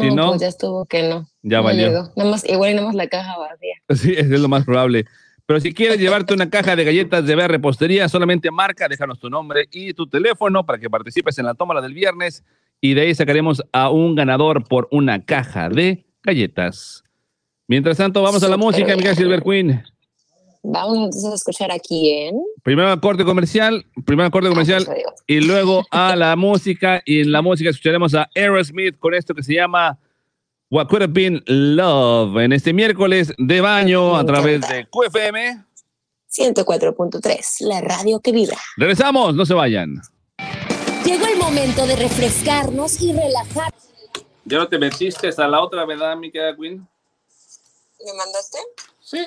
Si 0.00 0.10
no, 0.10 0.28
pues 0.30 0.40
ya 0.40 0.48
estuvo 0.48 0.84
que 0.86 1.02
no. 1.08 1.28
ya 1.42 1.58
No 1.58 1.64
valió. 1.64 1.88
llegó. 1.88 2.12
Nada 2.16 2.30
más, 2.30 2.48
igual 2.48 2.70
y 2.70 2.74
nada 2.74 2.86
más 2.86 2.94
la 2.96 3.06
caja 3.08 3.36
vacía. 3.38 3.74
Sí, 3.94 4.14
es 4.16 4.28
lo 4.28 4.48
más 4.48 4.64
probable. 4.64 5.04
Pero 5.46 5.60
si 5.60 5.74
quieres 5.74 5.98
llevarte 5.98 6.32
una 6.32 6.48
caja 6.48 6.74
de 6.74 6.84
galletas 6.84 7.26
de 7.26 7.34
Bea 7.36 7.48
Repostería, 7.48 8.08
solamente 8.08 8.50
marca, 8.50 8.88
déjanos 8.88 9.18
tu 9.18 9.28
nombre 9.28 9.68
y 9.70 9.92
tu 9.92 10.06
teléfono 10.06 10.64
para 10.64 10.78
que 10.78 10.88
participes 10.88 11.38
en 11.38 11.44
la 11.44 11.54
tómala 11.54 11.82
del 11.82 11.92
viernes 11.92 12.42
y 12.80 12.94
de 12.94 13.02
ahí 13.02 13.14
sacaremos 13.14 13.62
a 13.72 13.90
un 13.90 14.14
ganador 14.14 14.64
por 14.66 14.88
una 14.90 15.24
caja 15.24 15.68
de 15.68 16.06
galletas. 16.22 17.04
Mientras 17.68 17.96
tanto, 17.98 18.22
vamos 18.22 18.42
a 18.42 18.48
la 18.48 18.56
música. 18.56 18.96
Miguel 18.96 19.16
Silver 19.16 19.42
Queen. 19.42 19.82
Vamos 20.66 20.96
entonces 20.96 21.30
a 21.30 21.34
escuchar 21.34 21.70
aquí 21.70 22.10
en... 22.10 22.40
Primero 22.62 22.90
al 22.90 22.98
corte 22.98 23.22
comercial, 23.22 23.84
primero 24.06 24.24
al 24.24 24.30
corte 24.32 24.48
comercial 24.48 24.82
Ah, 24.82 24.86
pues, 24.86 24.96
digo. 24.98 25.12
y 25.26 25.40
luego 25.40 25.84
a 25.90 26.16
la 26.16 26.34
música. 26.36 27.02
Y 27.04 27.20
en 27.20 27.32
la 27.32 27.42
música 27.42 27.68
escucharemos 27.68 28.14
a 28.14 28.28
Aerosmith 28.34 28.98
con 28.98 29.12
esto 29.14 29.34
que 29.34 29.42
se 29.42 29.52
llama 29.54 29.98
What 30.70 30.88
Could 30.88 31.02
Have 31.02 31.12
Been 31.12 31.42
Love 31.46 32.38
en 32.38 32.52
este 32.54 32.72
miércoles 32.72 33.34
de 33.36 33.60
baño 33.60 34.16
a 34.16 34.24
través 34.24 34.62
de 34.62 34.86
QFM. 34.90 35.64
104.3, 36.34 37.60
la 37.66 37.80
radio 37.82 38.18
que 38.20 38.32
vibra. 38.32 38.56
Regresamos, 38.78 39.34
no 39.34 39.44
se 39.44 39.52
vayan. 39.54 40.00
Llegó 41.04 41.26
el 41.26 41.38
momento 41.38 41.86
de 41.86 41.94
refrescarnos 41.96 43.02
y 43.02 43.12
relajar. 43.12 43.72
Ya 44.46 44.58
no 44.58 44.66
te 44.68 44.78
metiste 44.78 45.28
a 45.36 45.46
la 45.46 45.60
otra, 45.62 45.84
¿verdad, 45.84 46.16
mi 46.16 46.30
querida 46.30 46.56
Queen? 46.56 46.76
¿Me 48.04 48.12
mandaste? 48.14 48.58
Sí. 49.00 49.18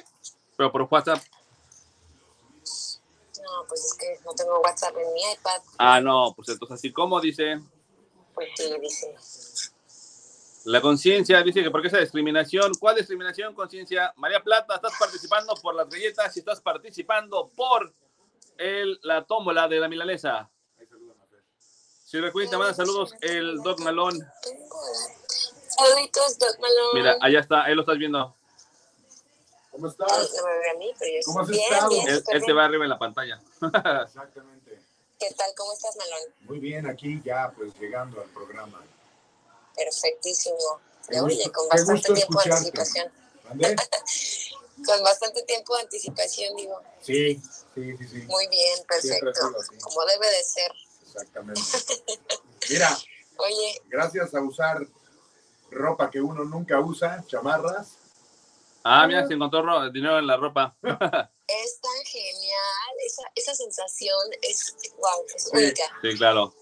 Pero 0.57 0.71
por 0.71 0.81
WhatsApp. 0.89 1.21
No, 3.43 3.65
pues 3.67 3.85
es 3.85 3.93
que 3.93 4.19
no 4.25 4.33
tengo 4.33 4.59
WhatsApp 4.59 4.95
en 4.97 5.13
mi 5.13 5.21
iPad. 5.31 5.61
Ah, 5.77 6.01
no, 6.01 6.33
pues 6.35 6.49
entonces 6.49 6.75
así 6.75 6.91
como 6.91 7.21
dice. 7.21 7.61
Pues 8.33 8.49
sí, 8.55 8.73
dice. 8.81 9.15
La 10.65 10.81
conciencia 10.81 11.41
dice 11.43 11.63
que 11.63 11.71
porque 11.71 11.87
esa 11.87 11.99
discriminación. 11.99 12.73
¿Cuál 12.79 12.97
discriminación, 12.97 13.53
conciencia? 13.53 14.13
María 14.17 14.43
Plata, 14.43 14.75
estás 14.75 14.93
participando 14.99 15.53
por 15.61 15.75
las 15.75 15.87
galletas 15.87 16.35
y 16.35 16.39
estás 16.39 16.59
participando 16.59 17.49
por 17.55 17.93
el, 18.57 18.99
la 19.03 19.23
tómbola 19.23 19.67
de 19.67 19.79
la 19.79 19.87
milanesa. 19.87 20.49
Silver 22.03 22.31
Queen, 22.31 22.49
te 22.49 22.57
manda 22.57 22.73
saludos 22.73 23.13
el 23.21 23.61
Doc 23.63 23.79
Malone. 23.81 24.19
Saluditos, 25.67 26.39
Doc 26.39 26.59
Malone. 26.59 26.93
Mira, 26.93 27.17
allá 27.21 27.39
está, 27.39 27.63
ahí 27.63 27.75
lo 27.75 27.81
estás 27.81 27.97
viendo. 27.97 28.36
¿Cómo 29.77 29.87
Ah, 29.87 29.91
estás? 29.91 30.33
No 30.35 30.47
me 30.47 30.57
ve 30.57 30.69
a 30.71 30.73
mí, 30.77 30.93
pero 30.97 31.11
yo 31.11 31.19
¿Cómo 31.25 31.39
has 31.41 31.47
bien, 31.47 31.61
estado? 31.73 31.89
bien, 31.89 32.07
Él, 32.09 32.43
te 32.45 32.53
va 32.53 32.65
arriba 32.65 32.83
en 32.83 32.89
la 32.89 32.97
pantalla. 32.99 33.39
Exactamente. 34.05 34.81
¿Qué 35.19 35.33
tal? 35.35 35.51
¿Cómo 35.55 35.73
estás, 35.73 35.95
Malón? 35.97 36.19
Muy 36.41 36.59
bien, 36.59 36.87
aquí 36.87 37.21
ya 37.23 37.51
pues 37.55 37.73
llegando 37.79 38.21
al 38.21 38.27
programa. 38.29 38.83
Perfectísimo. 39.75 40.57
Ya, 41.09 41.23
oye, 41.23 41.51
con 41.51 41.69
bastante 41.69 42.13
tiempo 42.13 42.41
de 42.43 42.51
anticipación. 42.51 43.11
Con 44.85 45.01
bastante 45.03 45.41
tiempo 45.43 45.75
de 45.75 45.81
anticipación, 45.83 46.55
digo. 46.55 46.79
Sí, 47.01 47.41
sí, 47.73 47.97
sí, 47.97 48.07
sí. 48.07 48.21
Muy 48.27 48.47
bien, 48.47 48.83
perfecto. 48.87 49.31
Como 49.81 50.05
debe 50.05 50.29
de 50.29 50.43
ser. 50.43 50.71
Exactamente. 51.03 51.61
Mira, 52.69 52.95
Oye, 53.37 53.81
gracias 53.87 54.33
a 54.35 54.41
usar 54.41 54.85
ropa 55.71 56.09
que 56.11 56.21
uno 56.21 56.43
nunca 56.43 56.79
usa, 56.79 57.23
chamarras. 57.27 57.96
Ah, 58.89 59.05
mira, 59.07 59.27
se 59.27 59.33
encontró 59.33 59.61
ro- 59.61 59.89
dinero 59.91 60.17
en 60.19 60.27
la 60.27 60.37
ropa. 60.37 60.75
es 60.83 61.81
tan 61.81 62.05
genial. 62.05 62.93
Esa, 63.05 63.23
esa 63.35 63.53
sensación 63.55 64.17
es, 64.41 64.75
wow, 64.97 65.25
es 65.35 65.43
Sí. 65.43 65.49
única. 65.53 65.83
Sí, 66.01 66.17
claro. 66.17 66.53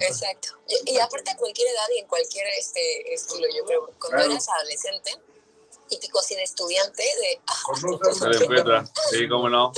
Exacto. 0.00 0.48
Y, 0.68 0.92
y 0.92 0.98
aparte 0.98 1.30
a 1.30 1.36
cualquier 1.36 1.68
edad 1.68 1.86
y 1.96 2.00
en 2.00 2.06
cualquier 2.06 2.46
este 2.58 3.14
estilo, 3.14 3.46
yo 3.56 3.64
creo. 3.64 3.86
Cuando 3.98 4.08
Claro. 4.18 4.30
eras 4.32 4.48
adolescente, 4.48 5.10
típico 5.88 6.18
así 6.20 6.34
de 6.34 6.42
estudiante, 6.42 7.02
de 7.02 7.40
ah. 7.46 7.62
Sí, 9.10 9.28
cómo 9.28 9.48
no. 9.48 9.72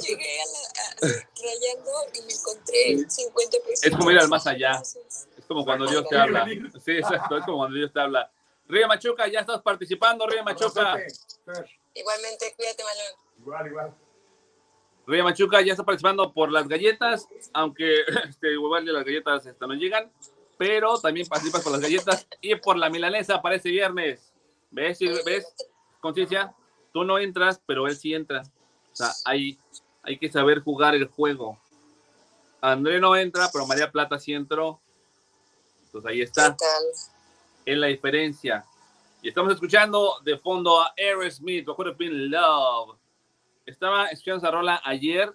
llegué 0.00 0.40
a 0.42 0.46
la, 0.46 1.08
a- 1.08 1.28
rayando 1.42 1.92
y 2.14 2.22
me 2.22 2.32
encontré 2.32 3.08
50 3.08 3.58
pesos. 3.64 3.84
Es 3.84 3.96
como 3.96 4.10
ir 4.10 4.18
al 4.18 4.28
más 4.28 4.46
allá. 4.46 4.82
Es 4.82 5.44
como 5.46 5.64
cuando 5.64 5.86
Dios 5.86 6.04
te 6.08 6.18
habla. 6.18 6.44
Sí, 6.84 6.90
exacto. 6.92 7.36
Es 7.38 7.44
como 7.44 7.58
cuando 7.58 7.76
Dios 7.78 7.92
te 7.92 8.00
habla. 8.00 8.30
Ríe 8.68 8.86
Machuca, 8.86 9.26
ya 9.28 9.40
estás 9.40 9.60
participando, 9.62 10.26
Ríe 10.26 10.42
Machuca. 10.42 10.98
Igualmente, 11.94 12.54
cuídate, 12.56 12.82
Malón. 12.84 13.38
Igual, 13.38 13.66
igual. 13.66 13.94
Ríe 15.06 15.22
Machuca 15.22 15.60
ya 15.60 15.72
está 15.72 15.84
participando 15.84 16.32
por 16.32 16.50
las 16.50 16.68
galletas, 16.68 17.28
aunque 17.52 18.02
este, 18.28 18.52
igual 18.52 18.84
de 18.84 18.92
las 18.92 19.04
galletas 19.04 19.46
este, 19.46 19.66
no 19.66 19.74
llegan, 19.74 20.10
pero 20.56 20.98
también 20.98 21.26
participas 21.26 21.62
por 21.62 21.72
las 21.72 21.80
galletas 21.80 22.26
y 22.40 22.54
por 22.54 22.76
la 22.76 22.88
milanesa 22.88 23.42
para 23.42 23.56
este 23.56 23.70
viernes. 23.70 24.32
¿Ves? 24.70 24.98
¿Ves? 25.24 25.54
Conciencia, 26.00 26.54
tú 26.92 27.04
no 27.04 27.18
entras, 27.18 27.60
pero 27.66 27.86
él 27.86 27.96
sí 27.96 28.14
entra. 28.14 28.42
O 28.92 28.96
sea, 28.96 29.10
hay, 29.24 29.58
hay 30.02 30.18
que 30.18 30.30
saber 30.30 30.60
jugar 30.60 30.94
el 30.94 31.06
juego. 31.08 31.58
André 32.60 33.00
no 33.00 33.16
entra, 33.16 33.50
pero 33.52 33.66
María 33.66 33.90
Plata 33.90 34.18
sí 34.18 34.32
entró. 34.32 34.80
Entonces 35.84 36.10
ahí 36.10 36.22
está. 36.22 36.52
¿Qué 36.52 36.56
tal? 36.58 37.11
Es 37.64 37.76
la 37.76 37.86
diferencia. 37.86 38.64
Y 39.22 39.28
estamos 39.28 39.52
escuchando 39.52 40.18
de 40.24 40.36
fondo 40.38 40.80
a 40.80 40.92
Aerosmith, 40.96 41.68
What 41.68 41.76
Could 41.76 41.88
Have 41.88 41.96
Been 41.96 42.30
Love. 42.30 42.96
Estaba 43.64 44.08
escuchando 44.08 44.38
esa 44.38 44.50
rola 44.50 44.80
ayer 44.84 45.32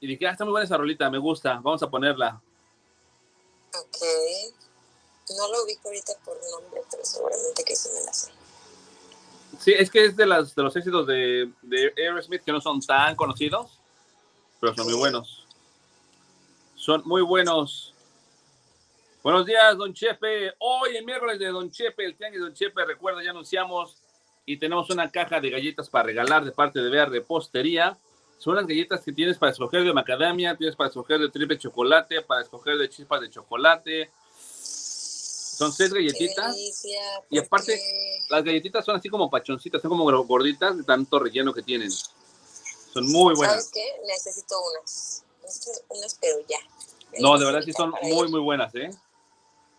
y 0.00 0.06
dije, 0.06 0.26
ah, 0.26 0.32
está 0.32 0.44
muy 0.44 0.52
buena 0.52 0.64
esa 0.64 0.76
rolita, 0.76 1.10
me 1.10 1.18
gusta, 1.18 1.54
vamos 1.62 1.82
a 1.82 1.90
ponerla. 1.90 2.40
Ok. 3.74 3.96
No 5.36 5.52
lo 5.52 5.64
ubico 5.64 5.88
ahorita 5.88 6.12
por 6.24 6.36
nombre, 6.50 6.82
pero 6.90 7.04
seguramente 7.04 7.64
que 7.64 7.76
sí 7.76 7.88
me 7.94 8.04
la 8.04 8.12
sé. 8.12 8.30
Sí, 9.58 9.72
es 9.72 9.90
que 9.90 10.04
es 10.04 10.16
de, 10.16 10.26
las, 10.26 10.54
de 10.54 10.62
los 10.62 10.76
éxitos 10.76 11.06
de, 11.06 11.50
de 11.62 11.92
Aerosmith 11.96 12.42
que 12.42 12.52
no 12.52 12.60
son 12.60 12.80
tan 12.80 13.16
conocidos, 13.16 13.78
pero 14.60 14.74
son 14.74 14.84
muy 14.84 14.94
buenos. 14.94 15.46
Son 16.76 17.02
muy 17.04 17.22
buenos. 17.22 17.93
Buenos 19.24 19.46
días, 19.46 19.74
Don 19.78 19.94
Chepe. 19.94 20.52
Hoy, 20.58 20.96
el 20.96 21.04
miércoles 21.06 21.38
de 21.38 21.46
Don 21.46 21.70
Chepe, 21.70 22.04
el 22.04 22.14
tianguis 22.14 22.40
de 22.42 22.44
Don 22.44 22.52
Chepe, 22.52 22.84
recuerda, 22.84 23.24
ya 23.24 23.30
anunciamos 23.30 23.96
y 24.44 24.58
tenemos 24.58 24.90
una 24.90 25.10
caja 25.10 25.40
de 25.40 25.48
galletas 25.48 25.88
para 25.88 26.04
regalar 26.04 26.44
de 26.44 26.52
parte 26.52 26.78
de 26.78 26.90
Bea 26.90 27.06
Repostería. 27.06 27.96
Son 28.36 28.54
las 28.54 28.66
galletas 28.66 29.00
que 29.00 29.14
tienes 29.14 29.38
para 29.38 29.52
escoger 29.52 29.82
de 29.82 29.94
macadamia, 29.94 30.54
tienes 30.58 30.76
para 30.76 30.88
escoger 30.88 31.20
de 31.20 31.30
triple 31.30 31.56
chocolate, 31.56 32.20
para 32.20 32.42
escoger 32.42 32.76
de 32.76 32.90
chispas 32.90 33.22
de 33.22 33.30
chocolate. 33.30 34.10
Son 34.42 35.72
seis 35.72 35.94
galletitas. 35.94 36.54
delicia. 36.54 37.00
Y 37.30 37.38
aparte, 37.38 37.80
las 38.28 38.44
galletitas 38.44 38.84
son 38.84 38.96
así 38.96 39.08
como 39.08 39.30
pachoncitas, 39.30 39.80
son 39.80 39.88
como 39.88 40.04
gorditas 40.24 40.76
de 40.76 40.82
tanto 40.82 41.18
relleno 41.18 41.54
que 41.54 41.62
tienen. 41.62 41.90
Son 41.90 43.10
muy 43.10 43.34
buenas. 43.34 43.54
¿Sabes 43.54 43.70
qué? 43.72 44.02
Necesito 44.06 44.54
unas. 44.70 45.24
Necesito 45.42 45.80
unas, 45.88 46.14
pero 46.20 46.36
ya. 46.46 46.58
No, 47.20 47.38
de 47.38 47.46
verdad 47.46 47.62
sí 47.62 47.72
son 47.72 47.94
muy, 48.02 48.28
muy 48.28 48.40
buenas, 48.40 48.74
¿eh? 48.74 48.90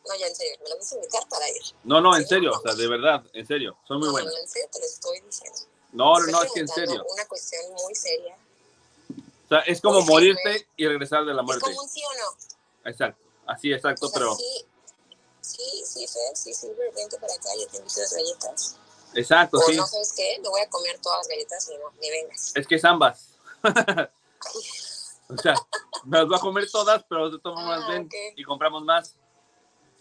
No, 0.07 0.15
ya 0.15 0.27
en 0.27 0.35
serio, 0.35 0.55
me 0.63 0.69
las 0.69 0.77
vas 0.79 0.91
a 0.91 0.95
invitar 0.95 1.27
para 1.29 1.49
ir. 1.49 1.61
No, 1.83 2.01
no, 2.01 2.15
en 2.15 2.27
serio, 2.27 2.51
o 2.53 2.61
sea, 2.61 2.75
de 2.75 2.87
verdad, 2.87 3.23
en 3.33 3.47
serio, 3.47 3.77
son 3.87 3.97
muy 3.99 4.07
no, 4.07 4.11
buenas. 4.13 4.33
No, 4.33 4.39
en 4.39 4.47
serio 4.47 4.69
te 4.71 4.79
lo 4.79 4.85
estoy 4.85 5.19
diciendo. 5.21 5.59
No, 5.93 6.19
no, 6.19 6.27
no, 6.27 6.43
es 6.43 6.51
que 6.51 6.59
en 6.59 6.67
serio. 6.67 7.05
Una 7.11 7.25
cuestión 7.27 7.61
muy 7.73 7.95
seria. 7.95 8.37
O 9.45 9.47
sea, 9.47 9.59
es 9.59 9.79
como 9.81 10.01
morirte 10.01 10.67
y 10.75 10.87
regresar 10.87 11.23
de 11.25 11.33
la 11.33 11.41
Es 11.41 11.45
muerte. 11.45 11.61
como 11.65 11.81
un 11.81 11.89
sí 11.89 12.01
o 12.03 12.13
no. 12.13 12.89
Exacto, 12.89 13.23
así, 13.47 13.71
exacto, 13.73 14.05
O 14.07 14.09
sea, 14.09 14.19
pero... 14.19 14.35
sí, 14.35 14.65
sí, 15.41 15.83
sí, 15.85 16.07
Fer, 16.07 16.35
sí, 16.35 16.53
sí, 16.53 16.67
vente 16.95 17.17
para 17.19 17.33
acá, 17.33 17.49
yo 17.59 17.67
te 17.67 17.77
invito 17.77 17.99
las 17.99 18.13
galletas. 18.13 18.75
Exacto, 19.13 19.57
o 19.57 19.61
sí. 19.61 19.75
no, 19.77 19.87
¿sabes 19.87 20.13
qué? 20.15 20.37
Me 20.41 20.49
voy 20.49 20.61
a 20.61 20.69
comer 20.69 20.99
todas 21.01 21.19
las 21.19 21.27
galletas 21.29 21.69
y 21.69 21.77
no, 21.77 21.89
ni 22.01 22.09
vengas. 22.09 22.51
Es 22.55 22.67
que 22.67 22.75
es 22.75 22.85
ambas. 22.85 23.29
o 25.29 25.37
sea, 25.41 25.55
me 26.05 26.17
las 26.19 26.27
voy 26.27 26.37
a 26.37 26.39
comer 26.41 26.69
todas, 26.69 27.03
pero 27.07 27.39
todas 27.39 27.57
formas 27.59 27.83
Ah, 27.85 27.87
ven 27.91 28.05
ok. 28.05 28.13
y 28.35 28.43
compramos 28.43 28.83
más. 28.83 29.15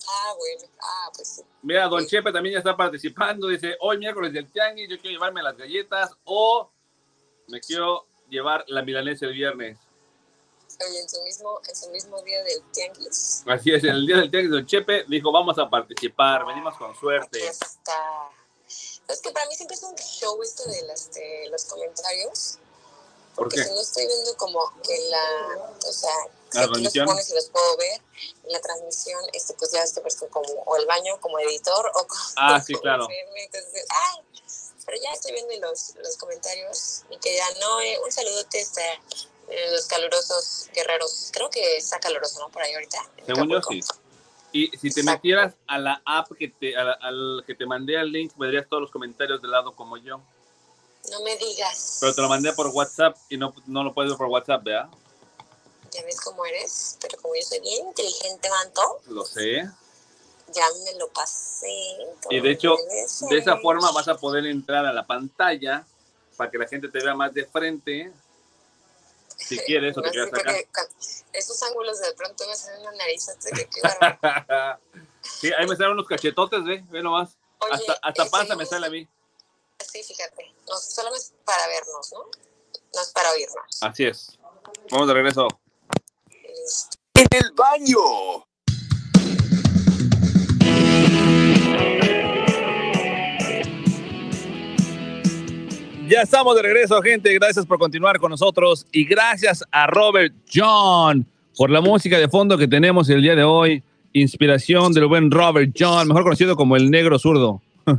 Ah, 0.09 0.35
bueno, 0.37 0.73
ah, 0.81 1.11
pues 1.15 1.29
sí. 1.29 1.43
Mira, 1.63 1.89
Don 1.89 2.07
Chepe 2.07 2.33
también 2.33 2.55
ya 2.55 2.59
está 2.59 2.77
participando. 2.77 3.49
Dice, 3.49 3.77
hoy 3.81 3.99
miércoles 3.99 4.33
del 4.33 4.51
tianguis, 4.51 4.89
yo 4.89 4.99
quiero 4.99 5.13
llevarme 5.13 5.43
las 5.43 5.57
galletas 5.57 6.11
o 6.25 6.71
me 7.49 7.61
quiero 7.61 8.07
llevar 8.29 8.65
la 8.69 8.83
milanesa 8.83 9.27
el 9.27 9.33
viernes. 9.33 9.79
Oye, 10.87 11.01
en 11.01 11.09
su 11.09 11.23
mismo, 11.23 11.61
en 11.69 11.77
su 11.77 11.91
mismo 11.91 12.21
día 12.23 12.43
del 12.43 12.63
tianguis. 12.73 13.45
Así 13.47 13.73
es, 13.73 13.85
en 13.85 13.91
el 13.91 14.07
día 14.07 14.17
del 14.17 14.31
tianguis, 14.31 14.51
Don 14.53 14.67
Chepe 14.67 15.05
dijo, 15.09 15.31
vamos 15.33 15.57
a 15.59 15.69
participar, 15.71 16.45
venimos 16.47 16.77
con 16.77 16.91
Aquí 16.91 16.99
suerte. 17.01 17.47
está. 17.47 18.31
Es 19.09 19.21
que 19.21 19.31
para 19.33 19.47
mí 19.47 19.55
siempre 19.55 19.77
es 19.77 19.83
un 19.83 19.95
show 19.97 20.43
esto 20.43 20.65
de 20.65 20.83
las, 20.87 21.13
de 21.13 21.49
los 21.51 21.65
comentarios. 21.67 22.59
¿Por 23.35 23.45
Porque 23.45 23.57
qué? 23.57 23.65
si 23.65 23.71
no 23.71 23.81
estoy 23.81 24.07
viendo 24.07 24.35
como 24.37 24.61
que 24.83 24.99
la, 25.11 25.71
o 25.87 25.93
sea, 25.93 26.15
¿La 26.55 26.61
aquí 26.63 26.69
los 26.69 26.93
transmisión? 26.93 27.07
pones 27.07 27.31
y 27.31 27.35
los 27.35 27.47
puedo 27.51 27.77
ver, 27.77 28.01
la 28.49 28.61
transmisión, 28.61 29.21
este, 29.33 29.55
pues 29.55 29.73
ya 29.73 29.83
este 29.83 30.01
pues 30.01 30.17
como, 30.31 30.49
o 30.65 30.77
el 30.77 30.87
baño 30.87 31.19
como 31.21 31.39
editor, 31.41 31.91
o 31.95 32.07
como, 32.07 32.21
Ah, 32.37 32.61
sí, 32.67 32.75
claro. 32.75 33.05
FM, 33.05 33.45
entonces, 33.45 33.87
ay, 33.91 34.21
pero 34.87 34.99
ya 35.03 35.13
estoy 35.13 35.33
viendo 35.33 35.55
los, 35.69 35.95
los 35.97 36.17
comentarios, 36.17 37.03
y 37.11 37.17
que 37.19 37.35
ya 37.37 37.47
no, 37.61 37.81
eh, 37.81 37.99
un 38.05 38.13
saludote 38.13 38.61
hasta 38.61 38.83
eh, 39.49 39.71
los 39.73 39.87
calurosos 39.87 40.69
guerreros, 40.75 41.31
creo 41.33 41.51
que 41.51 41.77
está 41.77 41.99
caluroso, 42.01 42.39
¿no? 42.41 42.49
Por 42.51 42.63
ahí 42.63 42.75
ahorita. 42.75 43.03
Según 43.27 43.51
yo, 43.51 43.61
sí. 43.63 43.81
Y 44.53 44.69
si 44.77 44.91
te 44.91 45.01
Exacto. 45.01 45.11
metieras 45.11 45.55
a 45.67 45.79
la 45.79 46.01
app 46.07 46.31
que 46.39 46.49
te, 46.49 46.77
a 46.77 46.85
la- 46.85 46.93
al 47.01 47.43
que 47.45 47.55
te 47.57 47.67
mandé 47.67 47.99
al 47.99 48.13
link, 48.13 48.33
verías 48.37 48.69
todos 48.69 48.83
los 48.83 48.91
comentarios 48.93 49.43
del 49.43 49.51
lado 49.51 49.75
como 49.75 49.97
yo. 49.97 50.21
No 51.11 51.21
me 51.23 51.37
digas. 51.37 51.99
Pero 52.01 52.15
te 52.15 52.23
lo 52.23 52.29
mandé 52.29 52.53
por 52.53 52.69
WhatsApp 52.69 53.17
y 53.29 53.37
no, 53.37 53.53
no 53.67 53.83
lo 53.83 53.93
puedes 53.93 54.13
ver 54.13 54.17
por 54.19 54.29
WhatsApp, 54.29 54.63
¿verdad? 54.63 54.89
Ya 55.95 56.03
ves 56.05 56.21
cómo 56.21 56.45
eres, 56.45 56.99
pero 57.01 57.17
como 57.23 57.37
yo 57.37 57.43
soy 57.43 57.61
bien 57.61 57.87
inteligente, 57.87 58.51
Manto, 58.51 59.01
Lo 59.07 59.25
sé. 59.25 59.63
ya 60.53 60.65
me 60.85 60.95
lo 60.99 61.09
pasé. 61.11 61.97
Y 62.31 62.41
de 62.41 62.51
hecho, 62.51 62.77
de 63.31 63.39
esa 63.39 63.59
forma 63.59 63.93
vas 63.93 64.09
a 64.09 64.17
poder 64.17 64.45
entrar 64.47 64.85
a 64.85 64.93
la 64.93 65.07
pantalla 65.07 65.87
para 66.37 66.51
que 66.51 66.59
la 66.59 66.67
gente 66.67 66.89
te 66.89 66.99
vea 66.99 67.15
más 67.15 67.33
de 67.33 67.47
frente. 67.47 68.13
Si 69.37 69.57
quieres 69.67 69.97
o 69.97 70.03
te 70.03 70.17
No, 70.17 70.31
porque 70.31 70.69
con 70.75 70.85
Esos 71.33 71.63
ángulos 71.63 72.01
de 72.01 72.13
pronto 72.15 72.45
me 72.49 72.57
salen 72.57 72.81
una 72.81 72.93
nariz 72.93 73.29
antes 73.29 73.53
de 73.53 73.69
que 73.69 73.81
sí, 75.41 75.53
ahí 75.53 75.67
me 75.69 75.77
salen 75.77 75.93
unos 75.93 76.09
cachetotes, 76.09 76.65
ve, 76.65 76.85
ve 76.91 77.03
nomás. 77.03 77.37
Oye, 77.59 77.73
hasta 77.73 77.93
hasta 78.03 78.25
eh, 78.25 78.31
panza 78.31 78.57
me 78.57 78.67
sale 78.67 78.89
a 78.89 78.91
mí. 78.91 79.07
Sí, 79.79 80.03
fíjate. 80.03 80.53
No, 80.69 80.77
solo 80.77 81.15
es 81.15 81.33
para 81.45 81.69
vernos, 81.69 82.13
¿no? 82.13 82.25
No 82.95 83.01
es 83.01 83.11
para 83.11 83.31
oírnos. 83.31 83.79
Así 83.81 84.05
es. 84.05 84.39
Vamos 84.91 85.07
de 85.07 85.15
regreso. 85.15 85.49
En 87.15 87.27
el 87.31 87.53
baño. 87.55 88.45
Ya 96.09 96.21
estamos 96.23 96.55
de 96.57 96.63
regreso, 96.63 97.01
gente. 97.01 97.33
Gracias 97.35 97.65
por 97.67 97.79
continuar 97.79 98.19
con 98.19 98.31
nosotros 98.31 98.87
y 98.93 99.05
gracias 99.05 99.65
a 99.73 99.87
Robert 99.87 100.35
John 100.53 101.27
por 101.57 101.71
la 101.71 101.81
música 101.81 102.19
de 102.19 102.29
fondo 102.29 102.59
que 102.59 102.69
tenemos 102.69 103.09
el 103.09 103.23
día 103.23 103.35
de 103.35 103.45
hoy. 103.45 103.83
Inspiración 104.13 104.93
del 104.93 105.07
buen 105.07 105.31
Robert 105.31 105.75
John, 105.77 106.07
mejor 106.07 106.23
conocido 106.25 106.57
como 106.57 106.77
el 106.77 106.91
negro 106.91 107.19
zurdo. 107.19 107.61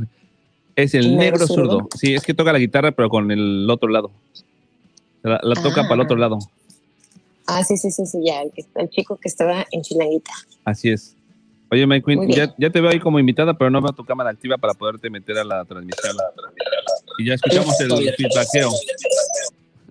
es 0.76 0.94
el 0.94 1.06
¿El 1.06 1.16
negro 1.16 1.38
negro 1.38 1.46
zurdo. 1.46 1.70
zurdo? 1.80 1.88
Sí, 1.96 2.14
es 2.14 2.22
que 2.22 2.32
toca 2.32 2.52
la 2.52 2.58
guitarra, 2.58 2.92
pero 2.92 3.08
con 3.10 3.30
el 3.30 3.68
otro 3.68 3.88
lado. 3.88 4.10
La, 5.22 5.40
la 5.42 5.54
toca 5.60 5.82
Ah. 5.82 5.88
para 5.88 5.94
el 5.94 6.00
otro 6.02 6.16
lado. 6.16 6.38
Ah, 7.46 7.62
sí, 7.64 7.76
sí, 7.76 7.90
sí, 7.90 8.06
sí, 8.06 8.18
ya. 8.24 8.42
El, 8.42 8.52
el 8.74 8.90
chico 8.90 9.16
que 9.16 9.28
estaba 9.28 9.64
en 9.70 9.82
Chilanguita. 9.82 10.32
Así 10.64 10.90
es. 10.90 11.16
Oye, 11.70 11.86
Mike 11.86 12.04
bien. 12.06 12.28
ya, 12.30 12.54
ya 12.58 12.70
te 12.70 12.80
veo 12.80 12.90
ahí 12.90 13.00
como 13.00 13.18
invitada, 13.18 13.54
pero 13.54 13.70
no 13.70 13.80
veo 13.80 13.92
tu 13.92 14.04
cámara 14.04 14.30
activa 14.30 14.56
para 14.56 14.74
poderte 14.74 15.10
meter 15.10 15.38
a 15.38 15.44
la 15.44 15.64
transmisión. 15.64 16.16
Y 17.18 17.26
ya 17.26 17.34
escuchamos 17.34 17.80
el 17.80 18.14
feedbackeo. 18.14 18.70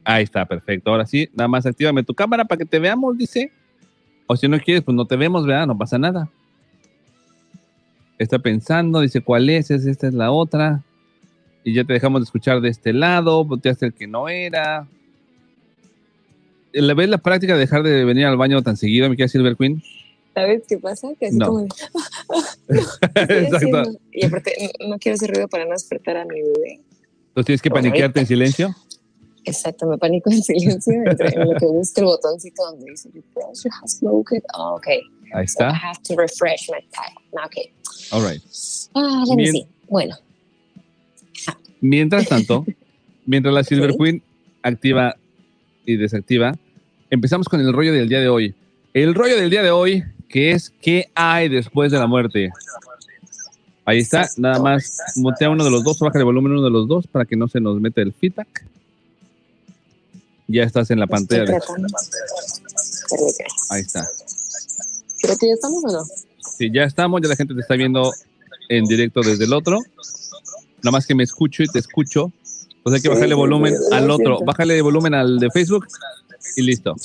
Ahí 0.04 0.24
está, 0.24 0.46
perfecto. 0.46 0.92
Ahora 0.92 1.06
sí, 1.06 1.30
nada 1.34 1.48
más 1.48 1.66
actívame 1.66 2.04
tu 2.04 2.14
cámara 2.14 2.46
para 2.46 2.60
que 2.60 2.66
te 2.66 2.80
veamos, 2.80 3.18
dice. 3.18 3.52
O 4.28 4.38
si 4.38 4.48
no 4.48 4.60
quieres, 4.60 4.84
pues 4.84 4.96
no 4.96 5.06
te 5.06 5.16
vemos, 5.16 5.46
¿verdad? 5.46 5.68
No 5.68 5.78
pasa 5.78 5.98
nada. 5.98 6.30
Está 8.18 8.40
pensando, 8.40 9.02
dice 9.02 9.22
cuál 9.22 9.50
es, 9.50 9.70
es 9.70 9.86
esta 9.86 10.08
es 10.08 10.14
la 10.14 10.32
otra. 10.32 10.82
Y 11.64 11.74
ya 11.74 11.84
te 11.84 11.94
dejamos 11.94 12.22
de 12.22 12.26
escuchar 12.26 12.62
de 12.62 12.70
este 12.70 12.94
lado, 12.94 13.44
volteaste 13.44 13.88
el 13.88 13.94
que 13.94 14.08
no 14.08 14.30
era. 14.30 14.88
¿La 16.82 16.94
ves 16.94 17.10
la 17.10 17.18
práctica 17.20 17.54
de 17.54 17.60
dejar 17.60 17.84
de 17.84 18.04
venir 18.04 18.26
al 18.26 18.38
baño 18.38 18.62
tan 18.62 18.76
seguido, 18.78 19.10
mi 19.10 19.16
querida 19.16 19.30
Silver 19.30 19.56
Queen? 19.56 19.82
¿Sabes 20.34 20.64
qué 20.68 20.78
pasa? 20.78 21.08
Que 21.20 21.28
así 21.28 21.38
No. 21.38 21.46
como 21.48 21.60
de, 21.64 21.68
¿qué 22.68 23.40
estoy 23.40 23.70
Exacto. 23.70 23.92
Y 24.12 24.26
aparte, 24.26 24.54
no, 24.82 24.90
no 24.90 25.00
quiero 25.00 25.16
hacer 25.16 25.32
ruido 25.32 25.48
para 25.48 25.64
no 25.66 25.72
despertar 25.72 26.18
a 26.18 26.26
mi 26.26 26.42
bebé. 26.42 26.82
Entonces 27.30 27.46
tienes 27.46 27.62
que 27.62 27.70
Bueno, 27.70 27.88
paniquearte 27.90 28.20
en 28.20 28.28
silencio. 28.28 28.76
Exacto, 29.46 29.88
me 29.88 29.98
panico 29.98 30.30
en 30.32 30.42
silencio 30.44 30.94
en 30.94 31.06
lo 31.06 31.56
que 31.56 31.66
busco 31.68 32.02
el 32.02 32.06
botoncito 32.08 32.64
donde 32.66 32.92
dice 32.92 33.10
refresh, 33.14 33.64
you 33.64 33.72
have 33.72 33.88
smoked. 33.88 34.42
Oh, 34.58 34.76
okay. 34.76 35.00
Ahí 35.34 35.48
So 35.48 35.64
I 35.64 35.68
está. 35.68 35.70
have 35.72 36.02
to 36.04 36.16
refresh 36.18 36.68
my 36.70 36.80
time. 36.92 37.46
Okay. 37.46 37.72
All 38.12 38.22
right. 38.28 38.42
Ah, 38.96 39.24
let 39.30 39.36
me 39.38 39.48
see. 39.48 39.68
Bueno, 39.88 40.16
Mientras 41.82 42.28
tanto, 42.28 42.66
mientras 43.26 43.54
la 43.54 43.64
Silver 43.66 43.96
Queen 43.96 44.24
activa 44.64 45.16
y 45.86 45.98
desactiva, 45.98 46.58
empezamos 47.10 47.48
con 47.48 47.60
el 47.60 47.72
rollo 47.74 47.94
del 47.94 48.10
día 48.10 48.20
de 48.20 48.30
hoy. 48.30 48.54
El 48.94 49.14
rollo 49.14 49.36
del 49.38 49.50
día 49.50 49.64
de 49.64 49.72
hoy, 49.72 50.04
que 50.30 50.52
es 50.52 50.72
¿qué 50.82 51.10
hay 51.16 51.50
después 51.50 51.92
de 51.92 52.00
la 52.00 52.08
muerte? 52.08 52.52
Ahí 53.86 54.00
está, 54.00 54.28
nada 54.38 54.60
más 54.60 54.98
mutea 55.16 55.50
uno 55.50 55.64
de 55.64 55.70
los 55.70 55.84
dos, 55.84 56.00
baja 56.00 56.18
el 56.18 56.26
volumen 56.26 56.54
uno 56.54 56.64
de 56.64 56.72
los 56.72 56.88
dos 56.88 57.06
para 57.08 57.26
que 57.26 57.36
no 57.36 57.48
se 57.48 57.60
nos 57.60 57.80
meta 57.80 58.02
el 58.02 58.14
feedback. 58.14 58.66
Ya 60.48 60.64
estás 60.64 60.90
en 60.92 61.00
la 61.00 61.08
pantalla. 61.08 61.46
de- 61.46 61.60
ahí 63.70 63.82
está. 63.82 64.08
¿Creo 65.22 65.38
que 65.38 65.48
ya 65.48 65.54
estamos 65.54 65.84
o 65.84 65.92
no? 65.92 66.04
Sí, 66.58 66.72
ya 66.72 66.84
estamos, 66.84 67.22
ya 67.22 67.28
la 67.30 67.36
gente 67.36 67.54
te 67.54 67.62
está 67.62 67.76
viendo 67.76 68.12
en 68.70 68.86
directo 68.86 69.22
desde 69.22 69.46
el 69.46 69.54
otro. 69.54 69.80
Nada 70.78 70.92
más 70.92 71.06
que 71.06 71.16
me 71.16 71.24
escucho 71.24 71.64
y 71.64 71.68
te 71.68 71.80
escucho. 71.80 72.32
Pues 72.84 72.96
hay 72.96 73.02
que 73.02 73.10
bajarle 73.10 73.34
volumen 73.34 73.76
al 73.92 74.10
otro. 74.12 74.40
Bájale 74.46 74.80
volumen 74.82 75.14
al 75.16 75.40
de 75.40 75.50
Facebook 75.50 75.88
y 76.56 76.62
listo. 76.64 76.96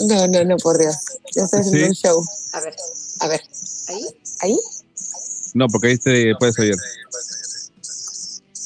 No, 0.00 0.26
no, 0.28 0.44
no, 0.44 0.56
por 0.58 0.78
Dios. 0.78 0.94
Ya 1.34 1.44
estoy 1.44 1.60
haciendo 1.60 1.78
Sí. 1.80 1.88
un 1.88 1.94
show. 1.94 2.24
A 2.52 2.60
ver, 2.60 2.74
a 3.20 3.28
ver. 3.28 3.40
¿Ahí? 3.88 4.06
¿Ahí? 4.40 4.58
No, 5.54 5.66
porque 5.68 5.88
ahí 5.88 5.98
te 5.98 6.32
puedes 6.38 6.58
oír. 6.58 6.74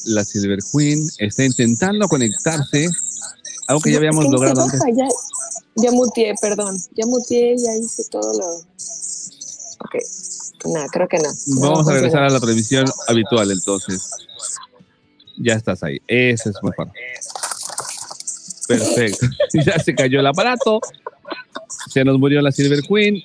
La 0.07 0.25
Silver 0.25 0.59
Queen 0.73 1.07
está 1.19 1.45
intentando 1.45 2.09
conectarse. 2.09 2.89
Algo 3.69 3.81
que 3.81 3.93
ya 3.93 3.99
habíamos 3.99 4.25
no 4.25 4.33
logrado 4.33 4.63
antes. 4.63 4.81
Ya, 4.97 5.07
ya 5.77 5.91
muteé, 5.93 6.35
perdón. 6.41 6.83
Ya 6.97 7.07
muteé, 7.07 7.57
ya 7.59 7.77
hice 7.77 8.05
todo 8.11 8.33
lo. 8.33 8.47
Ok. 8.57 9.95
No, 10.65 10.87
creo 10.89 11.09
que 11.09 11.19
no. 11.19 11.31
No 11.47 11.61
Vamos 11.61 11.71
a 11.81 11.83
funciona. 11.85 11.95
regresar 12.01 12.23
a 12.25 12.31
la 12.31 12.41
transmisión 12.41 12.85
habitual 13.07 13.51
entonces. 13.53 14.03
Ya 15.43 15.55
estás 15.55 15.83
ahí. 15.83 15.99
Eso 16.07 16.51
es 16.51 16.57
mejor. 16.63 16.91
Perfecto. 18.69 19.27
ya 19.67 19.79
se 19.79 19.95
cayó 19.95 20.21
el 20.21 20.27
aparato. 20.27 20.81
Se 21.91 22.05
nos 22.05 22.19
murió 22.19 22.41
la 22.43 22.53
Silver 22.53 22.81
Queen. 22.83 23.23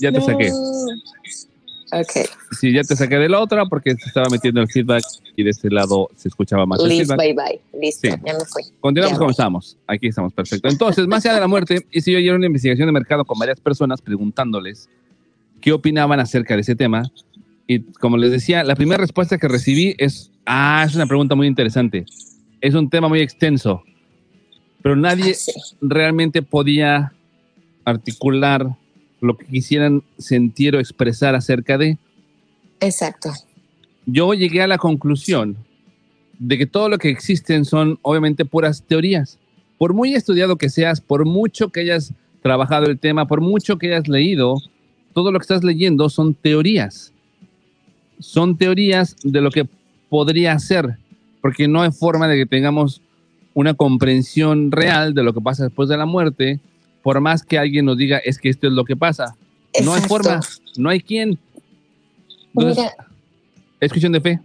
Ya 0.00 0.12
te 0.12 0.18
No. 0.18 0.24
saqué. 0.24 0.52
Ok. 1.90 2.28
Sí, 2.60 2.72
ya 2.72 2.82
te 2.82 2.94
saqué 2.96 3.16
de 3.16 3.28
la 3.28 3.40
otra 3.40 3.64
porque 3.66 3.92
se 3.96 4.08
estaba 4.08 4.28
metiendo 4.30 4.60
el 4.60 4.68
feedback 4.68 5.02
y 5.36 5.42
de 5.42 5.50
este 5.50 5.70
lado 5.70 6.08
se 6.16 6.28
escuchaba 6.28 6.66
más 6.66 6.80
el 6.80 6.88
Listo, 6.90 7.16
feedback. 7.16 7.34
bye 7.36 7.60
bye. 7.72 7.80
Listo, 7.80 8.08
Sí. 8.08 8.14
ya 8.26 8.34
me 8.34 8.44
fui. 8.44 8.62
Continuamos 8.80 9.18
como 9.18 9.30
estamos. 9.30 9.76
Aquí 9.86 10.08
estamos, 10.08 10.32
perfecto. 10.34 10.68
Entonces, 10.68 11.06
más 11.06 11.24
allá 11.24 11.34
de 11.36 11.40
la 11.40 11.48
muerte, 11.48 11.86
hice 11.90 12.12
yo 12.12 12.18
ayer 12.18 12.34
una 12.34 12.46
investigación 12.46 12.86
de 12.86 12.92
mercado 12.92 13.24
con 13.24 13.38
varias 13.38 13.58
personas 13.60 14.02
preguntándoles 14.02 14.88
qué 15.60 15.72
opinaban 15.72 16.20
acerca 16.20 16.54
de 16.54 16.60
ese 16.60 16.76
tema. 16.76 17.10
Y 17.66 17.80
como 17.80 18.16
les 18.18 18.30
decía, 18.30 18.64
la 18.64 18.76
primera 18.76 18.98
respuesta 19.00 19.38
que 19.38 19.48
recibí 19.48 19.94
es, 19.98 20.30
ah, 20.48 20.84
es 20.86 20.94
una 20.94 21.06
pregunta 21.06 21.34
muy 21.34 21.46
interesante. 21.46 22.04
Es 22.60 22.74
un 22.74 22.88
tema 22.90 23.08
muy 23.08 23.20
extenso, 23.20 23.82
pero 24.82 24.96
nadie 24.96 25.36
realmente 25.80 26.42
podía 26.42 27.12
articular 27.84 28.66
lo 29.20 29.36
que 29.36 29.46
quisieran 29.46 30.02
sentir 30.18 30.74
o 30.74 30.80
expresar 30.80 31.34
acerca 31.34 31.76
de 31.78 31.98
Exacto. 32.80 33.30
yo 34.06 34.34
llegué 34.34 34.62
a 34.62 34.66
la 34.66 34.78
conclusión 34.78 35.56
de 36.38 36.56
que 36.56 36.66
todo 36.66 36.88
lo 36.88 36.98
que 36.98 37.10
existen 37.10 37.64
son 37.64 37.98
obviamente 38.02 38.44
puras 38.44 38.82
teorías. 38.82 39.38
Por 39.76 39.92
muy 39.92 40.14
estudiado 40.14 40.56
que 40.56 40.70
seas, 40.70 41.00
por 41.00 41.24
mucho 41.24 41.70
que 41.70 41.80
hayas 41.80 42.12
trabajado 42.42 42.86
el 42.86 42.98
tema, 42.98 43.26
por 43.26 43.40
mucho 43.40 43.78
que 43.78 43.88
hayas 43.88 44.08
leído, 44.08 44.56
todo 45.12 45.32
lo 45.32 45.38
que 45.38 45.44
estás 45.44 45.64
leyendo 45.64 46.08
son 46.08 46.34
teorías. 46.34 47.12
Son 48.20 48.56
teorías 48.56 49.16
de 49.22 49.40
lo 49.40 49.50
que 49.50 49.68
podría 50.08 50.58
ser, 50.58 50.96
porque 51.40 51.68
no 51.68 51.82
hay 51.82 51.90
forma 51.92 52.28
de 52.28 52.36
que 52.36 52.46
tengamos 52.46 53.00
una 53.54 53.74
comprensión 53.74 54.70
real 54.70 55.14
de 55.14 55.22
lo 55.22 55.32
que 55.34 55.40
pasa 55.40 55.64
después 55.64 55.88
de 55.88 55.96
la 55.96 56.06
muerte, 56.06 56.60
por 57.02 57.20
más 57.20 57.42
que 57.42 57.58
alguien 57.58 57.84
nos 57.86 57.96
diga 57.96 58.18
es 58.18 58.38
que 58.38 58.48
esto 58.48 58.66
es 58.66 58.72
lo 58.72 58.84
que 58.84 58.96
pasa. 58.96 59.34
No 59.84 59.94
hay 59.94 60.02
forma, 60.02 60.40
no 60.76 60.88
hay 60.90 61.00
quien. 61.00 61.38
Entonces, 62.54 62.84
Mira, 62.84 63.06
es 63.80 63.90
cuestión 63.90 64.12
de 64.12 64.20
fe. 64.20 64.40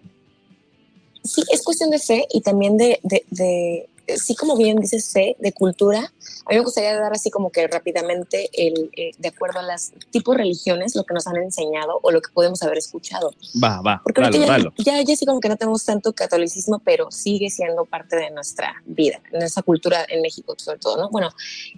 sí, 1.23 1.41
es 1.52 1.63
cuestión 1.63 1.89
de 1.89 1.99
fe 1.99 2.26
y 2.34 2.41
también 2.41 2.78
de, 2.78 2.99
de, 3.04 3.23
de- 3.30 3.89
sí, 4.07 4.35
como 4.35 4.55
bien 4.57 4.77
dices, 4.77 5.11
fe, 5.11 5.35
de 5.39 5.51
cultura. 5.51 6.13
A 6.45 6.49
mí 6.49 6.57
me 6.57 6.61
gustaría 6.61 6.95
dar 6.97 7.13
así 7.13 7.29
como 7.29 7.51
que 7.51 7.67
rápidamente, 7.67 8.49
el, 8.53 8.89
eh, 8.95 9.11
de 9.17 9.27
acuerdo 9.27 9.59
a 9.59 9.63
las 9.63 9.93
tipos 10.11 10.35
de 10.35 10.43
religiones, 10.43 10.95
lo 10.95 11.03
que 11.03 11.13
nos 11.13 11.27
han 11.27 11.37
enseñado 11.37 11.99
o 12.01 12.11
lo 12.11 12.21
que 12.21 12.31
podemos 12.33 12.61
haber 12.63 12.77
escuchado. 12.77 13.33
Va, 13.61 13.81
va, 13.81 14.01
Porque 14.03 14.21
dalo, 14.21 14.73
ya, 14.77 14.97
ya, 14.97 15.01
ya 15.01 15.15
sí 15.15 15.25
como 15.25 15.39
que 15.39 15.49
no 15.49 15.57
tenemos 15.57 15.85
tanto 15.85 16.13
catolicismo, 16.13 16.79
pero 16.79 17.11
sigue 17.11 17.49
siendo 17.49 17.85
parte 17.85 18.15
de 18.15 18.31
nuestra 18.31 18.81
vida, 18.85 19.21
nuestra 19.31 19.63
cultura 19.63 20.05
en 20.09 20.21
México 20.21 20.53
sobre 20.57 20.79
todo, 20.79 20.97
¿no? 20.97 21.09
Bueno, 21.09 21.29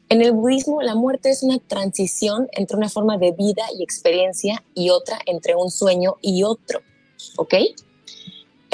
en 0.09 0.21
el 0.21 0.31
budismo 0.31 0.81
la 0.81 0.95
muerte 0.95 1.29
es 1.29 1.43
una 1.43 1.59
transición 1.59 2.47
entre 2.51 2.77
una 2.77 2.89
forma 2.89 3.17
de 3.17 3.31
vida 3.31 3.63
y 3.77 3.83
experiencia 3.83 4.63
y 4.73 4.89
otra 4.89 5.19
entre 5.25 5.55
un 5.55 5.71
sueño 5.71 6.15
y 6.21 6.43
otro, 6.43 6.81
¿ok? 7.37 7.55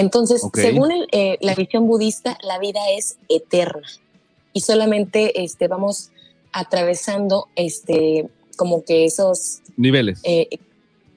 Entonces, 0.01 0.43
Ok. 0.43 0.57
según 0.57 0.91
el, 0.91 1.07
eh, 1.11 1.37
la 1.41 1.53
visión 1.53 1.85
budista, 1.87 2.35
la 2.41 2.57
vida 2.57 2.79
es 2.97 3.17
eterna 3.29 3.87
y 4.51 4.61
solamente 4.61 5.43
este, 5.43 5.67
vamos 5.67 6.09
atravesando 6.51 7.47
este, 7.55 8.27
como 8.57 8.83
que 8.83 9.05
esos 9.05 9.61
Niveles. 9.77 10.19
eh, 10.23 10.47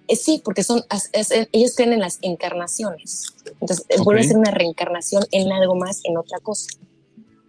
eh, 0.06 0.16
sí, 0.16 0.42
porque 0.44 0.62
son, 0.62 0.82
es- 1.14 1.30
eh, 1.30 1.48
ellos 1.52 1.74
creen 1.74 1.94
en 1.94 2.00
las 2.00 2.18
encarnaciones. 2.20 3.24
Entonces, 3.58 3.86
eh, 3.88 3.96
vuelve 4.04 4.20
a 4.20 4.24
ser 4.24 4.36
una 4.36 4.50
reencarnación 4.50 5.24
en 5.32 5.50
algo 5.50 5.76
más, 5.76 6.00
en 6.04 6.18
otra 6.18 6.38
cosa. 6.40 6.66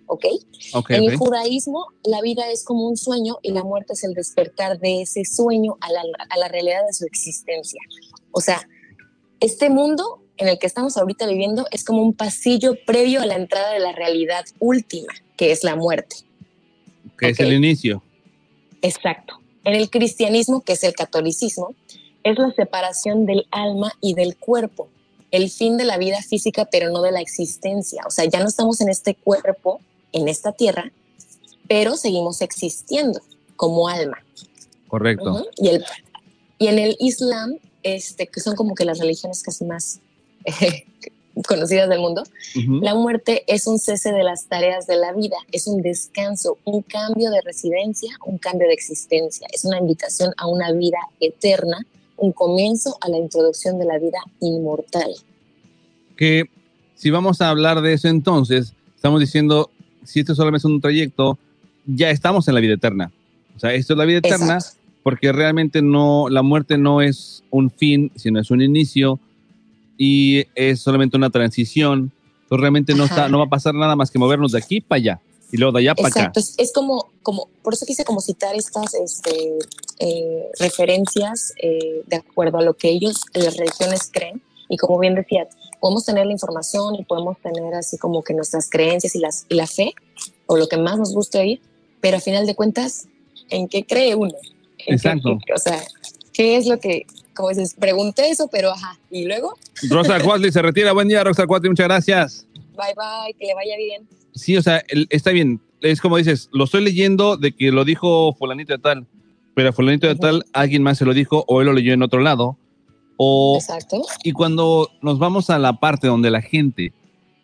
¿Ok? 0.08 0.26
Ok, 0.74 0.92
en 0.92 1.04
el 1.04 1.18
judaísmo, 1.18 1.88
la 2.04 2.22
vida 2.22 2.50
es 2.52 2.64
como 2.64 2.88
un 2.88 2.96
sueño 2.96 3.40
y 3.42 3.52
la 3.52 3.64
muerte 3.64 3.92
es 3.94 4.04
el 4.06 4.14
despertar 4.14 4.80
de 4.80 5.02
ese 5.02 5.26
sueño 5.26 5.76
a 5.82 5.92
la, 5.92 6.02
a 6.30 6.38
la 6.38 6.48
realidad 6.48 6.86
de 6.88 6.94
su 6.94 7.06
existencia. 7.06 7.82
O 8.32 8.40
sea, 8.40 8.66
este 9.42 9.70
mundo 9.70 10.22
en 10.38 10.48
el 10.48 10.60
que 10.60 10.68
estamos 10.68 10.98
ahorita 10.98 11.28
viviendo 11.28 11.66
es 11.72 11.84
como 11.84 12.02
un 12.02 12.14
pasillo 12.14 12.76
previo 12.86 13.22
a 13.22 13.26
la 13.26 13.36
entrada 13.36 13.72
de 13.72 13.80
la 13.80 13.94
realidad 13.94 14.46
última, 14.60 15.14
que 15.38 15.52
es 15.52 15.64
la 15.64 15.76
muerte. 15.76 16.18
que 17.18 17.30
es 17.30 17.40
el 17.40 17.54
inicio. 17.54 18.04
Exacto. 18.82 19.40
En 19.64 19.74
el 19.74 19.90
cristianismo, 19.90 20.62
que 20.62 20.74
es 20.74 20.84
el 20.84 20.94
catolicismo, 20.94 21.74
es 22.24 22.38
la 22.38 22.52
separación 22.52 23.26
del 23.26 23.48
alma 23.52 23.94
y 24.02 24.14
del 24.14 24.36
cuerpo, 24.36 24.90
el 25.32 25.50
fin 25.50 25.78
de 25.78 25.86
la 25.86 25.98
vida 25.98 26.22
física, 26.22 26.66
pero 26.66 26.90
no 26.90 27.02
de 27.02 27.12
la 27.12 27.22
existencia. 27.22 28.04
O 28.06 28.12
sea, 28.12 28.26
ya 28.26 28.40
no 28.40 28.48
estamos 28.48 28.82
en 28.82 28.90
este 28.90 29.16
cuerpo, 29.16 29.80
en 30.12 30.28
esta 30.28 30.52
tierra, 30.52 30.92
pero 31.68 31.96
seguimos 31.96 32.42
existiendo 32.42 33.22
como 33.56 33.88
alma. 33.88 34.18
Correcto. 34.88 35.34
Ujú. 35.34 35.46
y, 35.58 35.70
el, 35.70 35.86
y 36.60 36.68
en 36.68 36.80
el 36.80 36.96
Islam, 37.00 37.58
este, 37.84 38.28
que 38.28 38.40
son 38.40 38.56
como 38.56 38.76
que 38.76 38.86
las 38.86 39.00
religiones 39.00 39.42
casi 39.42 39.66
más 39.66 40.00
eh, 40.46 40.86
conocidas 41.48 41.90
del 41.90 42.00
mundo, 42.00 42.24
Ujú. 42.56 42.80
la 42.82 42.96
muerte 42.96 43.44
es 43.48 43.68
un 43.68 43.78
cese 43.78 44.12
de 44.14 44.24
las 44.24 44.46
tareas 44.46 44.88
de 44.88 44.96
la 44.96 45.12
vida, 45.14 45.36
es 45.52 45.68
un 45.68 45.82
descanso, 45.82 46.58
un 46.64 46.82
cambio 46.82 47.30
de 47.30 47.42
residencia, 47.42 48.16
un 48.26 48.38
cambio 48.38 48.68
de 48.68 48.74
existencia, 48.74 49.48
es 49.52 49.66
una 49.66 49.80
invitación 49.80 50.32
a 50.38 50.48
una 50.48 50.72
vida 50.72 51.00
eterna, 51.20 51.80
un 52.18 52.32
comienzo 52.32 52.98
a 53.02 53.10
la 53.10 53.18
introducción 53.18 53.78
de 53.78 53.86
la 53.86 53.98
vida 53.98 54.20
inmortal. 54.40 55.12
Que 56.16 56.46
si 56.96 57.10
vamos 57.10 57.42
a 57.42 57.50
hablar 57.50 57.82
de 57.82 57.94
eso 57.94 58.08
entonces, 58.08 58.74
estamos 58.96 59.20
diciendo, 59.20 59.70
si 60.06 60.22
esto 60.22 60.36
solamente 60.36 60.60
es 60.60 60.66
un 60.66 60.80
trayecto, 60.80 61.38
ya 61.86 62.10
estamos 62.10 62.48
en 62.48 62.56
la 62.56 62.62
vida 62.62 62.74
eterna. 62.76 63.12
O 63.56 63.60
sea, 63.60 63.74
esto 63.74 63.94
es 63.94 63.98
la 63.98 64.06
vida 64.06 64.20
eterna, 64.20 64.60
porque 65.04 65.32
realmente 65.32 65.82
no, 65.82 66.30
la 66.30 66.42
muerte 66.42 66.78
no 66.78 67.02
es 67.02 67.44
un 67.52 67.70
fin, 67.70 68.12
sino 68.16 68.40
es 68.40 68.50
un 68.50 68.62
inicio 68.62 69.20
y 69.98 70.46
es 70.56 70.82
solamente 70.82 71.18
una 71.18 71.30
transición. 71.30 72.12
Entonces 72.44 72.62
realmente 72.62 72.94
no, 72.94 73.06
está, 73.06 73.28
no 73.30 73.40
va 73.40 73.46
a 73.46 73.50
pasar 73.50 73.74
nada 73.74 73.96
más 73.96 74.12
que 74.12 74.20
movernos 74.20 74.52
de 74.52 74.60
aquí 74.60 74.80
para 74.82 74.98
allá 74.98 75.22
y 75.52 75.58
luego 75.58 75.74
de 75.74 75.80
allá 75.80 75.96
para 75.96 76.10
acá. 76.10 76.20
Exacto, 76.20 76.40
es, 76.58 76.74
como, 76.74 77.10
como, 77.24 77.48
por 77.64 77.74
eso 77.74 77.86
quise 77.86 78.04
como 78.04 78.22
citar 78.22 78.56
estas 78.56 78.94
este, 78.94 79.58
eh, 80.00 80.44
referencias 80.60 81.54
eh, 81.62 82.02
de 82.06 82.16
acuerdo 82.18 82.58
a 82.58 82.62
lo 82.62 82.74
que 82.76 82.90
ellos, 82.90 83.22
las 83.34 83.58
religiones 83.58 84.10
creen. 84.12 84.42
Y 84.70 84.78
como 84.78 84.98
bien 85.00 85.16
decía, 85.16 85.48
podemos 85.80 86.06
tener 86.06 86.26
la 86.26 86.32
información 86.32 86.96
y 86.96 87.04
podemos 87.04 87.38
tener 87.40 87.74
así 87.76 87.98
como 87.98 88.24
que 88.24 88.34
nuestras 88.34 88.70
creencias 88.70 89.16
y, 89.16 89.20
las, 89.20 89.46
y 89.50 89.56
la 89.56 89.68
fe, 89.68 89.94
o 90.48 90.58
lo 90.58 90.68
que 90.68 90.78
más 90.78 90.98
nos 90.98 91.14
guste 91.14 91.40
oír, 91.40 91.62
pero 92.02 92.18
a 92.18 92.20
final 92.20 92.46
de 92.46 92.56
cuentas, 92.56 93.08
¿en 93.50 93.68
qué 93.68 93.86
cree 93.86 94.16
uno? 94.16 94.34
¿En 94.80 94.86
qué- 94.86 94.94
Exacto. 94.94 95.38
qué- 95.46 95.54
o 95.54 95.58
sea, 95.58 95.82
¿qué 96.36 96.58
es 96.58 96.68
lo 96.68 96.80
que, 96.80 97.06
como 97.36 97.50
dices, 97.50 97.76
pregunté 97.80 98.30
eso, 98.30 98.48
pero 98.52 98.72
ajá, 98.72 98.98
y 99.10 99.26
luego, 99.26 99.56
Rosa 99.90 100.20
Cuatli 100.22 100.52
se 100.52 100.62
retira. 100.62 100.92
Buen 100.94 101.08
día, 101.08 101.24
Rosa 101.24 101.48
Cuatli, 101.48 101.70
muchas 101.70 101.88
gracias. 101.88 102.48
bye 102.76 102.94
bye, 102.96 103.34
que 103.40 103.46
le 103.46 103.54
vaya 103.54 103.78
bien. 103.78 104.08
Sí, 104.34 104.58
o 104.58 104.62
sea, 104.62 104.84
el- 104.90 105.08
está 105.10 105.32
bien. 105.32 105.62
Es 105.82 106.02
como 106.02 106.18
dices, 106.18 106.50
lo 106.52 106.64
estoy 106.66 106.84
leyendo 106.84 107.38
de 107.38 107.52
que 107.54 107.72
lo 107.72 107.86
dijo 107.86 108.34
fulanito 108.34 108.74
de 108.74 108.80
tal, 108.80 109.06
pero 109.54 109.70
a 109.70 109.72
fulanito 109.72 110.08
de 110.08 110.16
tal 110.16 110.44
alguien 110.52 110.84
más 110.84 110.98
se 110.98 111.06
lo 111.06 111.14
dijo 111.14 111.46
o 111.48 111.62
él 111.62 111.68
lo 111.68 111.74
leyó 111.74 111.94
en 111.94 112.02
otro 112.04 112.20
lado. 112.22 112.58
O, 113.18 113.58
Exacto. 113.62 114.02
y 114.24 114.34
cuando 114.34 114.90
nos 115.02 115.20
vamos 115.20 115.50
a 115.50 115.58
la 115.60 115.74
parte 115.80 116.08
donde 116.08 116.30
la 116.32 116.42
gente 116.42 116.92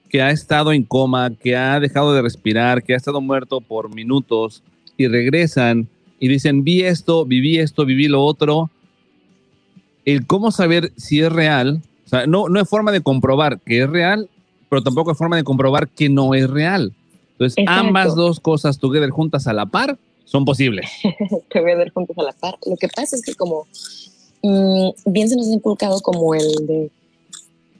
que 0.10 0.21
ha 0.21 0.32
estado 0.32 0.73
en 0.73 0.84
coma, 0.84 1.32
que 1.34 1.56
ha 1.56 1.80
dejado 1.80 2.13
de 2.13 2.21
respirar, 2.21 2.84
que 2.84 2.93
ha 2.93 2.97
estado 2.97 3.21
muerto 3.21 3.62
por 3.62 3.93
minutos 3.95 4.63
y 4.97 5.08
regresan 5.08 5.88
y 6.19 6.27
dicen, 6.27 6.65
vi 6.65 6.82
esto, 6.84 7.23
viví 7.25 7.58
esto, 7.60 7.86
viví 7.86 8.10
lo 8.10 8.21
otro, 8.25 8.69
el 10.06 10.26
cómo 10.26 10.52
saber 10.52 10.92
si 10.98 11.22
es 11.22 11.32
real, 11.32 11.82
o 12.06 12.10
sea, 12.10 12.28
no, 12.28 12.50
no 12.50 12.60
hay 12.60 12.66
forma 12.66 12.92
de 12.92 13.02
comprobar 13.02 13.60
que 13.60 13.84
es 13.84 13.90
real, 13.90 14.30
pero 14.70 14.84
tampoco 14.84 15.12
hay 15.12 15.16
forma 15.16 15.36
de 15.36 15.44
comprobar 15.44 15.90
que 15.90 16.10
no 16.10 16.34
es 16.34 16.50
real. 16.50 16.94
Entonces, 17.34 17.58
Exacto. 17.58 17.88
ambas 17.88 18.16
dos 18.16 18.40
cosas 18.40 18.78
together 18.78 19.10
juntas 19.10 19.48
a 19.48 19.54
la 19.54 19.66
par 19.66 19.98
son 20.26 20.46
posibles. 20.46 20.90
que 21.50 21.62
voy 21.62 21.72
a 21.72 21.76
ver 21.76 21.92
juntos 21.92 22.18
a 22.18 22.24
la 22.24 22.34
par. 22.34 22.58
Lo 22.66 22.78
que 22.78 22.88
pasa 22.88 23.16
es 23.16 23.22
que 23.22 23.36
como 23.36 23.68
mm, 24.44 24.90
bien 25.06 25.30
se 25.30 25.36
nos 25.36 25.48
ha 25.48 25.54
inculcado 25.54 26.00
como 26.02 26.36
el 26.36 26.68
de 26.68 26.92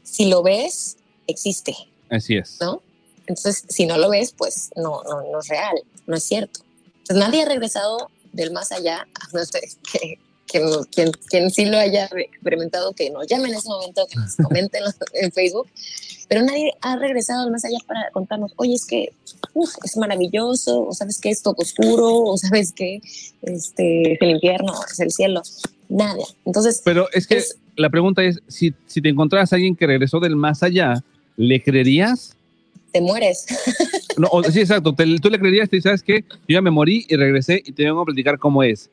si 0.04 0.30
lo 0.30 0.44
ves, 0.44 0.98
existe, 1.28 1.76
Así 2.10 2.36
es. 2.36 2.58
¿no? 2.60 2.82
Entonces, 3.26 3.64
si 3.70 3.86
no 3.86 3.98
lo 3.98 4.10
ves, 4.10 4.34
pues 4.38 4.70
no, 4.76 5.02
no, 5.04 5.22
no 5.32 5.40
es 5.40 5.48
real, 5.48 5.82
no 6.06 6.18
es 6.18 6.24
cierto. 6.24 6.60
Entonces, 7.00 7.26
nadie 7.26 7.44
ha 7.44 7.48
regresado 7.48 8.10
del 8.34 8.52
más 8.52 8.72
allá, 8.74 9.08
a 9.16 9.38
no 9.38 9.46
sé, 9.46 9.62
que, 9.92 10.20
que 10.52 10.60
no- 10.60 10.84
quien, 10.94 11.12
quien 11.30 11.50
sí 11.50 11.66
lo 11.66 11.78
haya 11.78 12.06
experimentado, 12.06 12.92
que 12.94 13.10
nos 13.10 13.26
llame 13.28 13.50
en 13.50 13.56
ese 13.56 13.70
momento, 13.70 14.06
que 14.12 14.20
nos 14.20 14.36
comenten 14.36 14.84
en 15.14 15.32
Facebook, 15.32 15.68
pero 16.28 16.42
nadie 16.44 16.74
ha 16.82 16.96
regresado 16.98 17.44
del 17.44 17.52
más 17.52 17.64
allá 17.66 17.78
para 17.88 18.10
contarnos, 18.12 18.52
oye, 18.58 18.74
es 18.74 18.86
que 18.86 19.14
uf, 19.54 19.70
es 19.84 19.98
maravilloso, 19.98 20.88
o 20.88 20.94
sabes 20.94 21.20
que 21.20 21.30
es 21.30 21.42
todo 21.42 21.56
oscuro, 21.58 22.24
o 22.24 22.38
sabes 22.38 22.72
que 22.74 23.02
este, 23.42 24.14
es 24.14 24.18
el 24.22 24.30
infierno, 24.32 24.74
es 24.92 25.00
el 25.00 25.12
cielo, 25.12 25.42
nada. 25.90 26.24
Entonces, 26.46 26.82
Pero 26.84 27.08
es 27.14 27.28
que 27.28 27.42
la 27.76 27.90
pregunta 27.90 28.24
es, 28.24 28.40
si, 28.48 28.74
si 28.88 29.02
te 29.02 29.10
encontraras 29.10 29.52
a 29.52 29.56
alguien 29.56 29.76
que 29.76 29.88
regresó 29.88 30.20
del 30.20 30.36
más 30.36 30.64
allá, 30.64 31.04
¿le 31.38 31.62
creerías? 31.64 32.36
te 32.92 33.00
mueres. 33.00 33.46
No, 34.18 34.28
sí, 34.52 34.60
exacto. 34.60 34.94
te- 34.94 35.18
tú 35.20 35.30
le 35.30 35.40
creerías, 35.40 35.70
te 35.70 35.78
dices, 35.78 35.88
¿sabes 35.90 36.04
qué? 36.04 36.26
Yo 36.30 36.56
ya 36.56 36.62
me 36.62 36.72
morí 36.72 37.06
y 37.08 37.16
regresé 37.16 37.64
y 37.66 37.72
te 37.72 37.86
vengo 37.86 38.02
a 38.02 38.06
platicar 38.06 38.38
cómo 38.38 38.62
es. 38.64 38.90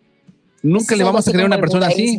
Nunca 0.62 0.96
le 0.96 1.04
vamos 1.04 1.26
a 1.26 1.30
creer 1.30 1.44
a 1.44 1.46
una 1.46 1.60
persona 1.60 1.86
así. 1.86 2.18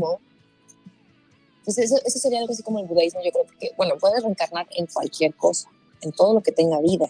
Entonces, 1.60 1.86
eso, 1.92 2.02
eso 2.06 2.20
sería 2.20 2.40
algo 2.40 2.52
así 2.54 2.64
como 2.64 2.80
el 2.80 2.88
budaísmo, 2.88 3.22
yo 3.24 3.32
creo 3.32 3.46
que, 3.60 3.72
bueno, 3.78 3.94
puedes 4.00 4.24
reencarnar 4.24 4.68
en 4.76 4.88
cualquier 4.88 5.34
cosa, 5.36 5.70
en 6.02 6.12
todo 6.12 6.34
lo 6.34 6.42
que 6.42 6.52
tenga 6.52 6.80
vida. 6.82 7.08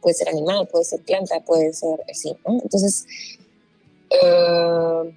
Puede 0.00 0.14
ser 0.14 0.28
animal, 0.28 0.66
puede 0.70 0.84
ser 0.84 1.00
planta, 1.00 1.40
puede 1.44 1.72
ser 1.74 1.98
así, 2.10 2.32
¿no? 2.46 2.60
Entonces, 2.62 3.06
eh, 4.10 5.14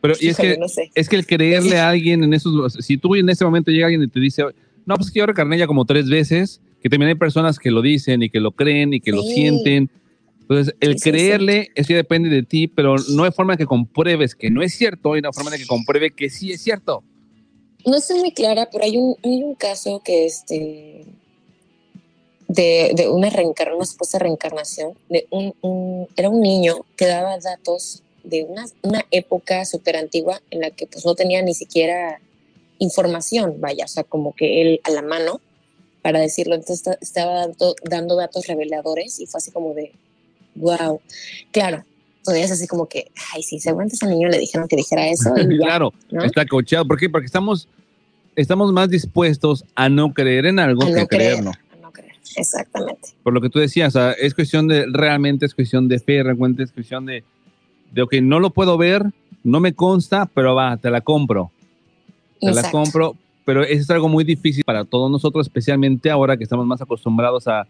Pero 0.00 0.14
y 0.20 0.28
es 0.28 0.32
Híjole, 0.38 0.54
que, 0.54 0.58
no 0.58 0.68
sé. 0.68 0.90
es 0.94 1.08
que 1.08 1.16
el 1.16 1.26
creerle 1.26 1.78
a 1.78 1.88
alguien 1.88 2.24
en 2.24 2.34
esos, 2.34 2.74
si 2.80 2.96
tú 2.98 3.14
en 3.14 3.28
ese 3.30 3.44
momento 3.44 3.70
llega 3.70 3.86
alguien 3.86 4.02
y 4.02 4.08
te 4.08 4.20
dice, 4.20 4.42
no, 4.84 4.96
pues 4.96 5.06
es 5.06 5.12
que 5.12 5.20
yo 5.20 5.26
recarné 5.26 5.56
ya 5.58 5.66
como 5.68 5.84
tres 5.84 6.08
veces, 6.10 6.60
que 6.82 6.88
también 6.90 7.10
hay 7.10 7.14
personas 7.14 7.58
que 7.58 7.70
lo 7.70 7.80
dicen 7.80 8.22
y 8.22 8.28
que 8.28 8.40
lo 8.40 8.50
creen 8.50 8.92
y 8.94 9.00
que 9.00 9.12
lo 9.12 9.22
Sí. 9.22 9.34
sienten. 9.34 9.88
Entonces, 10.52 10.74
el 10.80 10.92
Sí, 10.94 10.98
sí, 10.98 11.04
sí. 11.04 11.10
creerle, 11.10 11.68
es 11.74 11.86
que 11.86 11.94
depende 11.94 12.28
de 12.28 12.42
ti, 12.42 12.68
pero 12.68 12.96
no 13.10 13.24
hay 13.24 13.30
forma 13.32 13.56
que 13.56 13.66
compruebes 13.66 14.34
que 14.34 14.50
no 14.50 14.62
es 14.62 14.74
cierto 14.74 15.14
hay 15.14 15.22
forma 15.32 15.50
de 15.50 15.58
que 15.58 15.66
compruebe 15.66 16.10
que 16.10 16.30
sí 16.30 16.52
es 16.52 16.62
cierto. 16.62 17.02
no 17.84 17.96
estoy 17.96 18.20
muy 18.20 18.32
clara, 18.32 18.68
pero 18.70 18.84
hay 18.84 18.96
un, 18.96 19.16
hay 19.24 19.42
un 19.42 19.54
caso 19.54 20.00
que 20.04 20.24
este 20.26 21.04
de, 22.48 22.92
de 22.94 23.08
una 23.08 23.30
reencarnación, 23.30 23.76
una 23.78 23.86
supuesta 23.86 24.18
reencarnación, 24.18 24.92
de 25.08 25.26
un, 25.30 25.54
un- 25.62 26.06
era 26.16 26.28
un 26.28 26.40
niño 26.40 26.84
que 26.96 27.06
daba 27.06 27.38
datos 27.38 28.02
de 28.24 28.44
una, 28.44 28.66
una 28.82 29.04
época 29.10 29.64
súper 29.64 29.96
antigua 29.96 30.40
en 30.50 30.60
la 30.60 30.70
que 30.70 30.86
pues 30.86 31.04
no 31.06 31.14
tenía 31.14 31.42
ni 31.42 31.54
siquiera 31.54 32.20
información, 32.78 33.56
vaya, 33.60 33.84
o 33.84 33.88
sea, 33.88 34.04
como 34.04 34.32
que 34.34 34.60
él 34.62 34.80
a 34.84 34.90
la 34.90 35.02
mano 35.02 35.40
para 36.02 36.20
decirlo, 36.20 36.54
entonces 36.54 36.78
esta- 36.78 36.98
estaba 37.00 37.32
dando, 37.46 37.74
dando 37.84 38.16
datos 38.16 38.46
reveladores 38.46 39.18
y 39.20 39.26
fue 39.26 39.38
así 39.38 39.50
como 39.50 39.72
de, 39.74 39.92
wow, 40.54 41.00
claro, 41.50 41.84
todavía 42.22 42.44
es 42.44 42.52
así 42.52 42.66
como 42.66 42.86
que, 42.86 43.10
ay, 43.34 43.42
sí, 43.42 43.58
seguramente 43.58 43.96
ese 43.96 44.06
niño 44.06 44.28
le 44.28 44.38
dijeron 44.38 44.68
que 44.68 44.76
dijera 44.76 45.06
eso 45.08 45.32
y 45.36 45.42
ya, 45.58 45.66
claro, 45.66 45.92
¿no? 46.10 46.24
está 46.24 46.46
cocheado. 46.46 46.86
¿Por 46.86 46.98
qué? 46.98 47.10
Porque 47.10 47.26
estamos, 47.26 47.68
estamos 48.36 48.72
más 48.72 48.88
dispuestos 48.88 49.64
a 49.74 49.88
no 49.88 50.12
creer 50.12 50.46
en 50.46 50.58
algo 50.58 50.82
A 50.82 50.86
que 50.86 50.92
no 50.92 51.06
creer. 51.06 51.32
creerlo. 51.32 51.52
Exactamente. 52.36 53.10
Por 53.22 53.34
lo 53.34 53.40
que 53.40 53.50
tú 53.50 53.58
decías, 53.58 53.94
o 53.94 53.98
sea, 53.98 54.12
es 54.12 54.34
cuestión 54.34 54.68
de, 54.68 54.86
realmente 54.90 55.46
es 55.46 55.54
cuestión 55.54 55.88
de 55.88 55.98
fe, 55.98 56.22
realmente 56.22 56.62
es 56.62 56.72
cuestión 56.72 57.04
de, 57.04 57.24
de, 57.90 58.02
ok, 58.02 58.14
no 58.22 58.40
lo 58.40 58.50
puedo 58.50 58.78
ver, 58.78 59.04
no 59.44 59.60
me 59.60 59.74
consta, 59.74 60.26
pero 60.32 60.54
va, 60.54 60.76
te 60.76 60.90
la 60.90 61.00
compro. 61.00 61.50
Te 62.40 62.52
la 62.52 62.70
compro, 62.70 63.16
pero 63.44 63.62
eso 63.62 63.82
es 63.82 63.90
algo 63.90 64.08
muy 64.08 64.24
difícil 64.24 64.64
para 64.64 64.84
todos 64.84 65.10
nosotros, 65.10 65.46
especialmente 65.46 66.10
ahora 66.10 66.36
que 66.36 66.44
estamos 66.44 66.66
más 66.66 66.80
acostumbrados 66.80 67.46
a 67.46 67.66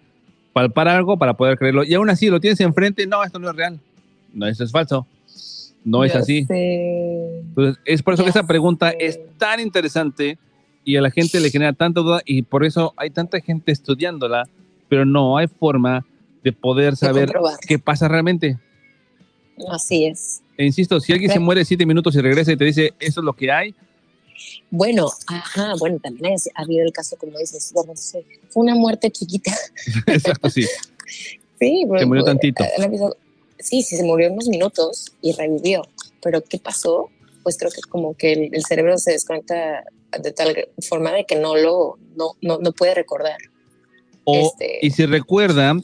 palpar 0.52 0.88
algo 0.88 1.16
para 1.16 1.34
poder 1.34 1.58
creerlo. 1.58 1.84
Y 1.84 1.94
aún 1.94 2.10
así, 2.10 2.28
lo 2.28 2.40
tienes 2.40 2.60
enfrente, 2.60 3.06
no, 3.06 3.22
esto 3.24 3.38
no 3.38 3.50
es 3.50 3.56
real. 3.56 3.80
No, 4.32 4.46
esto 4.46 4.64
es 4.64 4.72
falso. 4.72 5.06
No 5.84 6.04
es 6.04 6.14
así. 6.14 6.44
sé. 6.44 7.40
Entonces, 7.40 7.82
es 7.84 8.02
por 8.02 8.14
eso 8.14 8.22
que 8.24 8.30
esa 8.30 8.46
pregunta 8.46 8.90
es 8.90 9.18
tan 9.38 9.60
interesante 9.60 10.38
y 10.84 10.96
a 10.96 11.00
la 11.00 11.10
gente 11.10 11.40
le 11.40 11.50
genera 11.50 11.72
tanta 11.72 12.00
duda 12.00 12.22
y 12.24 12.42
por 12.42 12.64
eso 12.64 12.94
hay 12.96 13.10
tanta 13.10 13.40
gente 13.40 13.72
estudiándola, 13.72 14.48
pero 14.88 15.04
no 15.04 15.36
hay 15.38 15.46
forma 15.48 16.04
de 16.42 16.52
poder 16.52 16.96
saber 16.96 17.26
comprobar. 17.26 17.58
qué 17.66 17.78
pasa 17.78 18.08
realmente. 18.08 18.58
Así 19.70 20.06
es. 20.06 20.42
E 20.56 20.64
insisto, 20.66 21.00
si 21.00 21.12
alguien 21.12 21.30
se 21.30 21.38
muere 21.38 21.64
siete 21.64 21.86
minutos 21.86 22.14
y 22.14 22.20
regresa 22.20 22.52
y 22.52 22.56
te 22.56 22.64
dice, 22.64 22.94
eso 22.98 23.20
es 23.20 23.24
lo 23.24 23.32
que 23.32 23.50
hay, 23.50 23.74
Bueno, 24.70 25.08
ajá, 25.26 25.74
bueno, 25.78 25.98
también 26.02 26.34
ha- 26.34 26.60
ha 26.60 26.62
habido 26.64 26.84
el 26.84 26.92
caso, 26.92 27.16
como 27.16 27.38
dices, 27.38 27.70
bueno, 27.74 27.92
fue 28.50 28.62
una 28.62 28.74
muerte 28.74 29.10
chiquita. 29.10 29.52
exacto, 30.06 30.48
sí. 30.50 30.62
Sí, 31.60 31.84
Se 31.98 32.06
murió 32.06 32.08
pues, 32.08 32.24
tantito. 32.24 32.64
habido- 32.78 33.16
sí, 33.58 33.82
sí, 33.82 33.96
se 33.96 34.02
murió 34.04 34.32
unos 34.32 34.48
minutos 34.48 35.12
y 35.20 35.32
revivió. 35.32 35.82
Pero 36.22 36.42
¿qué 36.42 36.58
pasó? 36.58 37.10
Pues 37.42 37.56
creo 37.58 37.70
que 37.70 37.80
como 37.82 38.14
que 38.14 38.32
el, 38.32 38.54
el 38.54 38.64
cerebro 38.64 38.96
se 38.98 39.12
desconecta 39.12 39.84
de 40.20 40.32
tal 40.32 40.68
forma 40.88 41.12
de 41.12 41.24
que 41.24 41.36
no 41.36 41.56
lo, 41.56 41.98
no, 42.16 42.32
no, 42.40 42.58
no 42.58 42.72
puede 42.72 42.94
recordar. 42.94 43.38
O, 44.24 44.36
Este- 44.36 44.78
Y 44.82 44.90
si 44.90 45.06
recuerda, 45.06 45.74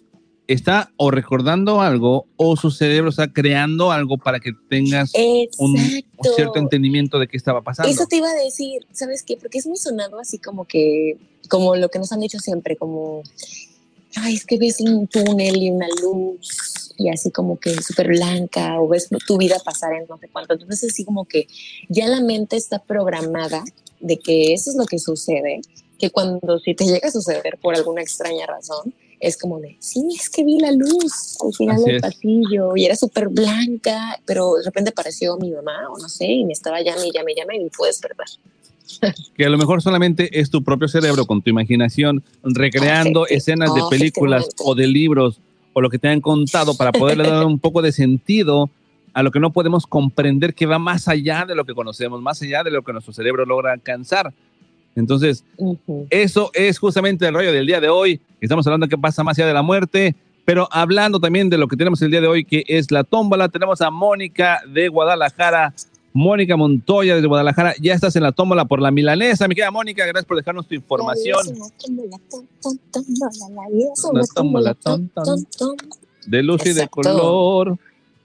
está 0.49 0.91
o 0.97 1.11
recordando 1.11 1.83
algo 1.83 2.27
o 2.37 2.57
su 2.57 2.71
cerebro 2.71 3.11
está 3.11 3.31
creando 3.31 3.93
algo 3.93 4.17
para 4.17 4.41
que 4.41 4.53
tengas 4.69 5.13
un, 5.59 5.77
cierto 6.35 6.59
entendimiento 6.59 7.19
de 7.19 7.29
qué 7.29 7.37
estaba 7.37 7.61
pasando. 7.61 7.93
Eso 7.93 8.07
te 8.07 8.17
iba 8.17 8.31
a 8.31 8.35
decir, 8.35 8.87
¿sabes 8.93 9.23
qué? 9.23 9.37
Porque 9.37 9.59
es 9.59 9.67
muy 9.67 9.77
sonado 9.77 10.19
así 10.19 10.39
como 10.39 10.65
que, 10.65 11.19
como 11.51 11.77
lo 11.77 11.91
que 11.91 11.99
nos 11.99 12.13
han 12.13 12.21
dicho 12.21 12.39
siempre, 12.39 12.77
como, 12.77 13.23
ay, 14.17 14.35
es 14.35 14.47
que 14.47 14.57
ves 14.57 14.81
un 14.81 15.07
túnel 15.07 15.57
y 15.59 15.71
una 15.71 15.87
luz 16.03 16.95
y 16.97 17.11
así 17.11 17.31
como 17.31 17.61
que 17.61 17.81
súper 17.83 18.09
blanca 18.09 18.81
o 18.81 18.89
ves 18.89 19.09
tu 19.27 19.37
vida 19.37 19.59
pasar 19.63 19.93
en 19.93 20.07
no 20.09 20.17
sé 20.17 20.29
cuánto. 20.33 20.55
Entonces 20.55 20.91
así 20.91 21.05
como 21.05 21.27
que 21.27 21.47
ya 21.91 22.09
la 22.09 22.23
mente 22.23 22.57
está 22.57 22.83
programada 22.83 23.63
de 24.01 24.19
que 24.19 24.55
eso 24.55 24.71
es 24.71 24.77
lo 24.77 24.87
que 24.87 24.99
sucede, 24.99 25.61
que 25.99 26.09
cuando 26.09 26.59
si 26.59 26.75
te 26.75 26.87
llega 26.87 27.09
a 27.09 27.13
suceder 27.13 27.59
por 27.61 27.75
alguna 27.75 28.01
extraña 28.01 28.47
razón, 28.47 28.95
es 29.21 29.37
como 29.37 29.59
de, 29.61 29.77
sí, 29.81 30.07
es 30.15 30.31
que 30.31 30.45
vi 30.45 30.59
la 30.59 30.73
luz 30.73 31.37
al 31.45 31.53
final 31.55 31.77
Así 31.77 31.85
del 31.85 31.97
es. 31.97 32.03
pasillo 32.03 32.77
y 32.77 32.85
era 32.85 32.97
súper 32.97 33.29
blanca, 33.29 34.21
pero 34.25 34.55
de 34.55 34.65
repente 34.65 34.91
apareció 34.91 35.37
mi 35.37 35.51
mamá 35.51 35.89
o 35.91 35.99
no 35.99 36.09
sé, 36.09 36.27
y 36.27 36.45
me 36.45 36.53
estaba 36.53 36.81
llame, 36.81 37.11
llame, 37.13 37.35
llame 37.35 37.57
y 37.57 37.65
me 37.65 37.71
pude 37.71 37.89
despertar. 37.89 38.27
que 39.37 39.45
a 39.45 39.49
lo 39.49 39.59
mejor 39.59 39.83
solamente 39.83 40.41
es 40.41 40.51
tu 40.51 40.63
propio 40.63 40.89
cerebro 40.89 41.27
con 41.27 41.43
tu 41.43 41.51
imaginación 41.51 42.23
recreando 42.43 43.27
escenas 43.27 43.75
de 43.75 43.83
películas 43.91 44.49
o 44.65 44.75
de 44.75 44.87
libros 44.87 45.41
o 45.73 45.81
lo 45.81 45.91
que 45.91 45.99
te 45.99 46.09
han 46.09 46.21
contado 46.21 46.75
para 46.75 46.93
poderle 46.93 47.29
dar 47.29 47.45
un 47.45 47.59
poco 47.59 47.83
de 47.83 47.93
sentido 47.93 48.71
a 49.13 49.23
lo 49.23 49.31
que 49.31 49.41
no 49.41 49.53
podemos 49.53 49.87
comprender 49.87 50.55
que 50.55 50.67
va 50.67 50.79
más 50.79 51.09
allá 51.09 51.45
de 51.47 51.55
lo 51.55 51.65
que 51.65 51.75
conocemos, 51.75 52.23
más 52.23 52.41
allá 52.43 52.63
de 52.63 52.71
lo 52.71 52.83
que 52.83 52.93
nuestro 52.93 53.13
cerebro 53.13 53.45
logra 53.45 53.73
alcanzar. 53.73 54.33
Entonces, 54.95 55.45
eso 56.11 56.51
es 56.55 56.79
justamente 56.79 57.27
el 57.27 57.35
rollo 57.35 57.53
del 57.53 57.67
día 57.67 57.81
de 57.81 57.89
hoy. 57.89 58.21
Estamos 58.41 58.67
hablando 58.67 58.87
de 58.87 58.91
qué 58.91 58.99
pasa 58.99 59.25
más 59.25 59.39
allá 59.39 59.49
de 59.49 59.55
la 59.55 59.63
muerte, 59.63 60.15
pero 60.45 60.69
hablando 60.71 61.21
también 61.21 61.51
de 61.51 61.59
lo 61.59 61.69
que 61.69 61.77
tenemos 61.77 62.01
el 62.03 62.11
día 62.11 62.21
de 62.21 62.29
hoy, 62.29 62.45
que 62.45 62.65
es 62.67 62.91
la 62.91 63.05
tómbola. 63.05 63.49
Tenemos 63.49 63.81
a 63.81 63.91
Mónica 63.91 64.61
de 64.73 64.89
Guadalajara. 64.89 65.75
Mónica 66.15 66.57
Montoya 66.57 67.15
desde 67.15 67.29
Guadalajara, 67.29 67.75
ya 67.81 67.95
estás 67.95 68.17
en 68.17 68.23
la 68.23 68.33
tómbola 68.33 68.65
por 68.65 68.81
la 68.81 68.91
milanesa. 68.91 69.47
Mi 69.47 69.55
querida 69.55 69.71
Mónica, 69.71 70.05
gracias 70.05 70.25
por 70.25 70.37
dejarnos 70.37 70.67
tu 70.67 70.75
información. 70.75 71.39
Una 74.11 74.25
tómbola, 74.35 74.77
de 76.27 76.43
luz 76.43 76.67
y 76.67 76.73
de 76.73 76.89
color. 76.89 77.79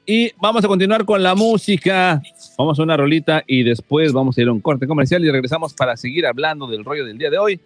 Y 0.05 0.31
vamos 0.41 0.63
a 0.65 0.67
continuar 0.67 1.05
con 1.05 1.21
la 1.21 1.35
música. 1.35 2.21
Vamos 2.57 2.79
a 2.79 2.83
una 2.83 2.97
rolita 2.97 3.43
y 3.47 3.63
después 3.63 4.11
vamos 4.11 4.37
a 4.37 4.41
ir 4.41 4.47
a 4.47 4.51
un 4.51 4.59
corte 4.59 4.87
comercial 4.87 5.23
y 5.23 5.31
regresamos 5.31 5.73
para 5.73 5.95
seguir 5.95 6.25
hablando 6.25 6.67
del 6.67 6.83
rollo 6.83 7.05
del 7.05 7.17
día 7.17 7.29
de 7.29 7.37
hoy. 7.37 7.59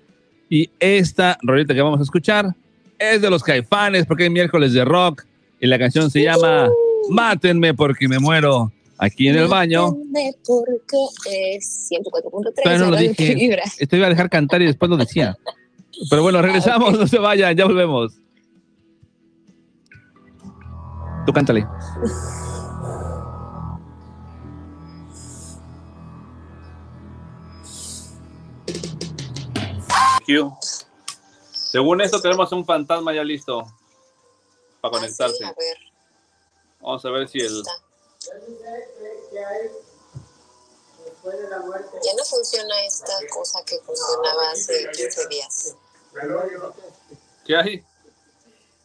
Y 0.50 0.70
esta 0.80 1.38
rolita 1.41 1.74
que 1.74 1.82
vamos 1.82 2.00
a 2.00 2.04
escuchar 2.04 2.56
es 2.98 3.22
de 3.22 3.30
los 3.30 3.43
caifanes 3.43 4.06
porque 4.06 4.26
es 4.26 4.32
miércoles 4.32 4.74
de 4.74 4.86
rock 4.86 5.24
y 5.60 5.68
la 5.68 5.78
canción 5.78 6.10
se 6.10 6.24
llama 6.24 6.70
Mátenme 7.10 7.74
porque 7.74 8.08
me 8.08 8.20
muero 8.20 8.72
aquí 8.98 9.28
en 9.28 9.38
el 9.38 9.48
baño. 9.48 9.95
Porque 10.45 11.56
es 11.56 11.89
104.3. 11.91 12.64
Todavía 12.64 12.86
no 12.86 12.91
lo 12.91 12.98
dije. 12.98 13.60
Esto 13.80 13.95
iba 13.95 14.08
a 14.08 14.10
dejar 14.10 14.30
cantar 14.30 14.62
y 14.62 14.66
después 14.66 14.89
lo 14.89 14.98
decía. 14.98 15.38
Pero 16.10 16.22
bueno, 16.22 16.41
regresamos, 16.43 16.98
no 16.98 17.08
se 17.08 17.20
vayan, 17.20 17.56
ya 17.56 17.66
volvemos. 17.66 18.14
Tú 21.26 21.34
cántale. 21.34 21.66
Según 31.52 32.02
esto 32.02 32.22
tenemos 32.22 32.52
un 32.52 32.66
fantasma 32.66 33.14
ya 33.14 33.24
listo 33.24 33.66
para 34.82 34.94
conectarse. 34.94 35.44
Ah, 35.46 35.50
A 35.50 35.54
ver, 35.54 35.78
Vamos 36.82 37.06
a 37.06 37.10
ver 37.12 37.28
si 37.28 37.40
el... 37.40 37.64
ya 42.04 42.14
no 42.16 42.24
funciona 42.26 42.82
esta 42.86 43.14
cosa 43.34 43.64
que 43.66 43.80
funcionaba 43.80 44.52
hace 44.52 44.90
15 44.92 45.28
días. 45.28 45.76
¿Qué 47.46 47.56
hay? 47.56 47.86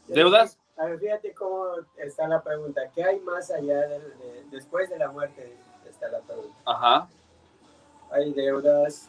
¿Deudas? 0.08 0.56
A 0.76 0.86
ver, 0.86 0.98
fíjate 0.98 1.34
cómo 1.34 1.74
está 1.96 2.26
la 2.28 2.42
pregunta. 2.42 2.80
¿Qué 2.94 3.04
hay 3.04 3.20
más 3.20 3.50
allá 3.50 3.80
de, 3.88 4.44
después 4.50 4.88
de 4.90 4.98
la 4.98 5.10
muerte? 5.10 5.56
Está 5.88 6.08
la 6.08 6.20
pregunta. 6.20 6.56
Ajá. 6.64 7.08
Hay 8.10 8.32
deudas, 8.32 9.06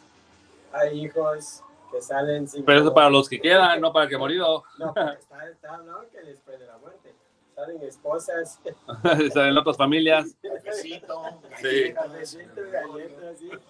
hay 0.72 1.04
hijos 1.04 1.62
que 1.94 2.02
salen 2.02 2.48
sin... 2.48 2.64
Pero 2.64 2.78
eso 2.80 2.88
es 2.88 2.94
para 2.94 3.08
los 3.10 3.28
que 3.28 3.40
quedan, 3.40 3.80
no 3.80 3.92
para 3.92 4.04
el 4.04 4.10
que 4.10 4.18
morido. 4.18 4.64
No, 4.78 4.92
pero 4.92 5.12
está, 5.12 5.48
está 5.48 5.74
hablando 5.74 6.04
que 6.10 6.20
después 6.22 6.58
de 6.58 6.66
la 6.66 6.76
muerte. 6.78 7.14
Salen 7.54 7.80
esposas, 7.82 8.60
Salen 9.32 9.56
otras 9.56 9.76
familias. 9.76 10.34
cafecito, 10.42 11.22
Sí. 11.62 11.92
cafecito, 11.94 12.60
galletas, 12.70 13.38
sí. 13.38 13.50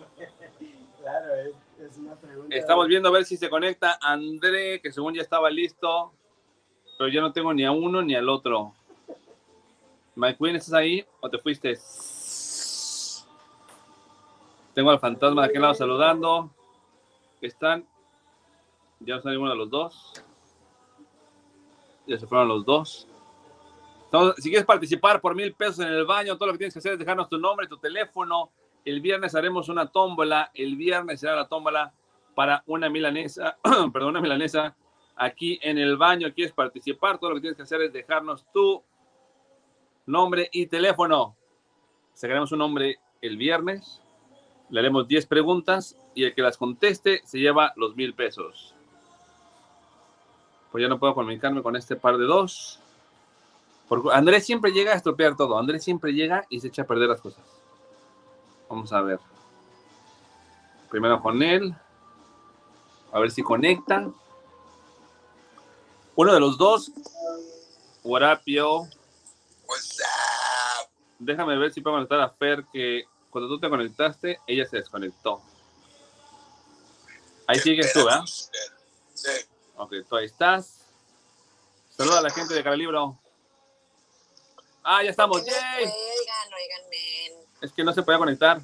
Claro, 1.04 1.34
es, 1.34 1.52
es 1.90 1.98
una 1.98 2.14
pregunta. 2.16 2.56
Estamos 2.56 2.86
viendo 2.88 3.10
a 3.10 3.12
ver 3.12 3.26
si 3.26 3.36
se 3.36 3.50
conecta 3.50 3.98
André, 4.00 4.80
que 4.80 4.90
según 4.90 5.12
ya 5.12 5.20
estaba 5.20 5.50
listo, 5.50 6.14
pero 6.96 7.10
ya 7.10 7.20
no 7.20 7.30
tengo 7.30 7.52
ni 7.52 7.66
a 7.66 7.72
uno 7.72 8.00
ni 8.00 8.14
al 8.14 8.26
otro. 8.30 8.72
Mike 10.14 10.38
Queen, 10.40 10.56
¿estás 10.56 10.72
ahí 10.72 11.04
o 11.20 11.28
te 11.28 11.36
fuiste? 11.36 11.76
Tengo 14.72 14.90
al 14.90 14.98
fantasma 14.98 15.42
de 15.42 15.48
aquel 15.48 15.60
lado 15.60 15.74
saludando. 15.74 16.50
Están. 17.42 17.86
Ya 19.00 19.20
ninguno 19.24 19.50
de 19.50 19.56
los 19.56 19.70
dos. 19.70 20.12
Ya 22.06 22.18
se 22.18 22.26
fueron 22.26 22.48
los 22.48 22.64
dos. 22.64 23.08
Si 24.36 24.48
quieres 24.48 24.64
participar 24.64 25.20
por 25.20 25.34
mil 25.34 25.52
pesos 25.54 25.80
en 25.80 25.88
el 25.88 26.04
baño, 26.04 26.36
todo 26.36 26.46
lo 26.46 26.52
que 26.52 26.58
tienes 26.58 26.74
que 26.74 26.78
hacer 26.78 26.92
es 26.92 26.98
dejarnos 26.98 27.28
tu 27.28 27.38
nombre, 27.38 27.66
tu 27.66 27.78
teléfono. 27.78 28.50
El 28.84 29.00
viernes 29.00 29.34
haremos 29.34 29.68
una 29.68 29.86
tómbola. 29.86 30.50
El 30.54 30.76
viernes 30.76 31.20
será 31.20 31.34
la 31.34 31.48
tómbola 31.48 31.92
para 32.34 32.62
una 32.66 32.88
milanesa, 32.88 33.58
perdón, 33.92 34.10
una 34.10 34.20
milanesa 34.20 34.76
aquí 35.16 35.58
en 35.62 35.78
el 35.78 35.96
baño. 35.96 36.32
¿Quieres 36.32 36.52
participar? 36.52 37.18
Todo 37.18 37.30
lo 37.30 37.36
que 37.36 37.42
tienes 37.42 37.56
que 37.56 37.64
hacer 37.64 37.82
es 37.82 37.92
dejarnos 37.92 38.46
tu 38.52 38.82
nombre 40.06 40.48
y 40.52 40.66
teléfono. 40.66 41.36
Sacaremos 42.12 42.52
un 42.52 42.58
nombre 42.58 42.98
el 43.20 43.36
viernes. 43.36 44.00
Le 44.70 44.80
haremos 44.80 45.08
10 45.08 45.26
preguntas 45.26 45.98
y 46.14 46.24
el 46.24 46.34
que 46.34 46.42
las 46.42 46.56
conteste 46.56 47.20
se 47.24 47.38
lleva 47.38 47.72
los 47.76 47.96
mil 47.96 48.14
pesos. 48.14 48.73
Pues 50.74 50.82
ya 50.82 50.88
no 50.88 50.98
puedo 50.98 51.14
comunicarme 51.14 51.62
con 51.62 51.76
este 51.76 51.94
par 51.94 52.18
de 52.18 52.24
dos. 52.24 52.80
Porque 53.88 54.08
Andrés 54.12 54.44
siempre 54.44 54.72
llega 54.72 54.90
a 54.90 54.96
estropear 54.96 55.36
todo. 55.36 55.56
Andrés 55.56 55.84
siempre 55.84 56.12
llega 56.12 56.46
y 56.48 56.58
se 56.58 56.66
echa 56.66 56.82
a 56.82 56.84
perder 56.84 57.08
las 57.08 57.20
cosas. 57.20 57.44
Vamos 58.68 58.92
a 58.92 59.00
ver. 59.02 59.20
Primero 60.90 61.22
con 61.22 61.40
él. 61.44 61.72
A 63.12 63.20
ver 63.20 63.30
si 63.30 63.40
conecta. 63.40 64.10
Uno 66.16 66.34
de 66.34 66.40
los 66.40 66.58
dos. 66.58 66.90
Guarapio. 68.02 68.88
Déjame 71.20 71.56
ver 71.56 71.72
si 71.72 71.82
puedo 71.82 71.98
conectar 71.98 72.20
a 72.20 72.30
Fer 72.30 72.64
que 72.72 73.04
cuando 73.30 73.48
tú 73.48 73.60
te 73.60 73.70
conectaste, 73.70 74.40
ella 74.44 74.66
se 74.66 74.78
desconectó. 74.78 75.40
Ahí 77.46 77.60
sigues 77.60 77.92
tú, 77.92 78.00
¿eh? 78.08 78.22
Sí. 79.14 79.53
Ok, 79.76 79.92
tú 80.08 80.16
ahí 80.16 80.26
estás. 80.26 80.78
Saluda 81.96 82.18
a 82.18 82.22
la 82.22 82.30
gente 82.30 82.54
de 82.54 82.62
Caralibro. 82.62 83.18
Ah, 84.84 85.02
ya 85.02 85.10
estamos. 85.10 85.44
¡Yay! 85.44 85.84
Oigan, 85.84 86.52
oigan, 86.52 86.90
men. 86.90 87.46
Es 87.60 87.72
que 87.72 87.82
no 87.82 87.92
se 87.92 88.02
podía 88.02 88.18
conectar. 88.18 88.60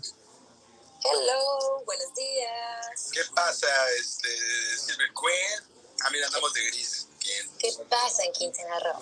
Hello, 1.02 1.82
buenos 1.84 2.14
días. 2.14 3.10
¿Qué 3.12 3.22
pasa, 3.34 3.66
este, 3.98 4.28
Silver 4.76 5.10
Queen? 5.14 5.64
Ah, 6.04 6.10
mira, 6.12 6.26
andamos 6.26 6.52
de 6.52 6.66
gris. 6.66 7.08
Bien. 7.20 7.50
¿Qué 7.58 7.72
pasa 7.88 8.22
en 8.24 8.32
Quintana 8.32 8.78
Roo? 8.80 9.00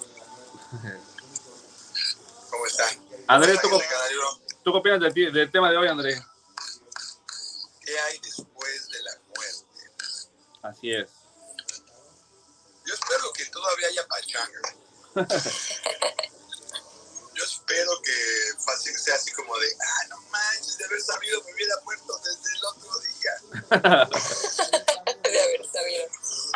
¿Cómo 2.50 2.66
está? 2.66 2.84
Andrés, 3.26 3.60
¿tú. 3.60 3.68
¿tú 4.62 4.72
qué 4.72 4.78
opinas 4.78 5.00
del, 5.00 5.32
del 5.32 5.50
tema 5.50 5.70
de 5.70 5.76
hoy, 5.76 5.88
Andrés? 5.88 6.22
¿Qué 7.80 7.98
hay 7.98 8.18
después 8.20 8.88
de 8.88 9.02
la 9.02 9.12
muerte? 9.34 9.66
Así 10.62 10.92
es. 10.92 11.17
Yo 12.88 12.94
espero 12.94 13.30
que 13.34 13.44
todavía 13.46 13.88
haya 13.88 14.06
pachanga. 14.08 14.62
Yo 17.34 17.44
espero 17.44 18.00
que 18.00 18.14
fácil 18.64 18.98
sea 18.98 19.14
así 19.14 19.30
como 19.32 19.58
de, 19.58 19.66
ah, 19.78 20.06
no 20.08 20.18
manches, 20.22 20.78
de 20.78 20.86
haber 20.86 21.02
sabido 21.02 21.44
me 21.44 21.52
hubiera 21.52 21.74
muerto 21.84 22.18
desde 22.24 22.50
el 22.56 22.64
otro 22.64 22.90
día. 23.00 23.42
de 25.30 25.42
haber 25.42 25.70
sabido. 25.70 26.06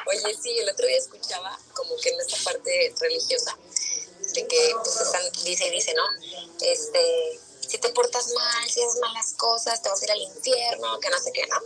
Oye, 0.07 0.35
sí, 0.43 0.59
el 0.59 0.71
otro 0.71 0.87
día 0.87 0.97
escuchaba 0.97 1.59
como 1.75 1.95
que 1.99 2.09
en 2.09 2.21
esta 2.23 2.39
parte 2.51 2.95
religiosa, 2.99 3.55
de 4.33 4.49
que 4.49 4.75
pues 4.83 5.01
están, 5.03 5.31
dice 5.45 5.67
y 5.67 5.71
dice, 5.71 5.93
¿no? 5.93 6.05
Este, 6.63 7.41
si 7.61 7.77
te 7.77 7.91
portas 7.91 8.33
mal, 8.33 8.71
si 8.71 8.83
haces 8.83 9.01
malas 9.03 9.35
cosas, 9.35 9.83
te 9.83 9.91
vas 9.91 10.01
a 10.01 10.05
ir 10.07 10.13
al 10.13 10.23
infierno, 10.23 10.99
que 10.99 11.11
no 11.11 11.21
sé 11.21 11.31
qué, 11.31 11.47
¿no? 11.47 11.61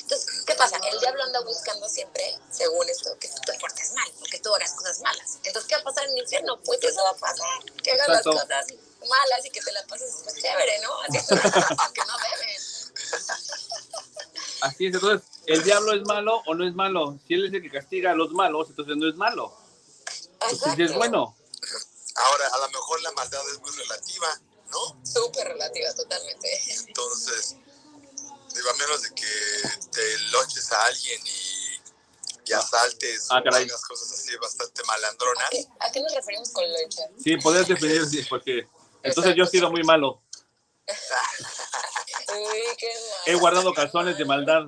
Entonces, 0.00 0.44
¿qué 0.46 0.54
pasa? 0.54 0.76
El 0.90 0.98
diablo 1.00 1.22
anda 1.22 1.40
buscando 1.40 1.88
siempre, 1.88 2.38
según 2.50 2.88
esto, 2.88 3.16
que 3.18 3.28
tú 3.28 3.40
te 3.46 3.58
portes 3.58 3.92
mal, 3.92 4.10
porque 4.18 4.38
tú 4.38 4.54
hagas 4.54 4.72
cosas 4.72 5.00
malas. 5.00 5.38
Entonces, 5.44 5.68
¿qué 5.68 5.74
va 5.76 5.80
a 5.82 5.84
pasar 5.84 6.04
en 6.04 6.12
el 6.12 6.18
infierno? 6.18 6.58
Pues 6.62 6.82
eso 6.82 7.02
va 7.02 7.10
a 7.10 7.14
pasar, 7.14 7.64
que 7.82 7.92
hagas 7.92 8.08
Exacto. 8.08 8.32
las 8.32 8.44
cosas 8.44 8.66
malas 9.08 9.44
y 9.44 9.50
que 9.50 9.60
te 9.60 9.72
la 9.72 9.82
pases 9.86 10.20
pues 10.24 10.36
chévere, 10.36 10.80
¿no? 10.80 11.00
Así 11.02 11.18
que 11.94 12.00
no 12.04 12.14
debes. 12.30 12.92
Así 14.60 14.86
es. 14.86 14.94
Entonces, 14.94 15.28
¿el 15.46 15.62
diablo 15.62 15.92
es 15.92 16.02
malo 16.02 16.42
o 16.46 16.54
no 16.54 16.66
es 16.66 16.74
malo? 16.74 17.18
Si 17.26 17.34
él 17.34 17.46
es 17.46 17.52
el 17.52 17.62
que 17.62 17.70
castiga 17.70 18.12
a 18.12 18.14
los 18.14 18.32
malos, 18.32 18.68
entonces 18.70 18.96
no 18.96 19.08
es 19.08 19.16
malo. 19.16 19.54
Entonces 20.50 20.90
es 20.90 20.94
bueno. 20.94 21.36
Ahora, 22.16 22.48
a 22.52 22.58
lo 22.58 22.68
mejor 22.68 23.02
la 23.02 23.12
maldad 23.12 23.40
es 23.50 23.60
muy 23.60 23.70
relativa, 23.70 24.40
¿no? 24.70 25.04
Súper 25.04 25.48
relativa, 25.48 25.92
totalmente. 25.94 26.62
Entonces, 26.86 27.56
digo, 28.54 28.70
a 28.70 28.74
menos 28.74 29.02
de 29.02 29.10
que 29.14 29.26
te 29.92 30.18
lonches 30.30 30.70
a 30.72 30.84
alguien 30.86 31.20
y, 31.26 31.80
y 32.46 32.52
asaltes 32.52 33.26
Ah, 33.30 33.38
o 33.40 33.44
caray. 33.44 33.64
hagas 33.64 33.82
cosas 33.84 34.12
así 34.12 34.36
bastante 34.36 34.82
malandronas. 34.84 35.50
¿A 35.80 35.90
qué 35.92 36.00
nos 36.00 36.14
referimos 36.14 36.50
con 36.52 36.64
loncha? 36.72 37.02
Sí, 37.22 37.36
podrías 37.38 37.68
definir, 37.68 38.06
sí, 38.06 38.22
porque 38.28 38.66
entonces 39.02 39.34
yo 39.36 39.44
he 39.44 39.48
sido 39.48 39.70
muy 39.70 39.82
malo. 39.82 40.22
Uy, 42.28 42.62
qué 42.78 42.88
mal. 42.88 43.20
He 43.26 43.34
guardado 43.34 43.72
calzones 43.74 44.16
de 44.18 44.24
maldad. 44.24 44.62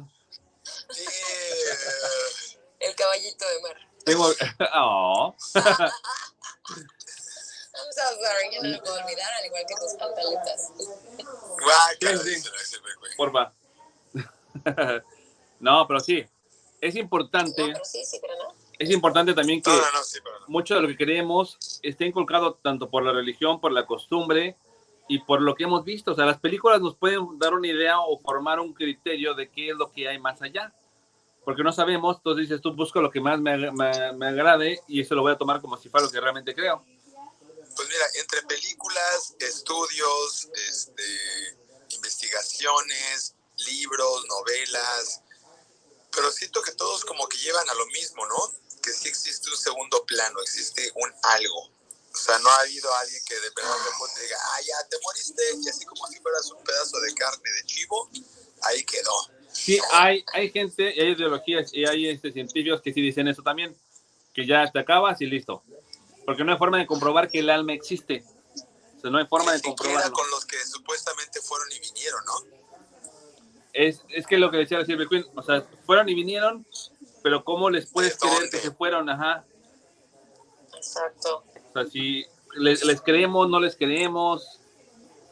El 2.81 2.95
caballito 2.95 3.49
de 3.49 3.61
mar. 3.63 3.77
Tengo. 4.05 4.33
Oh. 4.75 5.35
I'm 7.79 7.93
so 7.93 8.03
sorry, 8.23 8.55
yo 8.55 8.63
no 8.63 8.69
lo 8.71 8.83
puedo 8.83 8.95
olvidar, 9.05 9.31
al 9.35 9.47
igual 9.47 9.65
que 9.69 9.75
tus 9.75 9.93
pantaletas. 9.99 10.71
Guácala, 11.63 12.23
Sí, 12.25 12.41
sí. 12.41 12.51
Porfa. 13.17 13.53
no, 15.61 15.87
pero 15.87 16.01
sí. 16.01 16.25
Es 16.81 16.95
importante, 16.97 17.63
No, 17.63 17.73
pero 17.73 17.85
sí, 17.85 18.05
sí, 18.05 18.19
pero 18.21 18.35
no. 18.37 18.55
es 18.79 18.91
importante 18.91 19.33
también 19.33 19.63
que 19.63 19.71
No, 19.71 20.05
sí, 20.05 20.19
mucho 20.47 20.75
de 20.75 20.83
lo 20.83 20.89
que 20.89 20.97
queremos 20.97 21.57
esté 21.83 22.05
inculcado 22.07 22.55
tanto 22.63 22.91
por 22.91 23.03
la 23.03 23.13
religión, 23.13 23.61
por 23.61 23.73
la 23.73 23.87
costumbre 23.87 24.57
y 25.09 25.21
por 25.21 25.41
lo 25.41 25.55
que 25.55 25.65
hemos 25.65 25.85
visto. 25.85 26.13
O 26.13 26.15
sea, 26.15 26.27
las 26.27 26.39
películas 26.39 26.81
nos 26.81 26.95
pueden 26.97 27.39
dar 27.39 27.55
una 27.55 27.69
idea 27.69 28.01
o 28.01 28.19
formar 28.19 28.61
un 28.61 28.73
criterio 28.75 29.35
de 29.35 29.49
qué 29.51 29.71
es 29.71 29.77
lo 29.77 29.91
que 29.91 30.09
hay 30.09 30.19
más 30.19 30.43
allá. 30.43 30.73
Porque 31.45 31.63
no 31.63 31.71
sabemos, 31.73 32.17
entonces 32.17 32.49
dices, 32.49 32.61
tú 32.61 32.75
busco 32.75 33.01
lo 33.01 33.11
que 33.11 33.21
más 33.21 33.41
me, 33.41 33.53
ag- 33.53 33.73
me- 33.73 34.13
me 34.19 34.27
agrade 34.27 34.81
y 34.89 35.01
eso 35.01 35.15
lo 35.15 35.23
voy 35.23 35.33
a 35.33 35.39
tomar 35.39 35.61
como 35.61 35.77
si 35.77 35.89
fuera 35.89 36.05
lo 36.07 36.13
que 36.13 36.21
realmente 36.21 36.55
creo. 36.55 36.85
Pues 37.77 37.89
mira, 37.89 38.05
entre 38.21 38.43
películas, 38.43 39.37
estudios, 39.39 40.51
este, 40.69 41.03
investigaciones, 41.95 43.36
libros, 43.59 44.25
novelas, 44.29 45.23
pero 46.17 46.33
siento 46.33 46.63
que 46.63 46.73
todos 46.73 47.05
como 47.05 47.29
que 47.29 47.39
llevan 47.39 47.69
a 47.69 47.75
lo 47.75 47.87
mismo, 47.87 48.27
¿no? 48.27 48.53
Que 48.83 48.93
sí 48.93 49.09
existe 49.09 49.51
un 49.51 49.57
segundo 49.57 50.05
plano, 50.07 50.41
existe 50.41 50.91
un 50.95 51.13
algo. 51.23 51.71
O 52.17 52.19
sea, 52.19 52.39
no 52.39 52.49
ha 52.49 52.61
habido 52.61 52.93
alguien 52.95 53.23
que 53.29 53.35
de 53.35 53.51
verdad 53.55 53.77
te 54.15 54.23
diga, 54.23 54.37
ah, 54.41 54.61
ya 54.63 54.89
te 54.89 54.97
moriste, 55.03 55.43
y 55.63 55.69
así 55.69 55.85
como 55.85 56.07
si 56.07 56.19
fueras 56.21 56.51
un 56.51 56.65
pedazo 56.65 56.99
de 57.01 57.15
carne 57.15 57.53
de 57.53 57.67
chivo, 57.67 58.11
ahí 58.63 58.83
quedó. 58.85 59.13
Sí, 59.53 59.79
hay, 59.93 60.25
hay 60.33 60.51
gente, 60.51 60.89
hay 60.89 61.13
ideologías 61.13 61.73
y 61.75 61.85
hay 61.85 62.09
este, 62.09 62.33
científicos 62.33 62.81
que 62.81 62.95
sí 62.95 63.03
dicen 63.03 63.29
eso 63.29 63.43
también, 63.43 63.77
que 64.33 64.47
ya 64.47 64.71
te 64.73 64.79
acabas 64.79 65.21
y 65.21 65.27
listo. 65.27 65.63
Porque 66.25 66.43
no 66.43 66.53
hay 66.53 66.59
forma 66.59 66.79
de 66.79 66.87
comprobar 66.87 67.29
que 67.29 67.41
el 67.41 67.51
alma 67.51 67.75
existe. 67.75 68.25
O 68.97 69.01
sea, 69.01 69.11
no 69.11 69.19
hay 69.19 69.27
forma 69.27 69.53
de 69.53 69.61
comprobarlo. 69.61 70.13
con 70.13 70.31
los 70.31 70.47
que 70.47 70.57
supuestamente 70.65 71.43
fueron 71.43 71.71
y 71.71 71.79
vinieron, 71.81 72.25
¿no? 72.25 72.56
Es, 73.79 74.03
es 74.09 74.27
que 74.27 74.39
lo 74.39 74.51
que 74.51 74.57
decía 74.57 74.79
la 74.79 74.87
Silver 74.87 75.07
Queen, 75.09 75.27
o 75.35 75.43
sea, 75.43 75.67
fueron 75.85 76.09
y 76.09 76.15
vinieron, 76.15 76.67
pero 77.23 77.45
¿cómo 77.45 77.69
les 77.69 77.91
puedes 77.91 78.19
¿De 78.19 78.27
creer 78.29 78.51
que 78.51 78.57
se 78.59 78.71
fueron? 78.71 79.09
Ajá. 79.11 79.45
Exacto. 80.77 81.45
O 81.69 81.73
sea, 81.73 81.85
si 81.87 82.25
les, 82.57 82.85
les 82.85 83.01
creemos, 83.03 83.49
no 83.49 83.61
les 83.61 83.77
creemos, 83.77 84.61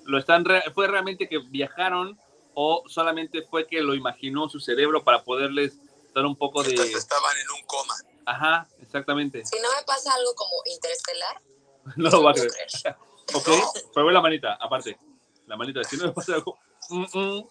lo 0.05 0.19
están 0.19 0.45
re- 0.45 0.63
fue 0.75 0.87
realmente 0.89 1.29
que 1.29 1.39
viajaron 1.39 2.19
o 2.55 2.83
solamente 2.87 3.43
fue 3.43 3.67
que 3.67 3.81
lo 3.81 3.95
imaginó 3.95 4.49
su 4.49 4.61
cerebro 4.61 5.03
para 5.05 5.25
poderles 5.25 5.79
dar 6.15 6.27
un 6.27 6.37
poco 6.37 6.63
de... 6.63 6.71
Entonces 6.71 6.97
estaban 6.97 7.37
en 7.37 7.51
un 7.61 7.67
coma. 7.67 7.95
Ajá, 8.27 8.69
exactamente. 8.81 9.45
Si 9.45 9.57
no 9.61 9.69
me 9.77 9.83
pasa 9.87 10.15
algo 10.15 10.35
como 10.35 10.53
interestelar, 10.67 11.41
No 11.97 12.11
lo 12.11 12.23
va 12.23 12.31
a 12.31 12.35
creer. 12.35 12.53
Ok, 13.33 13.49
pero 13.95 14.05
ve 14.07 14.13
la 14.13 14.21
manita, 14.21 14.53
aparte. 14.61 14.99
La 15.47 15.57
manita, 15.57 15.83
si 15.83 15.97
no 15.97 16.05
me 16.05 16.13
pasa 16.13 16.35
algo. 16.35 16.59
mm, 16.91 17.19
mm. 17.19 17.49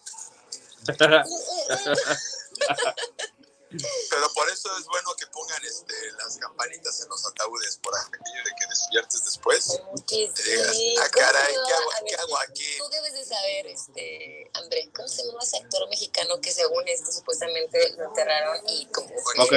Pero 4.10 4.32
por 4.34 4.48
eso 4.50 4.68
es 4.78 4.86
bueno 4.86 5.10
que 5.18 5.26
pongan 5.28 5.60
este, 5.64 5.94
las 6.18 6.36
campanitas 6.38 7.00
en 7.02 7.08
los 7.08 7.26
ataúdes 7.26 7.76
por 7.82 7.92
aquello 7.96 8.44
de 8.44 8.50
que 8.58 8.66
despiertes 8.68 9.24
después. 9.24 9.80
Que 10.06 10.30
Te 10.34 10.42
digas, 10.42 10.76
ah, 11.00 11.10
¿Cómo 11.12 11.26
caray, 11.26 11.54
¿qué 11.54 11.72
hago, 11.72 11.90
A 11.90 12.00
ver, 12.00 12.04
¿qué 12.08 12.14
hago 12.16 12.38
aquí? 12.38 12.78
Tú 12.78 12.88
debes 12.90 13.12
de 13.14 13.24
saber, 13.24 13.66
este, 13.66 14.50
André, 14.54 14.90
¿cómo 14.94 15.08
se 15.08 15.26
llama 15.26 15.42
ese 15.42 15.56
actor 15.58 15.88
mexicano 15.88 16.40
que 16.40 16.52
según 16.52 16.86
esto 16.86 17.10
supuestamente 17.10 17.94
lo 17.96 18.04
enterraron 18.04 18.58
y 18.68 18.86
como 18.86 19.08
Ok. 19.38 19.50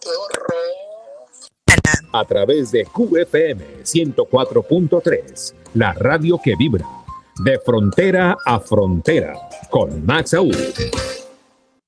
qué 0.00 0.08
horror? 0.08 0.56
A 2.12 2.24
través 2.24 2.70
de 2.70 2.86
QFM 2.86 3.84
104.3, 3.84 5.54
la 5.74 5.92
radio 5.92 6.40
que 6.42 6.54
vibra. 6.56 7.05
De 7.38 7.58
frontera 7.58 8.36
a 8.44 8.58
frontera, 8.58 9.34
con 9.68 10.04
Max 10.06 10.32
Aúl. 10.34 10.56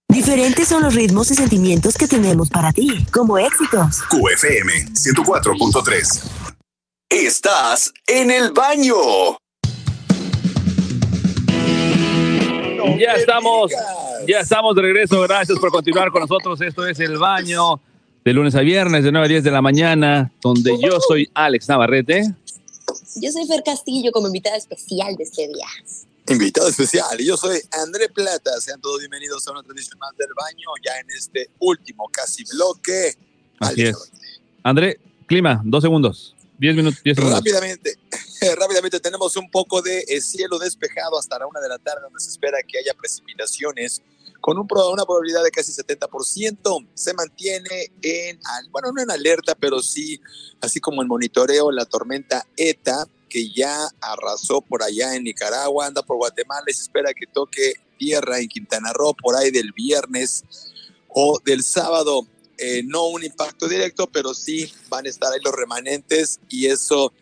Diferentes 0.09 0.68
son 0.68 0.82
los 0.82 0.94
ritmos 0.94 1.30
y 1.30 1.34
sentimientos 1.34 1.96
que 1.96 2.07
tenemos 2.07 2.51
para 2.51 2.72
ti, 2.72 3.07
como 3.12 3.38
éxitos. 3.38 4.03
QFM 4.11 4.72
104.3. 4.92 6.30
Estás 7.09 7.92
en 8.07 8.30
el 8.30 8.53
baño. 8.53 8.94
Ya 12.99 13.12
estamos, 13.14 13.72
ya 14.26 14.40
estamos 14.40 14.74
de 14.76 14.82
regreso. 14.82 15.22
Gracias 15.22 15.59
por 15.59 15.70
continuar 15.70 16.11
con 16.11 16.22
nosotros. 16.22 16.61
Esto 16.61 16.86
es 16.86 17.01
El 17.01 17.16
Baño, 17.16 17.80
de 18.24 18.32
lunes 18.32 18.55
a 18.55 18.61
viernes, 18.61 19.05
de 19.05 19.12
9 19.12 19.24
a 19.24 19.28
10 19.28 19.44
de 19.44 19.51
la 19.51 19.62
mañana, 19.62 20.32
donde 20.42 20.76
yo 20.82 21.01
soy 21.01 21.30
Alex 21.32 21.68
Navarrete. 21.68 22.34
Yo 23.16 23.32
soy 23.32 23.47
Fer 23.47 23.62
Castillo 23.64 24.12
como 24.12 24.26
invitada 24.28 24.57
especial 24.57 25.16
de 25.16 25.24
este 25.24 25.49
día. 25.49 25.66
Invitado 26.28 26.68
especial, 26.68 27.20
y 27.20 27.26
yo 27.26 27.36
soy 27.36 27.59
André 27.72 28.09
Plata. 28.11 28.61
Sean 28.61 28.80
todos 28.80 28.99
bienvenidos 29.01 29.47
a 29.49 29.53
una 29.53 29.62
transmisión 29.62 29.99
más 29.99 30.14
del 30.16 30.28
baño, 30.34 30.68
ya 30.84 30.99
en 31.01 31.11
este 31.11 31.51
último 31.59 32.09
casi 32.12 32.45
bloque. 32.53 33.16
Así 33.61 33.84
es. 33.84 33.97
André, 34.62 35.01
clima, 35.26 35.62
dos 35.64 35.82
segundos. 35.82 36.36
Diez 36.59 36.76
minutos, 36.76 37.01
diez 37.03 37.16
segundos. 37.16 37.39
Rápidamente, 37.39 37.99
rápidamente 38.59 39.01
tenemos 39.01 39.36
un 39.36 39.51
poco 39.51 39.80
de 39.80 40.05
eh, 40.07 40.20
cielo 40.20 40.59
despejado 40.59 41.18
hasta 41.18 41.39
la 41.39 41.47
una 41.47 41.61
de 41.61 41.68
la 41.68 41.78
tarde, 41.78 42.03
donde 42.03 42.20
se 42.20 42.30
espera 42.30 42.59
que 42.66 42.78
haya 42.78 42.93
precipitaciones 42.95 44.03
con 44.49 44.59
un 44.59 44.66
una 44.90 45.05
probabilidad 45.05 45.44
de 45.44 45.51
casi 45.51 45.72
70%. 45.72 46.88
Se 46.94 47.12
mantiene 47.12 47.92
en, 48.01 48.40
bueno, 48.70 48.92
no 48.92 49.03
en 49.03 49.11
alerta, 49.11 49.55
pero 49.55 49.82
sí, 49.82 50.18
así 50.62 50.80
como 50.80 51.03
en 51.03 51.09
monitoreo, 51.09 51.70
la 51.70 51.84
tormenta 51.84 52.46
ETA, 52.57 53.07
que 53.28 53.51
ya 53.51 53.86
arrasó 54.01 54.62
por 54.62 54.82
allá 54.82 55.14
en 55.14 55.24
Nicaragua, 55.24 55.84
anda 55.84 56.03
por 56.03 56.16
Guatemala 56.16 56.64
y 56.66 56.72
se 56.72 56.80
espera 56.80 57.12
que 57.12 57.26
toque 57.26 57.74
tierra 57.99 58.38
en 58.38 58.49
Quintana 58.49 58.90
Roo 58.94 59.12
por 59.12 59.36
ahí 59.36 59.51
del 59.51 59.72
viernes 59.72 60.42
o 61.09 61.38
del 61.44 61.62
sábado. 61.62 62.26
Eh, 62.57 62.82
no 62.86 63.09
un 63.09 63.22
impacto 63.22 63.68
directo, 63.68 64.07
pero 64.11 64.32
sí 64.32 64.72
van 64.88 65.05
a 65.05 65.11
estar 65.11 65.30
ahí 65.30 65.40
los 65.44 65.55
remanentes 65.55 66.40
y 66.49 66.68
eso 66.68 67.12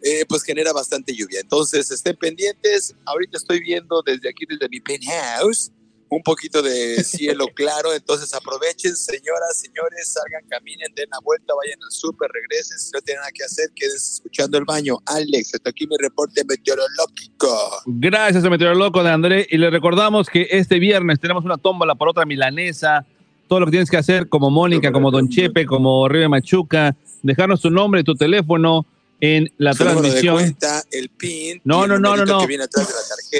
eh, 0.00 0.24
pues 0.26 0.44
genera 0.44 0.72
bastante 0.72 1.14
lluvia. 1.14 1.40
Entonces 1.40 1.90
estén 1.90 2.16
pendientes. 2.16 2.94
Ahorita 3.04 3.36
estoy 3.36 3.60
viendo 3.60 4.00
desde 4.00 4.30
aquí, 4.30 4.46
desde 4.48 4.66
mi 4.70 4.80
penthouse, 4.80 5.70
un 6.10 6.22
poquito 6.22 6.60
de 6.60 7.02
cielo 7.04 7.46
claro. 7.54 7.94
Entonces 7.94 8.34
aprovechen, 8.34 8.94
señoras, 8.96 9.58
señores, 9.58 10.12
salgan, 10.12 10.46
caminen, 10.48 10.92
den 10.94 11.08
la 11.10 11.18
vuelta, 11.22 11.54
vayan 11.54 11.78
al 11.82 11.90
súper, 11.90 12.30
regresen. 12.30 12.78
Si 12.78 12.90
no 12.92 13.00
tienen 13.00 13.20
nada 13.20 13.32
que 13.32 13.44
hacer, 13.44 13.70
quédense 13.74 14.14
escuchando 14.14 14.58
el 14.58 14.64
baño. 14.64 14.98
Alex, 15.06 15.54
hasta 15.54 15.70
aquí 15.70 15.86
mi 15.86 15.96
reporte 15.96 16.44
meteorológico. 16.44 17.82
Gracias 17.86 18.44
a 18.44 18.50
Meteor 18.50 18.76
Loco 18.76 19.02
de 19.02 19.10
André. 19.10 19.46
Y 19.50 19.56
le 19.56 19.70
recordamos 19.70 20.28
que 20.28 20.48
este 20.50 20.78
viernes 20.78 21.20
tenemos 21.20 21.44
una 21.44 21.56
tómbola 21.56 21.94
por 21.94 22.08
otra 22.08 22.26
milanesa. 22.26 23.06
Todo 23.48 23.60
lo 23.60 23.66
que 23.66 23.72
tienes 23.72 23.90
que 23.90 23.96
hacer, 23.96 24.28
como 24.28 24.50
Mónica, 24.50 24.92
como 24.92 25.10
Don 25.10 25.28
Chepe, 25.28 25.66
como 25.66 26.08
Ribe 26.08 26.28
Machuca, 26.28 26.94
dejarnos 27.22 27.60
tu 27.60 27.70
nombre 27.70 28.04
tu 28.04 28.14
teléfono 28.14 28.86
en 29.20 29.52
la 29.58 29.72
de 29.72 29.76
transmisión. 29.76 30.34
cuenta, 30.34 30.82
el 30.90 31.08
PIN. 31.10 31.60
No, 31.64 31.86
no, 31.86 31.98
no, 31.98 32.16
no, 32.16 32.24
no. 32.24 32.46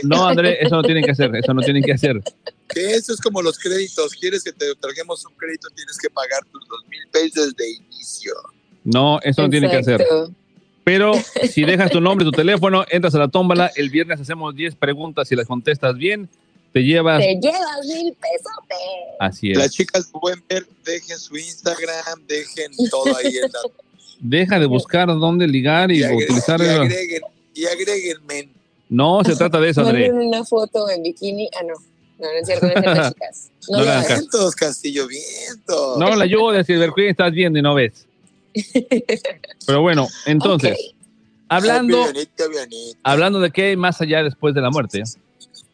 No, 0.03 0.27
André, 0.27 0.59
eso 0.61 0.77
no 0.77 0.83
tienen 0.83 1.05
que 1.05 1.13
hacer, 1.13 1.35
eso 1.35 1.55
no 1.55 1.63
tienen 1.63 1.83
que 1.83 1.93
hacer. 1.93 2.21
Que 2.73 2.95
eso 2.95 3.13
es 3.13 3.21
como 3.21 3.43
los 3.43 3.59
créditos. 3.59 4.13
¿Quieres 4.15 4.45
que 4.45 4.53
te 4.53 4.71
otorguemos 4.71 5.25
un 5.27 5.35
crédito? 5.35 5.69
Tienes 5.75 5.99
que 5.99 6.09
pagar 6.11 6.45
tus 6.53 6.67
dos 6.69 6.85
mil 6.89 7.01
pesos 7.11 7.55
de 7.57 7.71
inicio. 7.71 8.33
No, 8.85 9.21
eso 9.23 9.43
no 9.43 9.51
tienen 9.51 9.71
que 9.71 9.77
hacer. 9.77 10.07
Pero 10.85 11.13
si 11.51 11.63
dejas 11.65 11.91
tu 11.91 12.01
nombre 12.01 12.27
y 12.27 12.31
tu 12.31 12.37
teléfono, 12.37 12.85
entras 12.89 13.15
a 13.15 13.19
la 13.19 13.29
tómbola. 13.29 13.71
El 13.77 13.91
viernes 13.91 14.21
hacemos 14.21 14.55
10 14.55 14.77
preguntas 14.77 15.31
y 15.33 15.37
las 15.37 15.47
contestas 15.47 15.97
bien, 15.97 16.29
te 16.73 16.81
llevas. 16.81 17.19
Te 17.21 17.39
llevas 17.41 17.87
mil 17.87 18.15
pesotes. 18.15 18.79
Así 19.19 19.55
Las 19.55 19.67
es. 19.67 19.73
chicas 19.73 20.11
pueden 20.13 20.43
ver, 20.49 20.67
dejen 20.85 21.19
su 21.19 21.37
Instagram, 21.37 22.27
dejen 22.27 22.73
todo 22.91 23.17
ahí 23.17 23.37
en 23.37 23.53
la 23.53 23.61
Deja 24.21 24.59
de 24.59 24.67
buscar 24.67 25.09
dónde 25.09 25.49
ligar 25.49 25.91
y, 25.91 26.03
y, 26.03 26.05
utilizar. 26.05 26.61
y 26.61 26.67
agreguen, 26.69 27.23
y 27.55 27.65
agréguenme. 27.65 28.49
No 28.91 29.25
se 29.25 29.35
trata 29.35 29.59
de 29.61 29.71
eso, 29.71 29.81
André. 29.81 30.13
Una 30.13 30.45
foto 30.45 30.91
en 30.91 31.03
bikini. 31.03 31.49
Ah, 31.59 31.63
no. 31.67 31.75
No, 32.21 32.27
no 32.27 32.39
es 32.39 32.47
cierto, 32.47 32.67
no 32.67 32.73
es 32.73 32.81
cierto, 32.81 33.09
chicas. 33.15 33.51
No, 33.69 33.79
No 33.79 33.85
lo. 33.85 34.07
Vientos, 34.07 34.55
Castillo, 34.55 35.07
vientos. 35.07 35.99
No, 35.99 36.15
la 36.15 36.27
yo 36.27 36.53
de 36.53 36.65
Silver 36.65 36.91
Queen 36.95 37.09
estás 37.11 37.33
viendo 37.33 37.59
y 37.59 37.63
no 37.63 37.75
ves. 37.75 38.07
Pero 39.67 39.81
bueno, 39.81 40.09
entonces, 40.27 40.77
hablando, 41.49 42.05
Ay, 42.05 42.29
hablando 43.03 43.41
de 43.41 43.51
qué 43.51 43.63
hay 43.67 43.77
más 43.77 44.01
allá 44.01 44.23
después 44.23 44.55
de 44.55 44.61
la 44.61 44.71
muerte, 44.71 45.03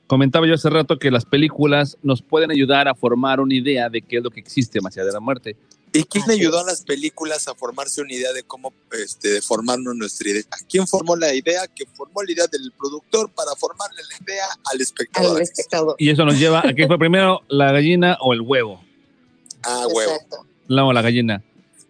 comentaba 0.06 0.46
yo 0.46 0.54
hace 0.54 0.70
rato 0.70 0.98
que 0.98 1.10
las 1.10 1.24
películas 1.24 1.96
nos 2.02 2.22
pueden 2.22 2.50
ayudar 2.50 2.86
a 2.86 2.94
formar 2.94 3.40
una 3.40 3.54
idea 3.54 3.88
de 3.88 4.02
qué 4.02 4.18
es 4.18 4.22
lo 4.22 4.30
que 4.30 4.40
existe 4.40 4.80
más 4.80 4.96
allá 4.96 5.06
de 5.06 5.12
la 5.12 5.20
muerte. 5.20 5.56
¿Y 5.96 6.04
quién 6.04 6.30
ayudó 6.30 6.60
a 6.60 6.64
las 6.64 6.82
películas 6.82 7.48
a 7.48 7.54
formarse 7.54 8.02
una 8.02 8.12
idea 8.12 8.32
de 8.32 8.42
cómo 8.42 8.72
este, 8.92 9.28
de 9.30 9.42
formarnos 9.42 9.96
nuestra 9.96 10.30
idea? 10.30 10.42
¿Quién 10.68 10.86
formó 10.86 11.16
la 11.16 11.34
idea? 11.34 11.66
Que 11.74 11.86
formó 11.86 12.22
la 12.22 12.32
idea 12.32 12.46
del 12.46 12.72
productor 12.76 13.30
para 13.30 13.52
formarle 13.56 14.02
la 14.10 14.24
idea 14.24 14.44
al 14.72 14.80
espectador. 14.80 15.36
Al 15.36 15.42
espectador. 15.42 15.96
Y 15.98 16.10
eso 16.10 16.24
nos 16.24 16.38
lleva 16.38 16.60
a 16.60 16.74
qué 16.74 16.86
fue 16.86 16.98
primero, 16.98 17.40
la 17.48 17.72
gallina 17.72 18.18
o 18.20 18.32
el 18.34 18.42
huevo. 18.42 18.82
Ah, 19.62 19.86
huevo. 19.92 20.12
Exacto. 20.12 20.46
La 20.68 20.84
o 20.84 20.92
la 20.92 21.02
gallina. 21.02 21.42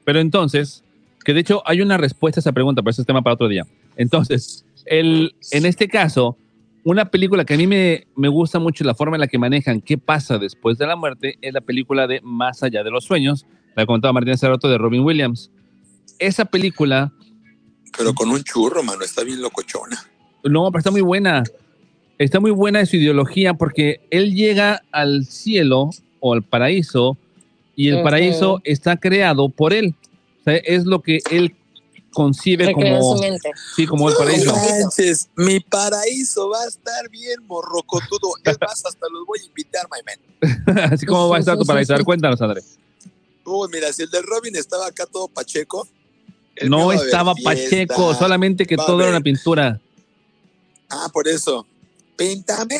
Pero 0.05 0.21
entonces, 0.21 0.83
Que 1.25 1.35
de 1.35 1.41
hecho 1.41 1.61
hay 1.67 1.81
una 1.81 1.97
respuesta 1.97 2.39
a 2.39 2.43
esa 2.43 2.53
pregunta, 2.53 2.83
pero 2.83 2.93
ese 2.93 3.03
es 3.03 3.07
tema 3.07 3.23
para 3.23 3.35
otro 3.35 3.49
día. 3.49 3.67
Entonces, 3.97 4.65
el, 4.85 5.35
en 5.51 5.67
este 5.67 5.89
caso, 5.89 6.37
una 6.85 7.11
película 7.11 7.45
que 7.45 7.55
a 7.55 7.57
mí 7.57 7.67
me, 7.67 8.07
me 8.15 8.29
gusta 8.29 8.61
mucho 8.61 8.85
la 8.85 8.95
forma 8.95 9.17
en 9.17 9.23
la 9.23 9.27
que 9.27 9.37
manejan 9.37 9.81
qué 9.81 9.99
pasa 9.99 10.39
después 10.39 10.79
de 10.79 10.87
la 10.87 10.95
muerte 10.95 11.37
es 11.41 11.53
la 11.53 11.61
película 11.61 12.07
de 12.07 12.21
Más 12.23 12.63
allá 12.63 12.85
de 12.85 12.93
los 12.93 13.05
sueños, 13.05 13.45
la 13.77 13.83
que 13.83 13.87
contaba 13.87 14.13
Martín 14.15 14.33
hace 14.33 14.49
rato 14.49 14.69
de 14.69 14.79
Robin 14.79 15.03
Williams. 15.03 15.51
Esa 16.19 16.47
película, 16.47 17.13
Pero 17.97 18.15
con 18.15 18.31
un 18.31 18.43
churro, 18.43 18.83
mano, 18.83 19.03
está 19.05 19.23
bien 19.23 19.41
locochona. 19.41 20.05
no, 20.45 20.71
pero 20.71 20.79
está 20.79 20.91
muy 20.91 21.03
buena. 21.03 21.45
Está 22.19 22.41
muy 22.41 22.51
buena 22.51 22.79
de 22.79 22.87
su 22.87 22.97
ideología 22.97 23.53
porque 23.55 24.01
él 24.11 24.35
llega 24.35 24.83
al 24.91 25.27
cielo 25.27 25.91
o 26.21 26.33
al 26.33 26.43
paraíso 26.43 27.19
y 27.75 27.89
el 27.89 28.03
paraíso 28.03 28.63
está 28.65 28.97
creado 28.97 29.51
por 29.51 29.75
él. 29.75 29.95
O 30.41 30.45
sea, 30.45 30.57
es 30.57 30.87
lo 30.87 31.03
que 31.03 31.21
él 31.31 31.55
concibe 32.15 32.73
como, 32.73 33.19
sí, 33.75 33.87
como 33.87 34.09
el 34.09 34.17
paraíso. 34.17 34.55
Manches, 34.55 35.29
mi 35.37 35.61
paraíso 35.61 36.49
va 36.49 36.63
a 36.63 36.67
estar 36.67 37.11
bien 37.11 37.47
morrocotudo. 37.47 38.31
Es 38.45 38.59
más, 38.59 38.87
hasta 38.87 39.07
los 39.13 39.27
voy 39.27 39.39
a 39.43 39.45
invitar, 39.45 39.87
my 39.93 40.01
man. 40.07 40.91
Así 40.93 41.05
como 41.05 41.29
va 41.29 41.37
a 41.37 41.41
estar 41.41 41.59
tu 41.59 41.67
paraíso. 41.67 41.93
A 41.93 41.97
ver, 41.97 42.07
cuéntanos, 42.07 42.41
André. 42.41 42.63
Uy, 43.47 43.69
mira, 43.73 43.93
si 43.93 44.03
el 44.03 44.11
del 44.11 44.25
Robin 44.25 44.55
estaba 44.57 44.87
acá 44.89 45.07
todo 45.07 45.29
pacheco. 45.29 45.89
el 46.57 46.69
No 46.69 46.93
estaba 46.93 47.35
fiesta, 47.35 47.61
Pacheco, 47.95 48.15
solamente 48.15 48.67
que 48.67 48.77
todo 48.77 49.01
era 49.01 49.11
una 49.11 49.21
pintura. 49.21 49.81
Ah, 50.91 51.09
por 51.13 51.27
eso. 51.29 51.67
Píntame. 52.17 52.77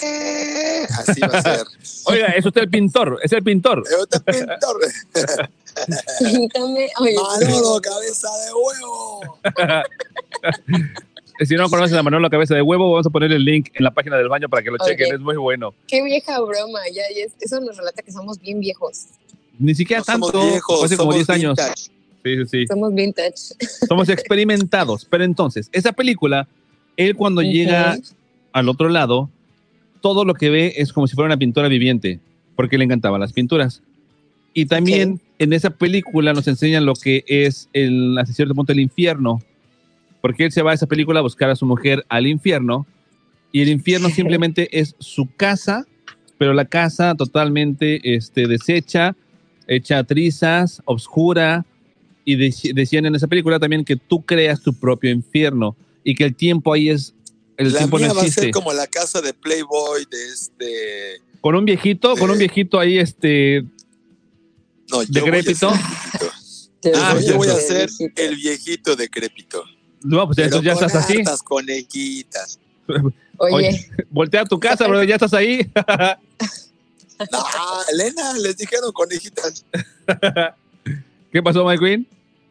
Así 0.99 1.21
va 1.21 1.39
a 1.39 1.43
ser. 1.43 1.67
Oiga, 2.07 2.27
es 2.29 2.45
usted 2.47 2.63
el 2.63 2.71
pintor, 2.71 3.19
es 3.23 3.33
el 3.33 3.43
pintor. 3.43 3.85
Yo 3.91 4.07
te 4.07 4.19
pintor. 4.21 4.81
Píntame. 6.19 6.89
Oye, 7.01 7.15
Manolo, 7.15 7.81
cabeza 7.83 8.29
de 8.45 8.53
huevo. 8.55 9.39
Si 11.41 11.55
no 11.55 11.69
conoces 11.69 11.95
a 11.99 12.03
Manolo 12.03 12.31
Cabeza 12.31 12.55
de 12.55 12.63
Huevo, 12.63 12.93
vamos 12.93 13.07
a 13.07 13.11
poner 13.11 13.31
el 13.31 13.45
link 13.45 13.69
en 13.75 13.85
la 13.85 13.91
página 13.91 14.17
del 14.17 14.27
baño 14.31 14.49
para 14.49 14.63
que 14.63 14.71
lo 14.71 14.79
chequen, 14.79 15.13
es 15.17 15.21
muy 15.21 15.37
bueno. 15.37 15.75
qué 15.87 16.03
vieja 16.03 16.41
broma. 16.41 16.81
Ya, 16.95 17.03
ya 17.15 17.25
es- 17.27 17.35
eso 17.41 17.61
nos 17.61 17.77
relata 17.77 18.01
que 18.03 18.11
somos 18.11 18.39
bien 18.41 18.59
viejos. 18.59 19.09
Ni 19.59 19.75
siquiera 19.75 20.01
No 20.01 20.05
somos 20.05 20.33
tanto, 20.33 20.47
viejos, 20.47 20.85
hace 20.85 20.97
como 20.97 21.13
somos 21.13 21.27
10 21.27 21.31
años. 21.31 21.59
Sí, 22.25 22.37
sí, 22.37 22.47
sí. 22.47 22.67
Somos 22.67 22.95
vintage. 22.95 23.55
Somos 23.89 24.09
experimentados. 24.09 25.05
Pero 25.05 25.25
entonces, 25.25 25.69
esa 25.73 25.93
película, 25.93 26.49
él 26.97 27.15
cuando 27.15 27.41
Ujú. 27.41 27.51
llega 27.51 27.97
al 28.53 28.69
otro 28.69 28.89
lado, 28.89 29.31
todo 30.01 30.25
lo 30.25 30.35
que 30.35 30.51
ve 30.51 30.75
es 30.77 30.93
como 30.93 31.07
si 31.07 31.15
fuera 31.15 31.27
una 31.27 31.37
pintura 31.37 31.69
viviente, 31.69 32.21
porque 32.55 32.79
le 32.79 32.85
encantaban 32.85 33.21
las 33.21 33.33
pinturas. 33.33 33.83
Y 34.55 34.67
también 34.67 35.21
en 35.39 35.53
esa 35.53 35.71
película 35.71 36.33
nos 36.33 36.49
enseñan 36.49 36.87
lo 36.87 36.95
que 36.95 37.25
es 37.27 37.69
el, 37.73 38.17
hasta 38.19 38.33
cierto 38.33 38.55
punto 38.55 38.73
el 38.73 38.81
infierno, 38.81 39.43
porque 40.21 40.45
él 40.45 40.53
se 40.53 40.63
va 40.63 40.71
a 40.71 40.75
esa 40.75 40.87
película 40.87 41.21
a 41.21 41.23
buscar 41.23 41.51
a 41.51 41.57
su 41.57 41.67
mujer 41.67 42.05
al 42.09 42.27
infierno, 42.27 42.87
y 43.53 43.63
el 43.63 43.69
infierno 43.69 44.09
simplemente 44.11 44.81
es 44.81 44.95
su 44.99 45.29
casa, 45.37 45.87
pero 46.39 46.55
la 46.55 46.65
casa 46.65 47.15
totalmente 47.15 48.15
este, 48.15 48.47
deshecha, 48.47 49.15
hecha 49.67 50.03
trizas, 50.05 50.81
oscura, 50.85 51.65
y 52.25 52.37
deci- 52.37 52.73
decían 52.75 53.07
en 53.07 53.15
esa 53.15 53.27
película 53.29 53.59
también 53.59 53.85
que 53.85 53.97
tú 53.97 54.23
creas 54.25 54.61
tu 54.63 54.73
propio 54.75 55.11
infierno 55.11 55.77
y 56.05 56.15
que 56.15 56.25
el 56.25 56.35
tiempo 56.35 56.73
ahí 56.73 56.89
es, 56.91 57.15
el 57.57 57.73
La 57.73 57.79
tiempo 57.79 57.99
mía 57.99 58.09
no 58.09 58.15
va 58.15 58.23
a 58.23 58.25
existe. 58.25 58.43
ser 58.43 58.51
como 58.51 58.73
la 58.73 58.87
casa 58.87 59.21
de 59.21 59.33
Playboy 59.33 60.07
de 60.11 60.27
este. 60.27 61.21
Con 61.41 61.55
un 61.55 61.65
viejito, 61.65 62.17
con 62.17 62.31
un 62.31 62.39
viejito 62.39 62.79
ahí, 62.81 62.99
este, 62.99 63.63
No, 64.91 65.03
yo 65.03 65.25
decrépito. 65.25 65.69
Voy 65.71 65.79
a 65.79 67.11
Ah, 67.11 67.19
yo 67.21 67.37
voy 67.37 67.49
a 67.49 67.57
ser 67.57 67.89
el 68.17 68.37
viejito 68.37 68.95
decrépito. 68.95 69.65
No, 70.05 70.27
pues 70.27 70.37
Pero 70.37 70.63
ya 70.63 70.75
con 70.75 70.85
estás 70.85 71.05
así. 71.05 71.23
conejitas. 71.45 72.61
Oye, 73.39 73.87
voltea 74.11 74.43
a 74.43 74.45
tu 74.45 74.59
casa, 74.61 74.87
bro, 74.87 75.03
ya 75.03 75.17
estás 75.17 75.35
ahí. 75.35 75.61
No, 77.33 77.45
Elena, 77.93 78.33
les 78.39 78.57
dijeron 78.57 78.93
conejitas. 78.93 79.65
¿Qué 81.33 81.43
pasó, 81.43 81.65
Mike 81.65 81.85
Queen? 81.85 82.07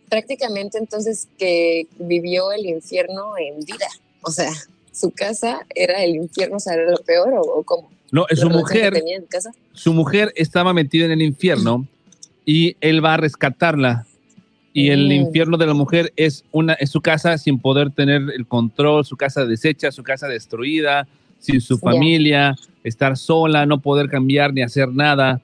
prácticamente 0.08 0.78
entonces 0.78 1.28
que 1.38 1.88
vivió 1.98 2.52
el 2.52 2.66
infierno 2.68 3.34
en 3.40 3.66
vida. 3.66 3.88
O 4.22 4.30
sea, 4.30 4.52
su 4.92 5.10
casa 5.12 5.66
era 5.74 6.04
el 6.04 6.16
infierno, 6.16 6.58
o 6.58 6.60
sea, 6.60 6.76
era 6.76 6.92
lo 6.92 6.98
peor 6.98 7.34
o, 7.34 7.42
o 7.42 7.64
cómo. 7.64 7.92
No, 8.12 8.26
¿La 8.30 8.36
su 8.36 8.50
mujer, 8.50 8.94
que 8.94 9.00
tenía 9.00 9.18
en 9.18 9.26
casa? 9.26 9.52
su 9.74 9.94
mujer 9.94 10.32
estaba 10.36 10.74
metida 10.74 11.06
en 11.06 11.12
el 11.12 11.24
infierno 11.24 11.88
y 12.46 12.78
él 12.82 13.04
va 13.04 13.16
a 13.16 13.18
rescatarla. 13.18 14.06
Y 14.74 14.92
el 14.92 15.08
Mm. 15.08 15.12
infierno 15.12 15.58
de 15.58 15.66
la 15.66 15.74
mujer 15.74 16.14
es 16.18 16.44
una 16.52 16.74
es 16.74 16.92
su 16.92 17.02
casa 17.02 17.38
sin 17.40 17.60
poder 17.60 17.90
tener 17.92 18.22
el 18.36 18.46
control, 18.46 19.06
su 19.06 19.18
casa 19.18 19.44
deshecha, 19.46 19.92
su 19.92 20.04
casa 20.04 20.28
destruida, 20.28 21.08
sin 21.46 21.62
su 21.62 21.78
familia, 21.78 22.56
estar 22.84 23.18
sola, 23.18 23.66
no 23.66 23.82
poder 23.82 24.10
cambiar 24.10 24.54
ni 24.54 24.62
hacer 24.62 24.90
nada. 24.90 25.42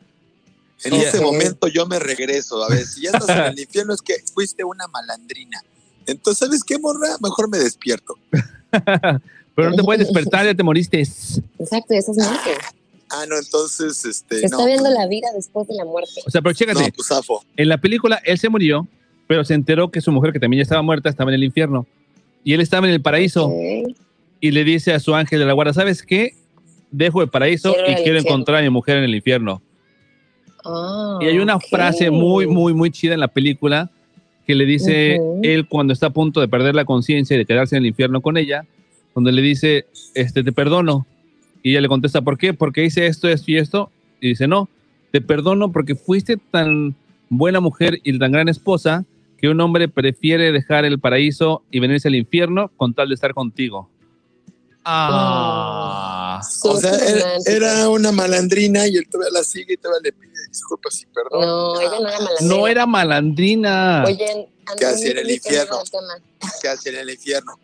En 0.84 0.94
ese 0.94 1.22
momento 1.22 1.68
yo 1.68 1.86
me 1.86 2.00
regreso. 2.00 2.64
A 2.64 2.70
ver, 2.70 2.86
si 2.86 3.04
ya 3.04 3.12
estás 3.12 3.30
en 3.30 3.54
el 3.54 3.60
infierno 3.66 3.94
es 3.94 4.02
que 4.02 4.16
fuiste 4.34 4.64
una 4.64 4.88
malandrina. 4.88 5.62
Entonces, 6.08 6.40
¿sabes 6.40 6.64
qué, 6.64 6.80
morra? 6.80 7.18
Mejor 7.22 7.50
me 7.50 7.60
despierto. 7.60 8.18
Pero 9.56 9.70
no 9.70 9.76
te 9.76 9.84
puedes 9.84 10.08
despertar, 10.08 10.46
ya 10.46 10.56
te 10.56 10.64
moriste. 10.64 11.02
Exacto, 11.02 11.94
eso 11.94 12.12
es 12.12 12.18
muerte. 12.18 12.52
Ah, 13.10 13.26
no, 13.28 13.38
entonces, 13.38 14.06
este. 14.06 14.40
Se 14.40 14.46
está 14.46 14.66
viendo 14.66 14.90
la 14.90 15.06
vida 15.08 15.28
después 15.36 15.68
de 15.68 15.76
la 15.76 15.84
muerte. 15.84 16.22
O 16.26 16.32
sea, 16.32 16.42
pero 16.42 16.56
chécate. 16.56 16.80
No, 16.80 16.90
pues. 16.96 17.42
En 17.58 17.68
la 17.68 17.78
película 17.78 18.22
él 18.24 18.40
se 18.40 18.48
murió, 18.48 18.88
pero 19.28 19.44
se 19.44 19.54
enteró 19.54 19.92
que 19.92 20.00
su 20.00 20.14
mujer, 20.14 20.32
que 20.32 20.40
también 20.40 20.60
ya 20.60 20.64
estaba 20.64 20.82
muerta, 20.82 21.10
estaba 21.10 21.30
en 21.32 21.36
el 21.36 21.44
infierno. 21.44 21.86
Y 22.46 22.54
él 22.54 22.62
estaba 22.62 22.88
en 22.88 22.94
el 22.94 23.02
paraíso. 23.02 23.52
Y 24.42 24.52
le 24.52 24.64
dice 24.66 24.94
a 24.94 25.00
su 25.00 25.16
ángel 25.16 25.40
de 25.40 25.46
la 25.46 25.54
guarda, 25.54 25.72
¿sabes 25.74 26.04
qué? 26.04 26.34
Dejo 26.92 27.22
el 27.22 27.30
paraíso 27.30 27.74
Quiero 27.74 27.92
y 27.92 27.96
quiero 27.96 28.18
infierno". 28.18 28.30
encontrar 28.30 28.58
a 28.58 28.62
mi 28.64 28.70
mujer 28.70 28.98
en 28.98 29.06
el 29.06 29.16
infierno. 29.16 29.62
Ah, 30.66 31.20
Y 31.22 31.26
hay 31.26 31.40
una 31.40 31.60
frase 31.60 32.12
muy, 32.12 32.48
muy, 32.48 32.74
muy 32.74 32.92
chida 32.92 33.14
en 33.14 33.20
la 33.22 33.28
película 33.30 33.90
que 34.46 34.56
le 34.56 34.66
dice 34.66 35.20
él 35.44 35.68
cuando 35.68 35.94
está 35.94 36.08
a 36.08 36.10
punto 36.10 36.42
de 36.42 36.48
perder 36.48 36.76
la 36.76 36.84
conciencia 36.86 37.36
y 37.36 37.38
de 37.38 37.46
quedarse 37.46 37.78
en 37.78 37.84
el 37.84 37.88
infierno 37.90 38.22
con 38.22 38.36
ella, 38.36 38.66
donde 39.16 39.32
le 39.32 39.42
dice, 39.42 39.86
este, 40.16 40.44
te 40.44 40.52
perdono. 40.52 41.06
Y 41.64 41.72
ella 41.72 41.82
le 41.82 41.88
contesta, 41.88 42.22
¿por 42.22 42.38
qué? 42.38 42.54
Porque 42.54 42.84
hice 42.84 43.06
esto, 43.06 43.30
esto 43.30 43.52
y 43.52 43.58
esto. 43.58 43.92
Y 44.20 44.30
dice, 44.30 44.48
no, 44.48 44.68
te 45.12 45.22
perdono 45.22 45.72
porque 45.72 45.96
fuiste 45.96 46.38
tan 46.38 46.96
buena 47.30 47.60
mujer 47.60 48.00
y 48.04 48.18
tan 48.18 48.32
gran 48.32 48.50
esposa 48.50 49.06
que 49.38 49.50
un 49.50 49.60
hombre 49.62 49.88
prefiere 49.88 50.52
dejar 50.52 50.86
el 50.86 51.00
paraíso 51.00 51.64
y 51.72 51.80
venirse 51.80 52.08
al 52.08 52.16
infierno 52.16 52.72
con 52.78 52.94
tal 52.94 53.10
de 53.10 53.16
estar 53.16 53.34
contigo. 53.34 53.90
Ah. 54.84 56.42
O 56.64 56.78
sea, 56.78 56.92
era, 57.46 57.90
una 57.90 58.12
malandrina 58.12 58.88
y 58.88 58.98
él 58.98 59.08
todavía 59.10 59.40
la 59.40 59.44
sigue 59.44 59.74
y 59.74 59.78
todavía 59.78 60.02
le 60.06 60.12
pide 60.14 60.48
disculpas 60.50 61.02
y 61.02 61.06
perdón. 61.08 61.42
No, 61.42 61.80
ella 61.80 62.00
no 62.00 62.08
era 62.08 62.18
malandrina. 62.20 62.56
No 62.56 62.68
era 62.68 62.86
malandrina. 62.86 64.04
Oye, 64.08 64.18
¿Qué 64.18 64.86
Andrés, 64.86 64.94
hacía 64.94 65.12
en 65.12 65.18
el 65.20 65.32
infierno? 65.32 65.82
el 65.84 65.92
tema. 65.92 66.14
¿Qué 66.62 66.68
hace 66.68 66.90
en 66.90 66.96
el 66.98 67.10
infierno? 67.10 67.60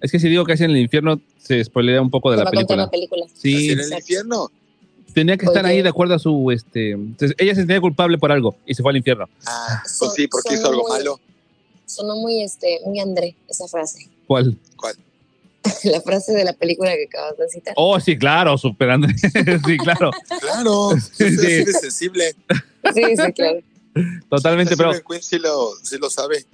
Es 0.00 0.10
que 0.12 0.18
si 0.18 0.28
digo 0.28 0.44
que 0.44 0.52
hace 0.52 0.64
en 0.64 0.70
el 0.72 0.78
infierno, 0.78 1.20
se 1.38 1.62
spoilea 1.64 2.00
un 2.00 2.10
poco 2.10 2.30
de 2.30 2.36
la 2.38 2.50
película. 2.50 2.84
la 2.84 2.90
película. 2.90 3.26
Sí, 3.34 3.54
¿Hace 3.56 3.72
en 3.72 3.80
el 3.80 3.98
infierno? 3.98 4.50
tenía 5.12 5.36
que 5.36 5.46
estar 5.46 5.64
Oye. 5.64 5.74
ahí 5.74 5.82
de 5.82 5.88
acuerdo 5.88 6.14
a 6.14 6.18
su, 6.20 6.50
este, 6.52 6.92
entonces, 6.92 7.34
ella 7.38 7.52
se 7.54 7.62
sentía 7.62 7.80
culpable 7.80 8.16
por 8.16 8.30
algo 8.30 8.54
y 8.64 8.74
se 8.74 8.82
fue 8.82 8.92
al 8.92 8.96
infierno. 8.98 9.28
Ah, 9.44 9.82
Son- 9.84 10.06
pues 10.08 10.14
sí, 10.14 10.28
porque 10.28 10.54
hizo 10.54 10.68
algo 10.68 10.82
muy- 10.82 10.90
malo. 10.98 11.20
Sonó 11.84 12.14
muy, 12.16 12.42
este, 12.44 12.78
muy 12.86 13.00
André, 13.00 13.34
esa 13.48 13.66
frase. 13.66 14.08
¿Cuál? 14.28 14.56
¿Cuál? 14.76 14.94
la 15.84 16.00
frase 16.00 16.32
de 16.32 16.44
la 16.44 16.52
película 16.52 16.90
que 16.92 17.04
acabas 17.04 17.36
de 17.36 17.48
citar. 17.48 17.74
Oh, 17.76 17.98
sí, 18.00 18.16
claro, 18.16 18.56
super 18.56 18.90
Andrés. 18.90 19.20
sí, 19.66 19.76
claro, 19.78 20.10
Claro, 20.40 20.90
Sí. 21.12 21.24
de 21.24 21.66
sensible. 21.66 22.34
Sí, 22.94 23.02
sí, 23.16 23.32
claro. 23.32 23.60
totalmente, 24.28 24.76
pero 24.76 24.92
Queen 25.08 25.22
sí 25.22 25.38
lo, 25.38 25.72
sí 25.82 25.96
lo 25.98 26.08
sabe. 26.08 26.44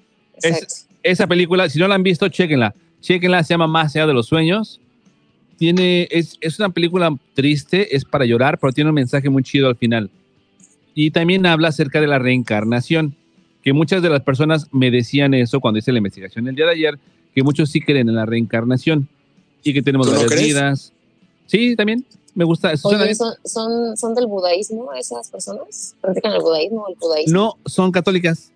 Es, 0.42 0.86
esa 1.02 1.26
película, 1.26 1.68
si 1.68 1.78
no 1.78 1.88
la 1.88 1.94
han 1.94 2.02
visto, 2.02 2.28
chéquenla. 2.28 2.74
Chéquenla, 3.00 3.44
se 3.44 3.54
llama 3.54 3.66
Más 3.68 3.94
allá 3.94 4.06
de 4.06 4.14
los 4.14 4.26
sueños. 4.26 4.80
Tiene, 5.56 6.08
es, 6.10 6.36
es 6.40 6.58
una 6.58 6.68
película 6.70 7.16
triste, 7.34 7.96
es 7.96 8.04
para 8.04 8.24
llorar, 8.26 8.58
pero 8.58 8.72
tiene 8.72 8.90
un 8.90 8.94
mensaje 8.94 9.30
muy 9.30 9.42
chido 9.42 9.68
al 9.68 9.76
final. 9.76 10.10
Y 10.94 11.10
también 11.12 11.46
habla 11.46 11.68
acerca 11.68 12.00
de 12.00 12.06
la 12.06 12.18
reencarnación, 12.18 13.14
que 13.62 13.72
muchas 13.72 14.02
de 14.02 14.10
las 14.10 14.22
personas 14.22 14.66
me 14.72 14.90
decían 14.90 15.32
eso 15.34 15.60
cuando 15.60 15.78
hice 15.78 15.92
la 15.92 15.98
investigación 15.98 16.46
el 16.48 16.54
día 16.56 16.66
de 16.66 16.72
ayer, 16.72 16.98
que 17.36 17.42
muchos 17.42 17.70
sí 17.70 17.82
creen 17.82 18.08
en 18.08 18.14
la 18.14 18.24
reencarnación 18.24 19.06
y 19.62 19.74
que 19.74 19.82
tenemos 19.82 20.06
¿Tú 20.06 20.12
no 20.14 20.18
varias 20.20 20.32
crees? 20.32 20.46
vidas. 20.48 20.92
Sí, 21.46 21.76
también 21.76 22.04
me 22.34 22.44
gusta. 22.46 22.72
Eso 22.72 22.88
Oye. 22.88 23.14
¿son, 23.14 23.34
son, 23.44 23.94
¿son 23.96 24.14
del 24.14 24.26
budaísmo 24.26 24.90
esas 24.94 25.28
personas? 25.30 25.94
¿Practican 26.00 26.32
el 26.32 26.40
budaísmo 26.40 26.84
o 26.84 26.88
el 26.88 26.96
judaísmo? 26.96 27.38
No, 27.38 27.54
son 27.66 27.92
católicas. 27.92 28.50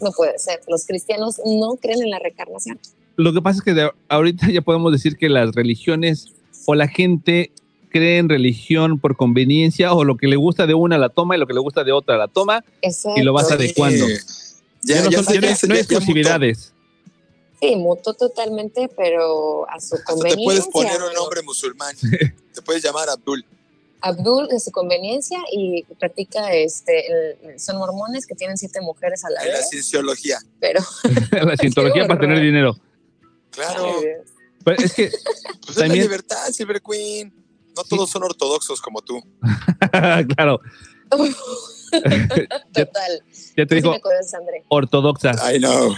No 0.00 0.12
puede 0.12 0.38
ser. 0.38 0.60
Los 0.68 0.86
cristianos 0.86 1.40
no 1.44 1.74
creen 1.74 2.02
en 2.02 2.10
la 2.10 2.20
reencarnación. 2.20 2.78
Lo 3.16 3.32
que 3.32 3.42
pasa 3.42 3.58
es 3.58 3.64
que 3.64 3.74
de 3.74 3.90
ahorita 4.08 4.48
ya 4.50 4.62
podemos 4.62 4.92
decir 4.92 5.16
que 5.16 5.28
las 5.28 5.52
religiones 5.52 6.28
o 6.66 6.76
la 6.76 6.86
gente 6.86 7.50
cree 7.90 8.18
en 8.18 8.28
religión 8.28 9.00
por 9.00 9.16
conveniencia 9.16 9.92
o 9.92 10.04
lo 10.04 10.16
que 10.16 10.28
le 10.28 10.36
gusta 10.36 10.68
de 10.68 10.74
una 10.74 10.98
la 10.98 11.08
toma 11.08 11.34
y 11.36 11.40
lo 11.40 11.48
que 11.48 11.52
le 11.54 11.60
gusta 11.60 11.82
de 11.82 11.90
otra 11.92 12.16
la 12.16 12.28
toma 12.28 12.64
Exacto. 12.80 13.20
y 13.20 13.24
lo 13.24 13.32
vas 13.32 13.50
adecuando. 13.50 14.06
Eh, 14.08 14.18
Ya, 14.84 14.96
Ya 14.96 15.02
no, 15.04 15.10
ya 15.10 15.22
son- 15.22 15.34
ya 15.34 15.40
no 15.40 15.46
ya 15.46 15.52
hay- 15.54 15.68
no 15.68 15.74
exclusividades. 15.74 16.71
Sí, 17.62 17.76
mutó 17.76 18.12
totalmente, 18.14 18.88
pero 18.96 19.68
a 19.70 19.78
su 19.80 19.94
Hasta 19.94 19.98
te 19.98 20.12
conveniencia. 20.14 20.44
puedes 20.44 20.66
poner 20.66 21.00
un 21.00 21.14
nombre 21.14 21.42
musulmán. 21.42 21.94
Te 22.52 22.60
puedes 22.62 22.82
llamar 22.82 23.08
Abdul. 23.08 23.44
Abdul 24.00 24.48
de 24.48 24.58
su 24.58 24.72
conveniencia 24.72 25.38
y 25.52 25.84
practica, 26.00 26.52
este, 26.52 27.06
el- 27.52 27.60
son 27.60 27.76
mormones 27.78 28.26
que 28.26 28.34
tienen 28.34 28.56
siete 28.58 28.80
mujeres 28.80 29.24
a 29.24 29.30
la 29.30 29.42
En 29.42 29.48
la 29.52 29.58
vez, 29.58 29.68
cienciología. 29.70 30.38
pero 30.58 30.80
la 31.46 31.56
cientología 31.56 32.04
para 32.08 32.18
tener 32.18 32.40
dinero. 32.40 32.76
Claro. 33.50 33.94
Ay. 34.00 34.06
Pero 34.64 34.82
es 34.82 34.92
que 34.94 35.08
Pues 35.60 35.70
es 35.70 35.76
la 35.76 35.82
también, 35.84 36.02
libertad, 36.02 36.48
Silver 36.50 36.82
Queen. 36.82 37.32
No 37.76 37.84
todos 37.84 38.10
son 38.10 38.24
ortodoxos 38.24 38.80
como 38.82 39.00
tú. 39.02 39.22
claro, 40.36 40.60
total. 42.72 43.22
ya 43.56 43.66
te 43.66 43.68
sí 43.68 43.74
dijo 43.76 43.96
ortodoxa. 44.68 45.30
I 45.54 45.58
know. 45.58 45.94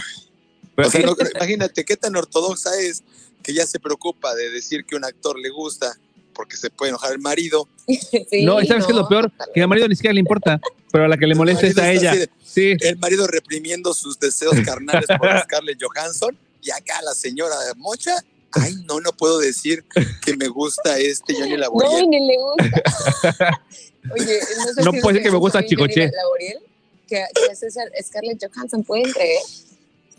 Pero 0.75 0.87
O 0.87 0.91
sea, 0.91 1.01
sí, 1.01 1.05
no- 1.07 1.15
imagínate 1.35 1.85
qué 1.85 1.95
tan 1.97 2.15
ortodoxa 2.15 2.69
es 2.81 3.03
que 3.43 3.53
ya 3.53 3.65
se 3.65 3.79
preocupa 3.79 4.33
de 4.35 4.49
decir 4.49 4.85
que 4.85 4.95
un 4.95 5.05
actor 5.05 5.39
le 5.39 5.49
gusta 5.49 5.97
porque 6.33 6.57
se 6.57 6.69
puede 6.69 6.89
enojar 6.89 7.13
el 7.13 7.19
marido. 7.19 7.67
Sí, 8.29 8.43
no, 8.43 8.61
¿y 8.61 8.67
sabes 8.67 8.85
qué 8.85 8.91
es 8.91 8.97
lo 8.97 9.07
peor? 9.07 9.31
Que 9.53 9.61
al 9.61 9.67
marido 9.67 9.87
ni 9.87 9.95
siquiera 9.95 10.13
le 10.13 10.19
importa, 10.19 10.59
pero 10.91 11.05
a 11.05 11.07
la 11.07 11.17
que 11.17 11.27
le 11.27 11.35
molesta 11.35 11.61
es 11.67 11.77
a 11.77 11.91
está 11.91 11.91
ella. 11.91 12.11
así 12.11 12.19
de- 12.19 12.29
Sí, 12.43 12.73
El 12.81 12.97
marido 12.97 13.27
reprimiendo 13.27 13.93
sus 13.93 14.17
deseos 14.19 14.55
carnales 14.65 15.05
por 15.17 15.29
Scarlett 15.43 15.77
Johansson 15.81 16.37
y 16.61 16.71
acá 16.71 17.01
la 17.03 17.13
señora 17.13 17.55
Mocha. 17.77 18.15
Ay, 18.57 18.73
no, 18.85 19.01
no 19.01 19.11
puedo 19.11 19.39
decir 19.39 19.83
que 20.23 20.37
me 20.37 20.47
gusta 20.47 20.97
este 20.97 21.33
Johnny 21.33 21.51
No, 21.51 21.57
Laboriel. 21.57 22.09
ni 22.09 22.25
le 22.25 22.37
gusta. 22.37 23.61
Oye, 24.13 24.39
no, 24.57 24.73
sé 24.73 24.83
No 24.83 24.91
si 24.93 25.01
puede 25.01 25.15
ser 25.17 25.23
que 25.23 25.31
me 25.31 25.37
gusta 25.37 25.65
Chicoche. 25.65 25.93
Johnny 26.07 26.11
Laboriel, 26.15 26.57
Que, 27.07 27.25
que 27.35 27.51
es 27.51 28.07
Scarlett 28.07 28.45
Johansson, 28.53 28.83
¿pueden 28.83 29.11
creer? 29.11 29.41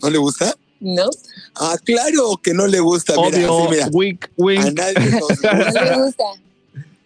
¿No 0.03 0.11
le 0.11 0.19
gusta? 0.19 0.55
No, 0.81 1.09
Ah, 1.55 1.77
claro 1.83 2.37
que 2.43 2.53
no 2.53 2.67
le 2.67 2.81
gusta. 2.81 3.15
Mira, 3.17 3.51
obvio, 3.51 3.65
sí, 3.65 3.71
mira. 3.71 3.89
wink, 3.93 4.27
A 4.59 4.71
nadie 4.73 5.11
nos 5.11 5.43
no 5.43 5.85
le 5.85 5.97
gusta. 6.03 6.25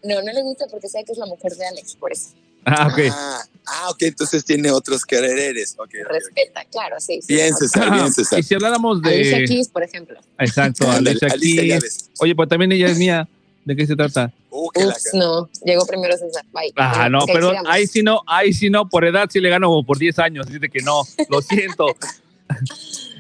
No, 0.03 0.22
no 0.22 0.32
le 0.32 0.43
gusta 0.43 0.66
porque 0.70 0.88
sabe 0.88 1.05
que 1.05 1.12
es 1.12 1.18
la 1.18 1.26
mujer 1.26 1.53
de 1.55 1.66
Alex, 1.66 1.95
por 1.95 2.12
eso. 2.12 2.30
Ah, 2.64 2.88
ok. 2.93 2.99
Ah, 3.12 3.43
ah, 3.66 3.91
ok, 3.91 4.03
entonces 4.03 4.45
tiene 4.45 4.70
otros 4.70 5.05
quereres. 5.05 5.74
Ok, 5.78 5.82
ok, 5.82 6.07
ok. 6.07 6.12
Respeta, 6.12 6.64
claro, 6.70 6.97
sí. 6.99 7.20
sí. 7.22 7.34
Bien, 7.34 7.55
César, 7.55 7.93
bien, 7.93 8.12
César. 8.12 8.38
Y 8.38 8.43
si 8.43 8.55
habláramos 8.55 9.01
Alicia 9.05 9.38
de... 9.38 9.45
Keys, 9.45 9.68
por 9.68 9.82
ejemplo. 9.82 10.20
Exacto, 10.38 10.91
Alicia 10.91 11.28
Alicia 11.30 11.78
Keys. 11.78 12.11
Oye, 12.18 12.34
pues 12.34 12.49
también 12.49 12.72
ella 12.72 12.88
es 12.88 12.99
mía. 12.99 13.28
¿De 13.64 13.76
qué 13.76 13.86
se 13.86 13.95
trata? 13.95 14.32
Uh, 14.51 14.68
Ups, 14.74 15.11
no, 15.12 15.49
llegó 15.64 15.86
primero 15.86 16.16
César. 16.16 16.45
Bye. 16.53 16.72
Ah, 16.76 17.09
no, 17.11 17.24
perdón. 17.26 17.51
sigamos. 17.51 17.70
Ahí 17.72 17.86
sí 17.86 18.03
no, 18.03 18.22
ahí 18.26 18.53
sí 18.53 18.70
no. 18.70 18.88
Por 18.88 19.05
edad 19.05 19.28
sí 19.30 19.38
le 19.38 19.49
gano 19.51 19.68
como 19.68 19.84
por 19.84 19.99
10 19.99 20.18
años. 20.18 20.47
Así 20.49 20.59
de 20.59 20.68
que 20.70 20.80
no. 20.80 21.03
Lo 21.28 21.41
siento. 21.43 21.86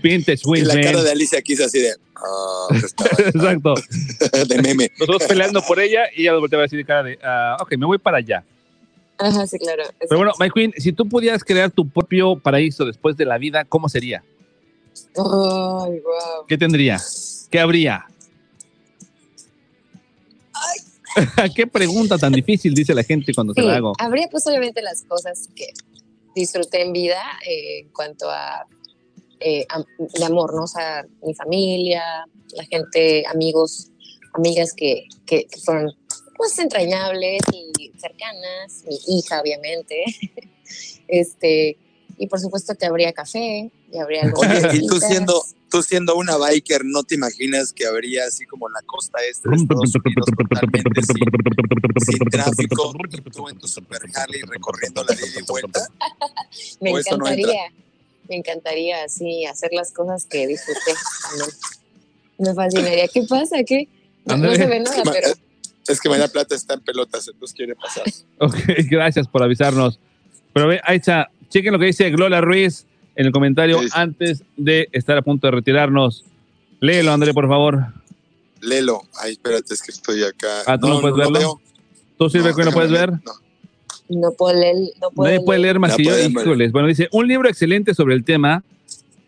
Vintage 0.02 0.42
Y 0.44 0.48
wins, 0.48 0.66
la 0.68 0.74
man. 0.74 0.82
cara 0.84 1.02
de 1.02 1.10
Alicia 1.10 1.42
Keys 1.42 1.60
así 1.60 1.78
de. 1.80 1.88
estaba- 2.84 3.10
Exacto. 3.28 3.74
de 4.48 4.62
meme. 4.62 4.90
Nosotros 4.98 5.24
peleando 5.28 5.62
por 5.62 5.80
ella 5.80 6.04
y 6.14 6.22
ella 6.22 6.32
nos 6.32 6.40
volteaba 6.40 6.64
así 6.64 6.76
de 6.76 6.84
cara 6.84 7.02
de, 7.02 7.18
ah, 7.22 7.56
ok, 7.60 7.76
me 7.76 7.86
voy 7.86 7.98
para 7.98 8.18
allá. 8.18 8.44
Ajá, 9.18 9.46
sí, 9.46 9.58
claro. 9.58 9.84
Pero 9.98 10.16
bueno, 10.16 10.32
My 10.38 10.50
Queen, 10.50 10.72
si 10.78 10.92
tú 10.92 11.06
pudieras 11.06 11.44
crear 11.44 11.70
tu 11.70 11.86
propio 11.88 12.36
paraíso 12.38 12.84
después 12.86 13.16
de 13.18 13.26
la 13.26 13.36
vida, 13.36 13.64
¿cómo 13.66 13.88
sería? 13.88 14.22
Ay, 15.16 16.00
wow. 16.00 16.46
¿Qué 16.48 16.56
tendría? 16.56 16.98
¿Qué 17.50 17.60
habría? 17.60 18.06
¿Qué 21.56 21.66
pregunta 21.66 22.18
tan 22.18 22.32
difícil 22.32 22.74
dice 22.74 22.94
la 22.94 23.02
gente 23.02 23.34
cuando 23.34 23.52
se 23.52 23.62
la 23.62 23.76
hago? 23.76 23.92
habría 23.98 24.28
pues 24.28 24.46
obviamente 24.46 24.80
las 24.82 25.02
cosas 25.02 25.48
que 25.56 25.72
disfruté 26.34 26.82
en 26.82 26.92
vida 26.92 27.20
eh, 27.46 27.80
en 27.80 27.88
cuanto 27.88 28.30
a 28.30 28.64
eh, 29.40 29.66
de 29.98 30.24
amor, 30.24 30.54
¿no? 30.54 30.64
O 30.64 30.66
sea, 30.66 31.06
mi 31.22 31.34
familia, 31.34 32.02
la 32.52 32.64
gente, 32.64 33.24
amigos, 33.26 33.90
amigas 34.34 34.72
que, 34.74 35.06
que, 35.26 35.46
que 35.46 35.60
fueron 35.60 35.92
pues 36.36 36.58
entrañables 36.58 37.42
y 37.52 37.92
cercanas, 37.98 38.84
mi 38.86 39.18
hija 39.18 39.42
obviamente, 39.42 40.04
este, 41.08 41.76
y 42.16 42.26
por 42.28 42.40
supuesto 42.40 42.74
que 42.76 42.86
habría 42.86 43.12
café, 43.12 43.70
y 43.92 43.98
habría 43.98 44.22
algo 44.22 44.40
Oye, 44.40 44.60
y 44.72 44.86
tú 44.86 44.98
siendo, 45.00 45.44
tú 45.70 45.82
siendo 45.82 46.16
una 46.16 46.38
biker, 46.38 46.82
¿no 46.84 47.02
te 47.02 47.16
imaginas 47.16 47.74
que 47.74 47.86
habría 47.86 48.24
así 48.24 48.46
como 48.46 48.70
la 48.70 48.80
costa 48.86 49.18
este 49.30 49.50
de 49.50 49.56
Estados 49.56 49.92
Unidos 50.02 50.26
totalmente 50.36 51.02
sin, 51.02 52.16
sin 52.16 52.28
tráfico 52.30 52.94
y 53.10 53.20
tú 53.30 53.48
en 53.48 53.58
tu 53.58 53.68
Super 53.68 54.00
Harley 54.14 54.40
recorriendo 54.42 55.04
la 55.04 55.14
ida 55.14 55.40
y 55.40 55.42
vuelta? 55.46 55.80
Me 56.80 56.90
encantaría, 56.90 57.72
me 58.30 58.36
encantaría 58.36 59.02
así 59.04 59.44
hacer 59.44 59.70
las 59.72 59.92
cosas 59.92 60.24
que 60.24 60.46
disfruté. 60.46 60.92
también. 61.28 61.50
Me 62.38 62.54
fascinaría. 62.54 63.08
¿Qué 63.08 63.22
pasa? 63.28 63.56
¿Qué? 63.66 63.88
No, 64.24 64.36
no 64.38 64.54
se 64.54 64.66
ve 64.66 64.80
nada, 64.80 65.02
pero 65.12 65.28
Es 65.88 66.00
que 66.00 66.08
María 66.08 66.28
Plata 66.28 66.54
está 66.54 66.74
en 66.74 66.80
pelotas, 66.80 67.26
entonces 67.28 67.54
quiere 67.54 67.74
pasar. 67.74 68.04
Ok, 68.38 68.54
gracias 68.88 69.26
por 69.28 69.42
avisarnos. 69.42 69.98
Pero 70.54 70.68
ve, 70.68 70.80
ahí 70.84 70.96
está. 70.98 71.28
Chequen 71.50 71.72
lo 71.72 71.78
que 71.80 71.86
dice 71.86 72.08
Gloria 72.10 72.40
Ruiz 72.40 72.86
en 73.16 73.26
el 73.26 73.32
comentario 73.32 73.82
Sí. 73.82 73.88
antes 73.92 74.42
de 74.56 74.88
estar 74.92 75.18
a 75.18 75.22
punto 75.22 75.48
de 75.48 75.50
retirarnos. 75.50 76.24
Léelo, 76.80 77.12
André, 77.12 77.34
por 77.34 77.48
favor. 77.48 77.92
Lelo, 78.62 79.02
ay, 79.20 79.32
espérate, 79.32 79.74
es 79.74 79.82
que 79.82 79.90
estoy 79.90 80.22
acá. 80.22 80.62
Ah, 80.66 80.78
¿tú 80.78 80.86
no 80.88 81.00
puedes 81.00 81.16
verlo? 81.16 81.38
veo. 81.38 81.60
¿Tú, 82.16 82.30
Silvia, 82.30 82.52
que 82.54 82.62
no 82.64 82.72
puedes 82.72 82.90
ver? 82.92 83.10
No. 83.10 83.32
No 84.10 84.32
puedo 84.32 84.58
leer. 84.58 84.76
No 85.00 85.10
puedo 85.10 85.28
Nadie 85.30 85.44
puede 85.44 85.58
leer 85.60 85.78
más 85.78 85.92
No 85.92 85.96
que 85.96 86.04
yo. 86.04 86.10
podemos. 86.10 86.42
Híjoles. 86.42 86.72
Bueno, 86.72 86.88
dice, 86.88 87.08
un 87.12 87.26
libro 87.28 87.48
excelente 87.48 87.94
sobre 87.94 88.14
el 88.14 88.24
tema. 88.24 88.62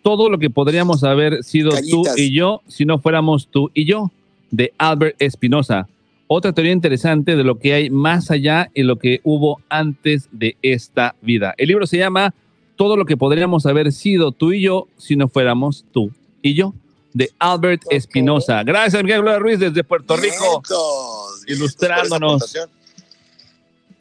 Todo 0.03 0.29
lo 0.29 0.39
que 0.39 0.51
podríamos 0.51 1.05
haber 1.05 1.45
sido 1.45 1.71
Cañitas. 1.71 2.15
tú 2.17 2.21
y 2.21 2.35
yo 2.35 2.61
si 2.67 2.85
no 2.85 2.99
fuéramos 2.99 3.47
tú 3.49 3.71
y 3.73 3.85
yo, 3.85 4.11
de 4.51 4.73
Albert 4.79 5.17
Espinosa. 5.21 5.89
Otra 6.27 6.53
teoría 6.53 6.73
interesante 6.73 7.37
de 7.37 7.45
lo 7.45 7.59
que 7.59 7.75
hay 7.75 7.91
más 7.91 8.31
allá 8.31 8.71
y 8.75 8.83
lo 8.83 8.97
que 8.97 9.21
hubo 9.23 9.61
antes 9.69 10.29
de 10.33 10.57
esta 10.63 11.15
vida. 11.23 11.55
El 11.59 11.69
libro 11.69 11.87
se 11.87 11.99
llama 11.99 12.35
Todo 12.77 12.97
lo 12.97 13.05
que 13.05 13.17
podríamos 13.17 13.67
haber 13.67 13.93
sido 13.93 14.33
tú 14.33 14.53
y 14.53 14.63
yo 14.63 14.89
si 14.97 15.15
no 15.15 15.29
fuéramos 15.29 15.85
tú 15.93 16.11
y 16.41 16.55
yo, 16.55 16.75
de 17.13 17.31
Albert 17.39 17.83
Ok. 17.87 17.93
Espinosa. 17.93 18.63
Gracias, 18.65 19.03
Miguel 19.05 19.21
Gloria 19.21 19.39
Ruiz, 19.39 19.59
desde 19.61 19.85
Puerto 19.85 20.17
Rico. 20.17 20.35
Vientos, 20.37 21.43
vientos 21.47 21.47
Ilustrándonos. 21.47 22.33
aportación. 22.43 22.71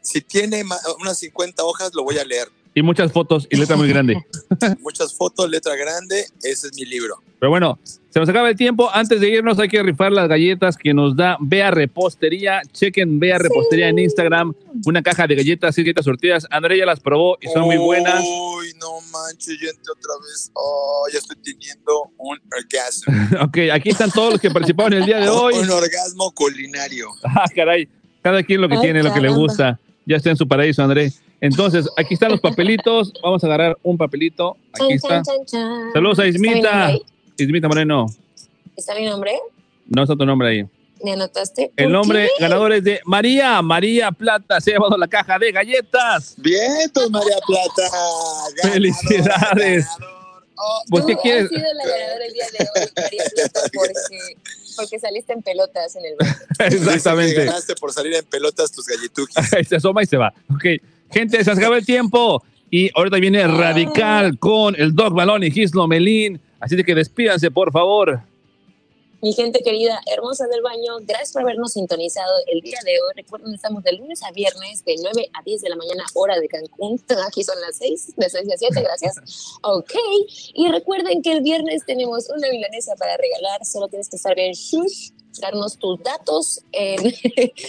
Si 0.02 0.22
tiene 0.22 0.64
unas 0.99 1.18
50 1.20 1.64
hojas, 1.64 1.91
lo 1.93 2.04
voy 2.04 2.18
a 2.18 2.26
leer. 2.26 2.49
Y 2.74 2.82
muchas 2.82 3.12
fotos 3.12 3.47
y 3.49 3.58
letra 3.58 3.76
muy 3.76 3.89
grande. 3.89 4.16
Muchas 4.80 5.14
fotos, 5.14 5.49
letra 5.49 5.76
grande, 5.76 6.26
ese 6.41 6.68
es 6.68 6.74
mi 6.74 6.86
libro. 6.86 7.16
Pero 7.38 7.49
bueno, 7.49 7.78
se 7.84 8.20
nos 8.20 8.30
acaba 8.30 8.49
el 8.49 8.56
tiempo. 8.56 8.89
Antes 8.93 9.20
de 9.20 9.30
irnos 9.30 9.60
hay 9.60 9.68
que 9.68 9.84
rifar 9.84 10.14
las 10.14 10.30
galletas 10.30 10.78
que 10.78 10.93
nos 10.93 11.16
da 11.18 11.36
Bea 11.41 11.70
Repostería. 11.72 12.62
Chequen 12.72 13.20
Bea 13.20 13.39
Repostería 13.39 13.89
en 13.89 13.99
Instagram. 13.99 14.54
Una 14.86 15.02
caja 15.02 15.28
de 15.28 15.36
galletas, 15.36 15.76
seis 15.76 15.84
galletas 15.84 16.06
sortidas. 16.06 16.47
Andrea 16.49 16.78
ya 16.78 16.86
las 16.86 17.02
probó 17.02 17.38
y 17.41 17.47
son 17.47 17.64
muy 17.64 17.76
buenas. 17.76 18.24
Uy, 18.24 18.74
no 18.80 19.02
manches, 19.12 19.58
yo 19.60 19.70
entré 19.70 19.91
otra 19.91 20.14
vez. 20.22 20.49
Oh, 20.54 21.08
ya 21.12 21.20
estoy 21.20 21.38
teniendo 21.43 22.12
un 22.18 22.39
orgasmo. 22.58 23.41
ok, 23.47 23.58
aquí 23.74 23.89
están 23.89 24.12
todos 24.12 24.34
los 24.34 24.41
que 24.41 24.49
participaron 24.49 24.93
el 24.93 25.06
día 25.06 25.20
de 25.20 25.28
hoy. 25.30 25.56
Un 25.56 25.70
orgasmo 25.70 26.32
culinario. 26.32 27.10
Ah, 27.24 27.45
caray. 27.54 27.89
Cada 28.22 28.43
quien 28.43 28.62
lo 28.62 28.70
que 28.70 28.76
Ay, 28.76 28.82
tiene, 28.82 29.04
lo 29.04 29.14
que 29.14 29.20
le 29.20 29.30
gusta. 29.30 29.78
Ya 30.06 30.18
está 30.18 30.30
en 30.32 30.38
su 30.38 30.47
paraíso, 30.47 30.82
André. 30.84 31.12
Entonces, 31.39 31.88
aquí 31.97 32.14
están 32.16 32.32
los 32.32 32.39
papelitos. 32.41 33.14
Vamos 33.24 33.43
a 33.43 33.47
agarrar 33.47 33.78
un 33.84 33.97
papelito. 33.97 34.58
Aquí 34.74 34.93
está. 34.93 35.22
Saludos 35.93 36.20
a 36.20 36.26
¿Está 36.26 36.39
mi 36.39 36.49
nombre 36.49 36.60
Ismita. 36.60 36.93
Ismita 37.38 37.68
Moreno. 37.68 38.06
¿Está 38.76 38.95
mi 38.95 39.06
nombre? 39.06 39.34
No 39.88 40.04
está 40.04 40.16
tu 40.16 40.26
nombre 40.26 40.47
ahí. 40.49 40.66
¿Me 41.04 41.14
anotaste? 41.14 41.72
El 41.76 41.86
¿Por 41.86 41.91
nombre 41.93 42.30
qué? 42.38 42.43
ganador 42.43 42.74
es 42.74 42.84
de 42.84 42.99
María. 43.06 43.62
María 43.64 44.12
Plata 44.12 44.62
se 44.62 44.72
ha 44.72 44.74
llevado 44.76 44.95
la 44.97 45.08
caja 45.08 45.39
de 45.39 45.52
galletas. 45.52 46.36
Vientos, 46.38 47.10
María 47.10 47.38
Plata. 47.47 47.89
Ganador, 48.58 48.74
Felicidades. 48.74 49.86
ganador. 49.97 50.12
Oh, 50.64 50.82
Pues, 50.91 51.06
¿qué 51.06 51.16
Tú 51.16 51.22
quieres? 51.24 51.49
sido 51.49 51.62
la 51.74 51.86
ganadora 51.89 52.26
el 52.26 52.34
día 52.34 52.45
de 52.52 52.66
hoy, 52.82 52.88
María 52.95 53.24
Plata, 53.34 53.60
porque, 53.74 54.36
porque 54.76 55.00
saliste 55.00 55.34
en 55.34 55.42
pelotas 55.42 55.96
en 55.96 56.06
el 56.06 56.16
Exactamente. 56.74 57.46
Ganaste 57.46 57.76
por 57.76 57.92
salir 57.92 58.14
en 58.16 58.26
pelotas 58.26 58.72
tus 58.72 58.86
galletuquis. 58.86 59.36
se 59.68 59.76
asoma 59.76 60.04
y 60.04 60.06
se 60.06 60.18
va. 60.18 60.34
Ok. 60.54 60.66
Gente, 61.12 61.44
se 61.44 61.52
acaba 61.52 61.78
el 61.78 61.86
tiempo. 61.86 62.44
Y 62.70 62.90
ahorita 62.96 63.18
viene 63.18 63.46
Radical 63.46 64.40
con 64.40 64.76
el 64.80 64.96
Dog 64.96 65.14
Balón 65.14 65.44
y 65.44 65.52
Gislo 65.52 65.88
Melín. 65.88 66.40
Así 66.60 66.82
que 66.84 66.96
despídanse, 66.96 67.52
por 67.52 67.72
favor. 67.72 68.22
Mi 69.22 69.34
gente 69.34 69.60
querida, 69.64 70.02
hermosa 70.08 70.48
del 70.48 70.64
baño, 70.64 70.98
gracias 71.02 71.34
por 71.34 71.44
habernos 71.44 71.74
sintonizado 71.74 72.32
el 72.48 72.62
día 72.62 72.80
de 72.84 72.94
hoy. 72.94 73.14
Recuerden, 73.16 73.54
estamos 73.54 73.84
de 73.84 73.92
lunes 73.94 74.24
a 74.24 74.32
viernes, 74.32 74.84
de 74.84 74.96
9 75.00 75.30
a 75.34 75.44
10 75.44 75.62
de 75.62 75.70
la 75.70 75.76
mañana, 75.76 76.04
hora 76.16 76.40
de 76.40 76.48
Cancún. 76.48 77.00
Aquí 77.28 77.44
son 77.44 77.62
las 77.62 77.78
6, 77.78 78.14
de 78.16 78.30
6 78.30 78.50
a 78.52 78.58
7, 78.58 78.82
gracias. 78.82 79.16
Ok. 79.64 79.94
Y 80.56 80.68
recuerden 80.70 81.22
que 81.22 81.34
el 81.34 81.42
viernes 81.42 81.84
tenemos 81.86 82.30
una 82.30 82.50
milanesa 82.50 82.96
para 82.96 83.16
regalar. 83.16 83.64
Solo 83.64 83.88
tienes 83.90 84.10
que 84.10 84.16
estar 84.16 84.36
bien 84.36 84.54
shush, 84.54 85.12
darnos 85.40 85.78
tus 85.78 86.02
datos 86.02 86.62
en, 86.72 87.14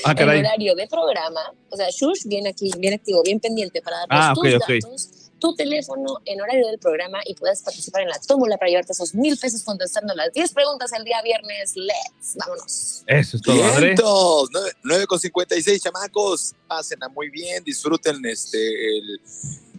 Ah, 0.04 0.14
caray. 0.16 0.38
horario 0.40 0.74
de 0.74 0.86
programa. 0.86 1.52
O 1.70 1.76
sea, 1.76 1.90
shush, 1.90 2.24
bien 2.24 2.46
aquí, 2.46 2.70
bien 2.78 2.94
activo, 2.94 3.22
bien 3.22 3.40
pendiente 3.40 3.82
para 3.82 3.98
darnos 4.06 4.18
Ah, 4.18 4.32
tus 4.34 4.54
ok, 4.54 4.62
ok. 4.62 4.68
datos, 4.82 5.10
tu 5.42 5.54
teléfono 5.56 6.20
en 6.24 6.40
horario 6.40 6.68
del 6.68 6.78
programa 6.78 7.18
y 7.26 7.34
puedas 7.34 7.62
participar 7.62 8.02
en 8.02 8.10
la 8.10 8.18
tómbola 8.20 8.56
para 8.56 8.70
llevarte 8.70 8.92
esos 8.92 9.12
mil 9.12 9.36
pesos 9.36 9.64
contestando 9.64 10.14
las 10.14 10.32
10 10.32 10.52
preguntas 10.52 10.92
el 10.92 11.02
día 11.02 11.20
viernes. 11.20 11.72
Let's, 11.74 12.36
vámonos. 12.36 13.02
Eso 13.08 13.36
es 13.36 13.42
todo, 13.42 13.64
André. 13.64 13.86
Vientos, 13.88 14.50
9 14.84 15.06
con 15.08 15.18
56, 15.18 15.82
chamacos. 15.82 16.54
Pásenla 16.68 17.08
muy 17.08 17.28
bien, 17.28 17.64
disfruten 17.64 18.24
este 18.24 18.98
el, 18.98 19.20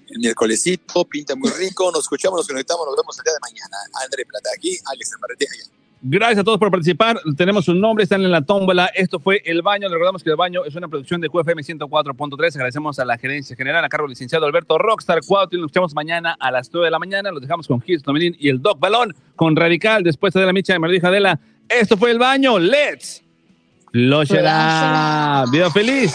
el 0.10 0.20
miércolesito, 0.20 1.06
pinta 1.06 1.34
muy 1.34 1.50
rico. 1.52 1.90
Nos 1.94 2.02
escuchamos, 2.02 2.40
nos 2.40 2.48
conectamos, 2.48 2.86
nos 2.86 2.98
vemos 2.98 3.18
el 3.18 3.24
día 3.24 3.34
de 3.34 3.40
mañana. 3.40 3.78
André 4.04 4.26
Plata 4.26 4.50
aquí, 4.54 4.78
Alex 4.86 5.12
Marreté 5.22 5.48
allá. 5.50 5.83
Gracias 6.06 6.40
a 6.40 6.44
todos 6.44 6.58
por 6.58 6.70
participar. 6.70 7.18
Tenemos 7.38 7.70
un 7.70 7.80
nombre, 7.80 8.04
están 8.04 8.22
en 8.24 8.32
la 8.32 8.42
tómbola. 8.42 8.88
Esto 8.94 9.22
fue 9.22 9.42
El 9.46 9.62
Baño. 9.62 9.84
Les 9.84 9.92
recordamos 9.92 10.22
que 10.22 10.32
El 10.32 10.36
Baño 10.36 10.66
es 10.66 10.76
una 10.76 10.90
producción 10.90 11.22
de 11.22 11.30
QFM 11.30 11.64
104.3. 11.64 12.56
Agradecemos 12.56 13.00
a 13.00 13.06
la 13.06 13.18
gerencia 13.18 13.56
general, 13.56 13.86
a 13.86 13.88
cargo 13.88 14.08
del 14.08 14.10
licenciado 14.10 14.46
Alberto 14.46 14.78
Rockstar 14.78 15.22
Cuauhtémoc. 15.26 15.62
Nos 15.62 15.70
escuchamos 15.70 15.96
mañana 15.96 16.36
a 16.38 16.52
las 16.52 16.70
9 16.74 16.88
de 16.88 16.92
la 16.92 17.00
mañana. 17.00 17.32
Los 17.32 17.42
dejamos 17.42 17.70
con 17.70 17.80
Gis 17.80 18.04
Tomelín 18.04 18.36
y 18.38 18.50
el 18.50 18.62
Doc 18.62 18.82
Balón 18.82 19.16
con 19.38 19.56
Radical. 19.56 20.04
Después 20.04 20.34
de 20.34 20.46
la 20.46 20.52
micha 20.52 20.74
de 20.74 20.80
Marlija 20.80 21.08
Adela. 21.08 21.40
Esto 21.70 21.96
fue 21.96 22.12
El 22.12 22.20
Baño. 22.20 22.60
Let's. 22.60 23.24
Lo 23.94 24.26
será. 24.26 25.46
Vida 25.54 25.72
feliz. 25.72 26.14